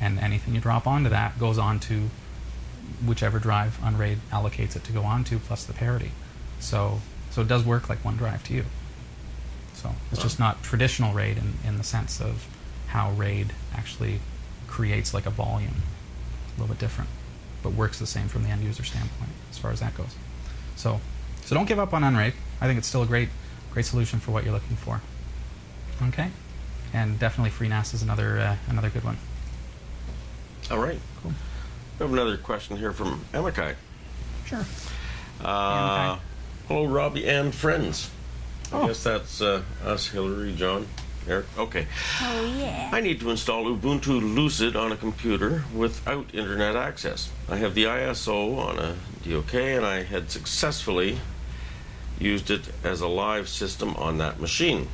and 0.00 0.18
anything 0.18 0.54
you 0.54 0.60
drop 0.60 0.86
onto 0.86 1.10
that 1.10 1.38
goes 1.38 1.58
on 1.58 1.80
to 1.80 2.10
whichever 3.04 3.38
drive 3.38 3.78
Unraid 3.82 4.18
allocates 4.30 4.76
it 4.76 4.84
to 4.84 4.92
go 4.92 5.02
onto, 5.02 5.38
plus 5.38 5.64
the 5.64 5.72
parity. 5.72 6.12
So 6.60 7.00
so 7.30 7.42
it 7.42 7.48
does 7.48 7.64
work 7.64 7.88
like 7.88 8.04
one 8.04 8.16
drive 8.16 8.42
to 8.44 8.54
you. 8.54 8.64
So 9.74 9.94
it's 10.10 10.22
just 10.22 10.40
not 10.40 10.62
traditional 10.62 11.14
RAID 11.14 11.38
in, 11.38 11.54
in 11.64 11.78
the 11.78 11.84
sense 11.84 12.20
of 12.20 12.48
how 12.88 13.12
RAID 13.12 13.52
actually 13.74 14.20
creates 14.66 15.14
like 15.14 15.26
a 15.26 15.30
volume. 15.30 15.82
A 16.48 16.60
little 16.60 16.74
bit 16.74 16.80
different, 16.80 17.10
but 17.62 17.72
works 17.72 17.98
the 17.98 18.06
same 18.06 18.26
from 18.26 18.42
the 18.42 18.50
end 18.50 18.64
user 18.64 18.82
standpoint 18.82 19.30
as 19.50 19.58
far 19.58 19.70
as 19.70 19.80
that 19.80 19.96
goes. 19.96 20.16
So 20.74 21.00
so 21.44 21.54
don't 21.54 21.66
give 21.66 21.78
up 21.78 21.94
on 21.94 22.02
Unraid. 22.04 22.34
I 22.60 22.66
think 22.66 22.78
it's 22.78 22.88
still 22.88 23.02
a 23.02 23.06
great 23.06 23.28
great 23.72 23.84
solution 23.84 24.18
for 24.18 24.32
what 24.32 24.44
you're 24.44 24.52
looking 24.52 24.76
for. 24.76 25.00
Okay, 26.08 26.30
and 26.92 27.18
definitely 27.18 27.50
FreeNAS 27.50 27.94
is 27.94 28.02
another 28.02 28.38
uh, 28.38 28.56
another 28.68 28.90
good 28.90 29.04
one. 29.04 29.18
All 30.70 30.78
right. 30.78 31.00
Cool. 31.22 31.32
We 31.98 32.04
have 32.04 32.12
another 32.12 32.36
question 32.36 32.76
here 32.76 32.92
from 32.92 33.24
Amakai. 33.32 33.74
Sure. 34.46 34.64
Uh, 35.40 36.14
Amakai. 36.14 36.18
hello, 36.68 36.86
Robbie 36.86 37.26
and 37.26 37.52
friends. 37.52 38.10
Oh. 38.72 38.82
I 38.82 38.86
guess 38.86 39.02
that's 39.02 39.40
uh, 39.40 39.62
us, 39.84 40.06
Hillary, 40.06 40.54
John, 40.54 40.86
Eric. 41.26 41.46
Okay. 41.58 41.86
Oh, 42.20 42.54
yeah. 42.56 42.90
I 42.92 43.00
need 43.00 43.18
to 43.20 43.30
install 43.30 43.64
Ubuntu 43.64 44.20
Lucid 44.34 44.76
on 44.76 44.92
a 44.92 44.96
computer 44.96 45.64
without 45.74 46.32
internet 46.32 46.76
access. 46.76 47.32
I 47.48 47.56
have 47.56 47.74
the 47.74 47.84
ISO 47.84 48.56
on 48.58 48.78
a 48.78 48.94
DOK 49.28 49.54
and 49.54 49.84
I 49.84 50.04
had 50.04 50.30
successfully 50.30 51.18
used 52.20 52.48
it 52.48 52.62
as 52.84 53.00
a 53.00 53.08
live 53.08 53.48
system 53.48 53.96
on 53.96 54.18
that 54.18 54.38
machine. 54.38 54.86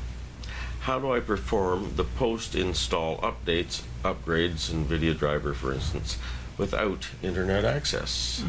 How 0.81 0.99
do 0.99 1.13
I 1.13 1.21
perform 1.21 1.97
the 1.97 2.05
post 2.05 2.55
install 2.55 3.19
updates, 3.19 3.83
upgrades, 4.03 4.71
NVIDIA 4.71 5.19
driver, 5.19 5.53
for 5.55 5.73
instance, 5.73 6.19
without 6.59 7.09
internet 7.23 7.65
access? 7.65 8.45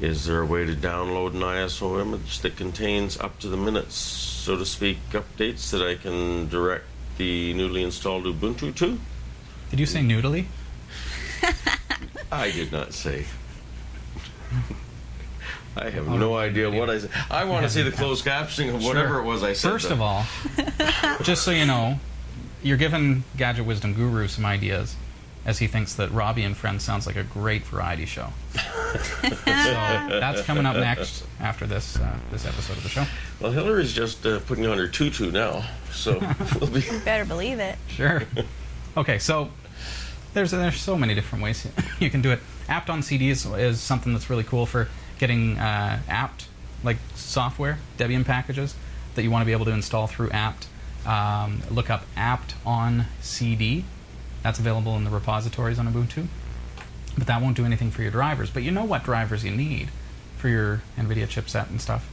Is 0.00 0.24
there 0.26 0.40
a 0.40 0.46
way 0.46 0.64
to 0.64 0.74
download 0.74 1.34
an 1.34 1.40
ISO 1.40 2.00
image 2.00 2.40
that 2.40 2.56
contains 2.56 3.18
up 3.20 3.38
to 3.40 3.48
the 3.48 3.56
minutes, 3.56 3.94
so 3.96 4.56
to 4.56 4.64
speak, 4.64 4.98
updates 5.10 5.70
that 5.70 5.82
I 5.86 5.94
can 5.96 6.48
direct 6.48 6.84
the 7.18 7.52
newly 7.52 7.82
installed 7.82 8.24
Ubuntu 8.24 8.74
to? 8.76 8.98
Did 9.70 9.78
you 9.80 9.86
say 9.86 10.00
noodly? 10.00 10.46
I 12.32 12.50
did 12.50 12.72
not 12.72 12.92
say. 12.94 13.26
I 15.76 15.90
have 15.90 16.08
no 16.08 16.36
idea 16.36 16.70
what 16.70 16.90
I 16.90 16.98
said. 16.98 17.10
I 17.30 17.44
want 17.44 17.64
to 17.64 17.70
see 17.70 17.82
the 17.82 17.92
closed 17.92 18.24
captioning 18.24 18.74
of 18.74 18.82
whatever 18.84 19.08
Sure. 19.14 19.20
it 19.20 19.24
was 19.24 19.42
I 19.42 19.52
said. 19.52 19.70
First 19.70 19.88
though. 19.88 19.94
of 19.94 20.00
all, 20.00 20.24
just 21.22 21.44
so 21.44 21.50
you 21.52 21.64
know, 21.66 21.98
you're 22.62 22.76
giving 22.76 23.24
Gadget 23.36 23.64
Wisdom 23.66 23.94
Guru 23.94 24.26
some 24.28 24.44
ideas, 24.44 24.96
as 25.44 25.58
he 25.58 25.66
thinks 25.66 25.94
that 25.94 26.10
Robbie 26.10 26.42
and 26.42 26.56
Friends 26.56 26.84
sounds 26.84 27.06
like 27.06 27.16
a 27.16 27.24
great 27.24 27.64
variety 27.64 28.04
show. 28.04 28.28
so 28.52 29.32
that's 29.44 30.42
coming 30.42 30.66
up 30.66 30.76
next 30.76 31.24
after 31.40 31.66
this 31.66 31.96
uh, 31.96 32.16
this 32.30 32.46
episode 32.46 32.76
of 32.76 32.82
the 32.82 32.88
show. 32.88 33.04
well, 33.40 33.52
Hillary's 33.52 33.92
just 33.92 34.26
uh, 34.26 34.40
putting 34.40 34.66
on 34.66 34.76
her 34.78 34.88
tutu 34.88 35.30
now, 35.30 35.64
so 35.92 36.18
we'll 36.60 36.70
be. 36.70 36.82
Better 37.04 37.24
believe 37.24 37.58
it. 37.58 37.76
Sure. 37.88 38.22
Okay, 38.96 39.18
so 39.18 39.50
there's 40.34 40.50
there's 40.50 40.80
so 40.80 40.96
many 40.96 41.14
different 41.14 41.42
ways 41.42 41.66
you 42.00 42.10
can 42.10 42.22
do 42.22 42.30
it. 42.30 42.40
Apt 42.68 42.90
on 42.90 43.02
CD 43.02 43.30
is, 43.30 43.46
is 43.46 43.80
something 43.80 44.12
that's 44.12 44.30
really 44.30 44.44
cool 44.44 44.66
for 44.66 44.88
getting 45.18 45.58
uh, 45.58 46.00
apt 46.08 46.48
like 46.82 46.96
software 47.14 47.78
Debian 47.98 48.24
packages 48.24 48.74
that 49.14 49.22
you 49.22 49.30
want 49.30 49.42
to 49.42 49.46
be 49.46 49.52
able 49.52 49.64
to 49.64 49.72
install 49.72 50.06
through 50.06 50.30
apt. 50.30 50.66
Um, 51.06 51.62
look 51.70 51.90
up 51.90 52.04
apt 52.16 52.54
on 52.64 53.06
CD. 53.20 53.84
That's 54.42 54.58
available 54.58 54.96
in 54.96 55.04
the 55.04 55.10
repositories 55.10 55.78
on 55.78 55.86
Ubuntu. 55.92 56.26
But 57.18 57.26
that 57.26 57.42
won't 57.42 57.56
do 57.56 57.64
anything 57.64 57.90
for 57.90 58.02
your 58.02 58.10
drivers. 58.10 58.50
But 58.50 58.62
you 58.62 58.70
know 58.70 58.84
what 58.84 59.04
drivers 59.04 59.44
you 59.44 59.50
need 59.50 59.88
for 60.36 60.48
your 60.48 60.82
NVIDIA 60.96 61.26
chipset 61.26 61.68
and 61.68 61.80
stuff. 61.80 62.08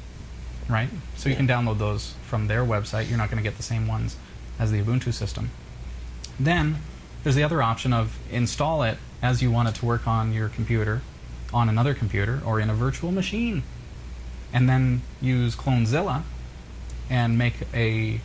right? 0.67 0.89
So 1.15 1.29
you 1.29 1.35
can 1.35 1.47
download 1.47 1.77
those 1.77 2.13
from 2.23 2.47
their 2.47 2.63
website. 2.65 3.07
You're 3.09 3.17
not 3.17 3.29
going 3.29 3.41
to 3.41 3.47
get 3.49 3.57
the 3.57 3.63
same 3.63 3.87
ones 3.87 4.17
as 4.59 4.71
the 4.71 4.81
Ubuntu 4.81 5.13
system. 5.13 5.51
Then 6.39 6.77
there's 7.23 7.35
the 7.35 7.43
other 7.43 7.61
option 7.61 7.93
of 7.93 8.17
install 8.31 8.83
it 8.83 8.97
as 9.21 9.41
you 9.41 9.51
want 9.51 9.69
it 9.69 9.75
to 9.75 9.85
work 9.85 10.07
on 10.07 10.33
your 10.33 10.49
computer, 10.49 11.01
on 11.53 11.69
another 11.69 11.93
computer, 11.93 12.41
or 12.45 12.59
in 12.59 12.69
a 12.69 12.73
virtual 12.73 13.11
machine. 13.11 13.63
And 14.53 14.69
then 14.69 15.01
use 15.21 15.55
Clonezilla 15.55 16.23
and 17.09 17.37
make 17.37 17.55
a 17.73 18.19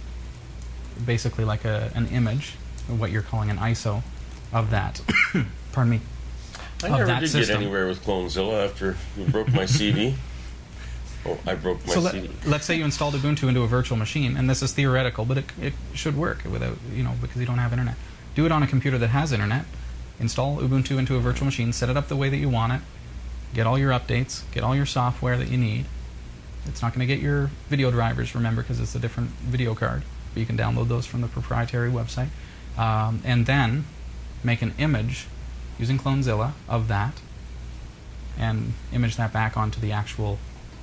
basically 1.05 1.45
like 1.45 1.65
a, 1.65 1.91
an 1.95 2.09
image, 2.09 2.55
what 2.89 3.11
you're 3.11 3.22
calling 3.22 3.51
an 3.51 3.59
ISO, 3.59 4.03
of 4.53 4.70
that. 4.70 5.01
Pardon 5.72 5.91
me. 5.91 6.01
I 6.85 6.89
never 6.89 7.07
did 7.20 7.30
system. 7.30 7.41
get 7.57 7.62
anywhere 7.62 7.87
with 7.87 8.05
Clonezilla 8.05 8.64
after 8.64 8.97
you 9.16 9.24
broke 9.26 9.53
my 9.53 9.66
CD. 9.66 10.14
Oh, 11.24 11.39
I 11.47 11.55
broke 11.55 11.87
my 11.87 11.95
So 11.95 12.01
let, 12.01 12.14
CD. 12.14 12.30
let's 12.47 12.64
say 12.64 12.74
you 12.74 12.85
installed 12.85 13.14
Ubuntu 13.14 13.47
into 13.49 13.62
a 13.62 13.68
virtual 13.68 13.97
machine, 13.97 14.37
and 14.37 14.51
this 14.51 14.61
is 14.61 14.72
theoretical, 14.72 15.24
but 15.24 15.39
it, 15.39 15.45
it 15.61 15.72
should 15.95 16.16
work 16.16 16.43
without, 16.51 16.76
you 16.93 17.05
know, 17.05 17.14
because 17.20 17.37
you 17.37 17.47
don't 17.47 17.59
have 17.59 17.70
internet. 17.72 17.95
Do 18.35 18.45
it 18.45 18.51
on 18.51 18.64
a 18.64 18.66
computer 18.66 18.99
that 18.99 19.07
has 19.07 19.30
internet. 19.30 19.64
Install 20.18 20.57
Ubuntu 20.57 20.99
into 20.99 21.14
a 21.14 21.20
virtual 21.20 21.45
machine, 21.45 21.72
set 21.72 21.89
it 21.89 21.97
up 21.97 22.09
the 22.09 22.16
way 22.16 22.28
that 22.28 22.39
you 22.39 22.49
want 22.49 22.72
it, 22.72 22.80
get 23.55 23.68
all 23.68 23.78
your 23.78 23.93
updates, 23.93 24.43
get 24.51 24.64
all 24.64 24.74
your 24.74 24.85
software 24.85 25.37
that 25.37 25.47
you 25.47 25.57
need. 25.57 25.85
It's 26.66 26.83
not 26.83 26.93
going 26.93 27.07
to 27.07 27.14
get 27.14 27.22
your 27.22 27.51
video 27.68 27.93
drivers, 27.93 28.35
remember, 28.35 28.62
because 28.62 28.80
it's 28.80 28.97
a 28.97 28.99
different 28.99 29.30
video 29.30 29.76
card, 29.76 30.03
but 30.35 30.41
you 30.41 30.47
can 30.47 30.59
download 30.59 30.89
those 30.89 31.07
from 31.07 31.20
the 31.20 31.28
proprietary 31.28 31.91
website. 31.93 32.30
Um, 32.77 33.20
and 33.25 33.47
then 33.47 33.85
make 34.43 34.62
an 34.62 34.75
image 34.79 35.27
using 35.79 35.99
Clonezilla 35.99 36.53
of 36.68 36.89
that 36.89 37.20
and 38.39 38.73
image 38.93 39.16
that 39.16 39.33
back 39.33 39.57
onto 39.57 39.81
the 39.81 39.93
actual 39.93 40.39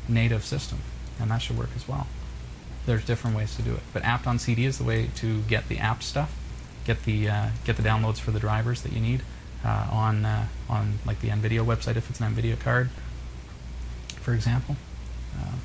native 0.08 0.46
system, 0.46 0.80
and 1.20 1.32
that 1.32 1.40
should 1.40 1.58
work 1.58 1.70
as 1.76 1.88
well. 1.88 2.08
There's 2.86 3.06
different 3.06 3.36
ways 3.36 3.56
to 3.56 3.62
do 3.62 3.74
it, 3.74 3.82
but 3.94 4.04
apt 4.04 4.28
on 4.28 4.40
CD 4.40 4.66
is 4.66 4.78
the 4.78 4.84
way 4.84 5.10
to 5.16 5.42
get 5.42 5.68
the 5.68 5.78
app 5.78 6.04
stuff, 6.04 6.36
get 6.86 7.04
the 7.04 7.30
uh, 7.30 7.48
get 7.66 7.76
the 7.78 7.84
downloads 7.84 8.20
for 8.20 8.32
the 8.32 8.40
drivers 8.40 8.82
that 8.82 8.94
you 8.94 9.00
need 9.00 9.22
uh, 9.64 9.88
on 9.92 10.26
uh, 10.26 10.48
on 10.70 11.00
like 11.06 11.22
the 11.22 11.30
NVIDIA 11.30 11.66
website 11.66 11.96
if 11.96 12.10
it's 12.10 12.20
an 12.20 12.34
NVIDIA 12.34 12.60
card, 12.60 12.90
for 14.22 14.34
example. 14.34 14.76
Uh, 15.38 15.56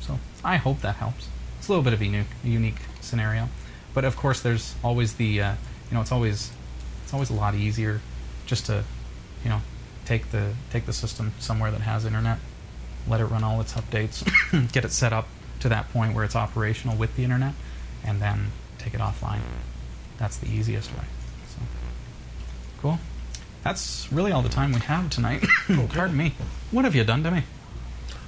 so 0.00 0.18
I 0.44 0.56
hope 0.56 0.80
that 0.80 0.96
helps. 0.96 1.28
It's 1.58 1.68
a 1.68 1.72
little 1.72 1.84
bit 1.84 1.92
of 1.92 2.00
a 2.00 2.04
unique, 2.04 2.26
unique 2.44 2.80
scenario, 3.00 3.48
but 3.94 4.04
of 4.04 4.16
course 4.16 4.40
there's 4.40 4.74
always 4.82 5.14
the 5.14 5.40
uh, 5.42 5.52
you 5.90 5.94
know 5.94 6.00
it's 6.00 6.12
always 6.12 6.50
it's 7.04 7.12
always 7.14 7.30
a 7.30 7.34
lot 7.34 7.54
easier 7.54 8.00
just 8.46 8.66
to 8.66 8.84
you 9.44 9.50
know 9.50 9.60
take 10.04 10.30
the 10.30 10.52
take 10.70 10.86
the 10.86 10.92
system 10.92 11.32
somewhere 11.38 11.70
that 11.70 11.82
has 11.82 12.04
internet, 12.06 12.38
let 13.06 13.20
it 13.20 13.26
run 13.26 13.44
all 13.44 13.60
its 13.60 13.74
updates, 13.74 14.24
get 14.72 14.84
it 14.84 14.90
set 14.92 15.12
up 15.12 15.28
to 15.60 15.68
that 15.68 15.92
point 15.92 16.14
where 16.14 16.24
it's 16.24 16.36
operational 16.36 16.96
with 16.96 17.14
the 17.16 17.24
internet, 17.24 17.52
and 18.04 18.20
then 18.20 18.52
take 18.78 18.94
it 18.94 19.00
offline. 19.00 19.40
That's 20.16 20.36
the 20.38 20.48
easiest 20.48 20.90
way. 20.92 21.04
So, 21.48 21.58
cool. 22.80 22.98
That's 23.62 24.10
really 24.10 24.32
all 24.32 24.42
the 24.42 24.48
time 24.48 24.72
we 24.72 24.80
have 24.80 25.10
tonight. 25.10 25.44
Pardon 25.90 26.16
me. 26.16 26.34
What 26.70 26.84
have 26.84 26.94
you 26.94 27.04
done 27.04 27.22
to 27.24 27.30
me? 27.30 27.42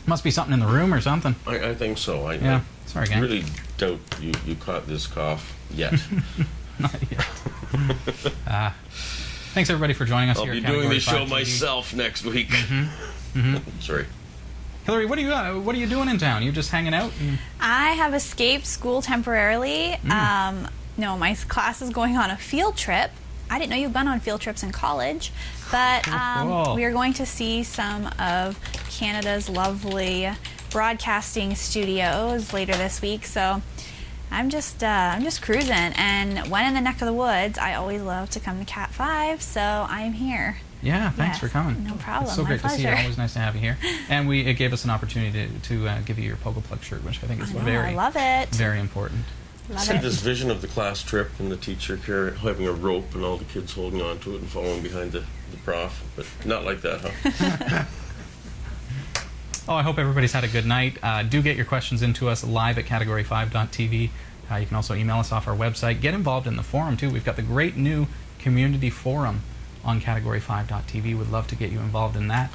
Must 0.07 0.23
be 0.23 0.31
something 0.31 0.53
in 0.53 0.61
the 0.61 0.67
room 0.67 0.93
or 0.93 1.01
something. 1.01 1.35
I, 1.47 1.71
I 1.71 1.75
think 1.75 1.99
so. 1.99 2.27
I, 2.27 2.35
Yeah. 2.35 2.57
I 2.57 2.89
Sorry, 2.89 3.07
gang. 3.07 3.23
really 3.23 3.45
doubt 3.81 3.99
you, 4.21 4.33
you 4.47 4.55
caught 4.57 4.87
this 4.87 5.07
cough 5.07 5.57
yet. 5.75 5.93
Not 6.79 6.95
yet. 7.11 7.27
Ah. 8.49 8.75
thanks 9.55 9.71
everybody 9.71 9.93
for 9.95 10.05
joining 10.05 10.29
us 10.31 10.39
here. 10.41 10.49
I'll 10.49 10.53
here. 10.55 10.61
be 10.61 10.67
at 10.67 10.71
doing 10.73 10.89
Category 10.89 10.97
this 10.97 11.05
show 11.05 11.19
5 11.19 11.27
TV. 11.29 11.31
myself 11.31 11.95
next 11.95 12.25
week. 12.25 12.49
Mm-hmm. 12.49 13.57
Sorry. 13.81 14.07
Hillary, 14.85 15.07
what 15.07 15.19
are 15.19 15.23
you 15.23 15.33
uh, 15.33 15.55
what 15.61 15.75
are 15.75 15.79
you 15.79 15.87
doing 15.87 16.09
in 16.09 16.19
town? 16.19 16.43
You 16.43 16.51
just 16.53 16.71
hanging 16.71 16.95
out? 16.95 17.13
And- 17.21 17.39
I 17.61 17.91
have 17.93 18.13
escaped 18.15 18.67
school 18.67 19.03
temporarily. 19.03 19.97
Mm. 20.05 20.11
Um, 20.11 20.69
no, 20.97 21.17
my 21.17 21.31
s- 21.31 21.45
class 21.45 21.81
is 21.81 21.91
going 21.91 22.17
on 22.17 22.31
a 22.31 22.37
field 22.37 22.77
trip. 22.77 23.11
I 23.49 23.59
didn't 23.59 23.71
know 23.71 23.77
you've 23.77 23.93
been 23.93 24.09
on 24.09 24.19
field 24.21 24.41
trips 24.41 24.63
in 24.65 24.73
college, 24.73 25.33
but 25.71 26.07
um, 26.09 26.49
Cool. 26.49 26.75
we 26.77 26.85
are 26.85 26.93
going 26.93 27.13
to 27.15 27.27
see 27.27 27.63
some 27.63 28.09
of 28.19 28.59
Canada's 28.91 29.49
lovely 29.49 30.29
broadcasting 30.71 31.55
studios 31.57 32.53
later 32.53 32.73
this 32.77 33.03
week. 33.03 33.25
So 33.27 33.61
I'm 34.31 34.49
just 34.51 34.83
uh, 34.83 34.87
I'm 35.15 35.23
just 35.25 35.43
cruising, 35.43 35.71
and 35.73 36.49
when 36.51 36.65
in 36.67 36.75
the 36.75 36.81
neck 36.81 37.01
of 37.03 37.07
the 37.07 37.13
woods, 37.13 37.59
I 37.59 37.75
always 37.75 38.01
love 38.03 38.31
to 38.31 38.41
come 38.41 38.59
to 38.59 38.65
Cat 38.65 38.91
Five. 38.91 39.43
So 39.43 39.61
I'm 39.61 40.13
here. 40.13 40.59
Yeah, 40.83 41.11
thanks 41.11 41.35
Yes, 41.35 41.39
for 41.41 41.49
coming. 41.49 41.85
no 41.85 41.95
problem, 41.95 42.25
It's 42.25 42.37
so 42.37 42.43
my 42.43 42.49
great 42.49 42.61
to 42.63 42.69
see 42.71 42.77
you. 42.83 42.89
pleasure. 42.89 43.03
Always 43.03 43.19
nice 43.19 43.33
to 43.35 43.39
have 43.41 43.55
you 43.55 43.61
here. 43.61 43.77
And 44.09 44.27
we 44.29 44.47
it 44.47 44.55
gave 44.55 44.73
us 44.73 44.85
an 44.85 44.91
opportunity 44.91 45.47
to, 45.47 45.59
to 45.69 45.89
uh, 45.89 46.01
give 46.07 46.19
you 46.19 46.25
your 46.25 46.37
Pogo 46.37 46.63
Plug 46.65 46.83
shirt, 46.83 47.05
which 47.05 47.23
I 47.23 47.27
think 47.27 47.43
is 47.43 47.51
I 47.51 47.55
know, 47.55 47.61
very 47.61 47.89
I 47.91 47.95
love 47.95 48.15
it. 48.17 48.49
very 48.55 48.81
important. 48.81 49.25
Love 49.69 49.81
See 49.83 49.95
it. 49.95 50.03
this 50.03 50.21
vision 50.21 50.51
of 50.51 50.63
the 50.63 50.69
class 50.69 51.03
trip 51.03 51.31
and 51.39 51.51
the 51.53 51.57
teacher 51.57 51.97
carry, 51.99 52.35
having 52.39 52.67
a 52.67 52.73
rope 52.73 53.15
and 53.15 53.25
all 53.25 53.37
the 53.37 53.45
kids 53.45 53.73
holding 53.75 54.01
on 54.01 54.19
to 54.21 54.35
it 54.37 54.41
and 54.41 54.49
following 54.49 54.83
behind 54.83 55.13
the, 55.13 55.21
the 55.51 55.57
prof, 55.65 56.03
but 56.17 56.27
not 56.47 56.65
like 56.65 56.81
that, 56.81 57.01
huh? 57.03 57.85
Oh, 59.71 59.77
I 59.77 59.83
hope 59.83 59.99
everybody's 59.99 60.33
had 60.33 60.43
a 60.43 60.49
good 60.49 60.67
night. 60.67 60.99
Uh, 61.01 61.23
do 61.23 61.41
get 61.41 61.55
your 61.55 61.65
questions 61.65 62.03
into 62.03 62.29
us 62.29 62.43
live 62.43 62.77
at 62.77 62.87
category5.tv. 62.87 64.11
Uh, 64.51 64.57
you 64.57 64.67
can 64.67 64.75
also 64.75 64.95
email 64.95 65.19
us 65.19 65.31
off 65.31 65.47
our 65.47 65.55
website. 65.55 66.01
Get 66.01 66.13
involved 66.13 66.49
in 66.49 66.57
the 66.57 66.65
forum 66.65 66.97
too. 66.97 67.09
We've 67.09 67.25
got 67.25 67.37
the 67.37 67.43
great 67.43 67.77
new 67.77 68.09
community 68.41 68.91
forum 68.91 69.43
on 69.85 70.01
category5.tv. 70.01 71.17
Would 71.17 71.31
love 71.31 71.47
to 71.47 71.55
get 71.55 71.71
you 71.71 71.79
involved 71.79 72.17
in 72.17 72.27
that. 72.27 72.51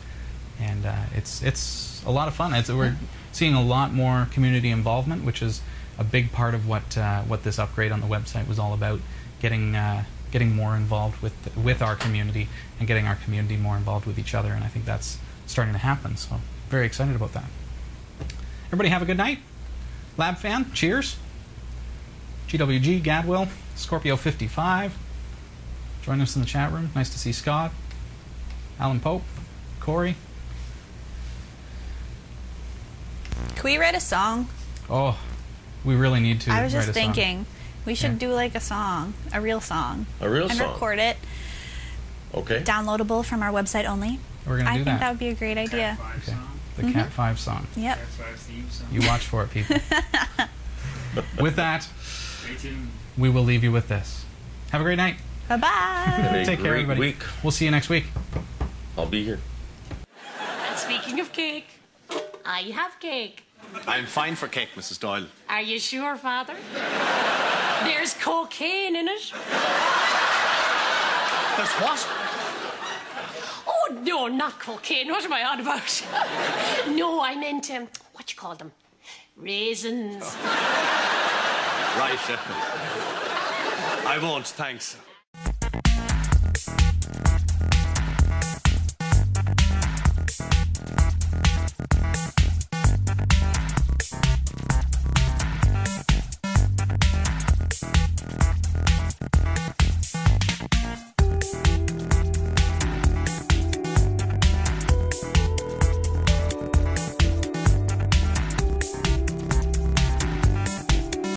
And 0.60 0.86
uh, 0.86 1.04
it's 1.16 1.42
it's 1.42 2.04
a 2.06 2.12
lot 2.12 2.28
of 2.28 2.34
fun. 2.34 2.54
It's, 2.54 2.70
we're 2.70 2.98
seeing 3.32 3.54
a 3.54 3.64
lot 3.64 3.94
more 3.94 4.28
community 4.30 4.70
involvement, 4.70 5.24
which 5.24 5.42
is 5.42 5.62
a 5.98 6.04
big 6.04 6.34
part 6.34 6.54
of 6.54 6.68
what 6.68 6.98
uh, 6.98 7.22
what 7.22 7.46
this 7.46 7.58
upgrade 7.58 7.94
on 7.94 8.02
the 8.02 8.08
website 8.08 8.46
was 8.46 8.60
all 8.60 8.74
about. 8.74 9.00
Getting 9.40 9.74
uh, 9.74 10.04
getting 10.32 10.54
more 10.54 10.76
involved 10.76 11.22
with 11.22 11.56
with 11.56 11.82
our 11.82 11.96
community 11.96 12.50
and 12.78 12.90
getting 12.90 13.08
our 13.08 13.16
community 13.16 13.56
more 13.56 13.78
involved 13.78 14.06
with 14.06 14.20
each 14.20 14.36
other. 14.36 14.52
And 14.52 14.66
I 14.66 14.68
think 14.68 14.84
that's 14.84 15.18
starting 15.46 15.72
to 15.72 15.80
happen. 15.80 16.18
So 16.18 16.42
very 16.70 16.86
excited 16.86 17.16
about 17.16 17.34
that. 17.34 17.46
Everybody 18.68 18.90
have 18.90 19.02
a 19.02 19.06
good 19.06 19.18
night. 19.18 19.40
Lab 20.18 20.38
fan, 20.38 20.72
cheers. 20.74 21.18
GWG, 22.48 23.02
Gadwell, 23.02 23.50
Scorpio 23.76 24.16
55. 24.16 24.98
Join 26.04 26.22
us 26.22 26.36
in 26.36 26.42
the 26.42 26.48
chat 26.48 26.72
room. 26.72 26.90
Nice 26.96 27.10
to 27.10 27.20
see 27.20 27.32
Scott, 27.32 27.72
Alan 28.80 29.00
Pope, 29.00 29.24
Corey. 29.80 30.16
Can 33.56 33.64
we 33.64 33.78
write 33.78 33.96
a 33.96 34.00
song? 34.00 34.48
Oh, 34.90 35.20
we 35.84 35.96
really 35.96 36.20
need 36.20 36.42
to. 36.42 36.52
I 36.52 36.64
was 36.64 36.72
just 36.72 36.88
write 36.88 36.96
a 36.98 37.00
song. 37.02 37.14
thinking 37.14 37.46
we 37.86 37.96
should 37.96 38.14
Yeah. 38.14 38.18
do 38.30 38.34
like 38.34 38.56
a 38.56 38.60
song, 38.60 39.14
a 39.34 39.42
real 39.42 39.60
song, 39.62 40.06
A 40.22 40.30
real 40.30 40.48
and 40.48 40.58
song. 40.58 40.72
record 40.74 41.00
it, 41.00 41.18
Okay. 42.34 42.62
downloadable 42.62 43.26
from 43.26 43.42
our 43.42 43.52
website 43.52 43.86
only. 43.86 44.20
We're 44.46 44.60
gonna 44.60 44.60
do 44.60 44.64
that. 44.64 44.70
I 44.70 44.74
think 44.76 44.86
that 44.86 45.00
that. 45.00 45.10
would 45.10 45.20
be 45.20 45.30
a 45.30 45.34
great 45.34 45.58
idea. 45.58 45.98
Five 46.00 46.24
Okay. 46.30 46.38
Song. 46.76 46.86
The 46.86 46.92
mm-hmm. 46.92 47.00
Cat 47.00 47.12
5 47.12 47.40
song. 47.40 47.68
Yep. 47.76 47.98
Cat 47.98 48.08
Five 48.08 48.40
song. 48.72 48.88
You 48.92 49.08
watch 49.08 49.26
for 49.26 49.44
it, 49.44 49.52
people. 49.52 49.78
with 51.40 51.56
that, 51.56 51.88
we 53.18 53.30
will 53.30 53.44
leave 53.44 53.64
you 53.64 53.72
with 53.72 53.88
this. 53.88 54.26
Have 54.72 54.82
a 54.82 54.84
great 54.84 54.98
night. 54.98 55.16
Bye 55.48 55.58
bye. 55.58 56.44
Take 56.46 56.60
care, 56.60 56.74
everybody. 56.74 57.00
week. 57.00 57.18
We'll 57.44 57.52
see 57.52 57.66
you 57.66 57.72
next 57.72 57.90
week. 57.90 58.06
I'll 58.98 59.06
be 59.06 59.24
here. 59.24 59.40
And 60.68 60.78
speaking 60.78 61.20
of 61.20 61.32
cake, 61.32 61.68
I 62.46 62.62
have 62.74 63.00
cake. 63.00 63.44
I'm 63.88 64.06
fine 64.06 64.36
for 64.36 64.48
cake, 64.48 64.70
Mrs. 64.76 65.00
Doyle. 65.00 65.26
Are 65.50 65.62
you 65.62 65.80
sure, 65.80 66.16
Father? 66.16 66.56
There's 67.84 68.14
cocaine 68.16 68.96
in 68.96 69.08
it. 69.08 69.34
There's 71.58 71.72
what? 71.80 72.25
No, 73.92 74.28
not 74.28 74.60
cocaine. 74.60 75.10
What 75.10 75.24
am 75.24 75.34
I 75.34 75.44
on 75.44 75.60
about? 75.60 76.06
no, 76.90 77.22
I 77.22 77.36
meant, 77.36 77.70
um, 77.72 77.88
what 78.14 78.32
you 78.32 78.38
call 78.38 78.56
them? 78.56 78.72
Raisins. 79.36 80.24
Oh. 80.24 81.96
right. 82.00 82.30
Uh, 82.30 82.38
I 84.08 84.20
won't, 84.22 84.48
thanks. 84.48 84.98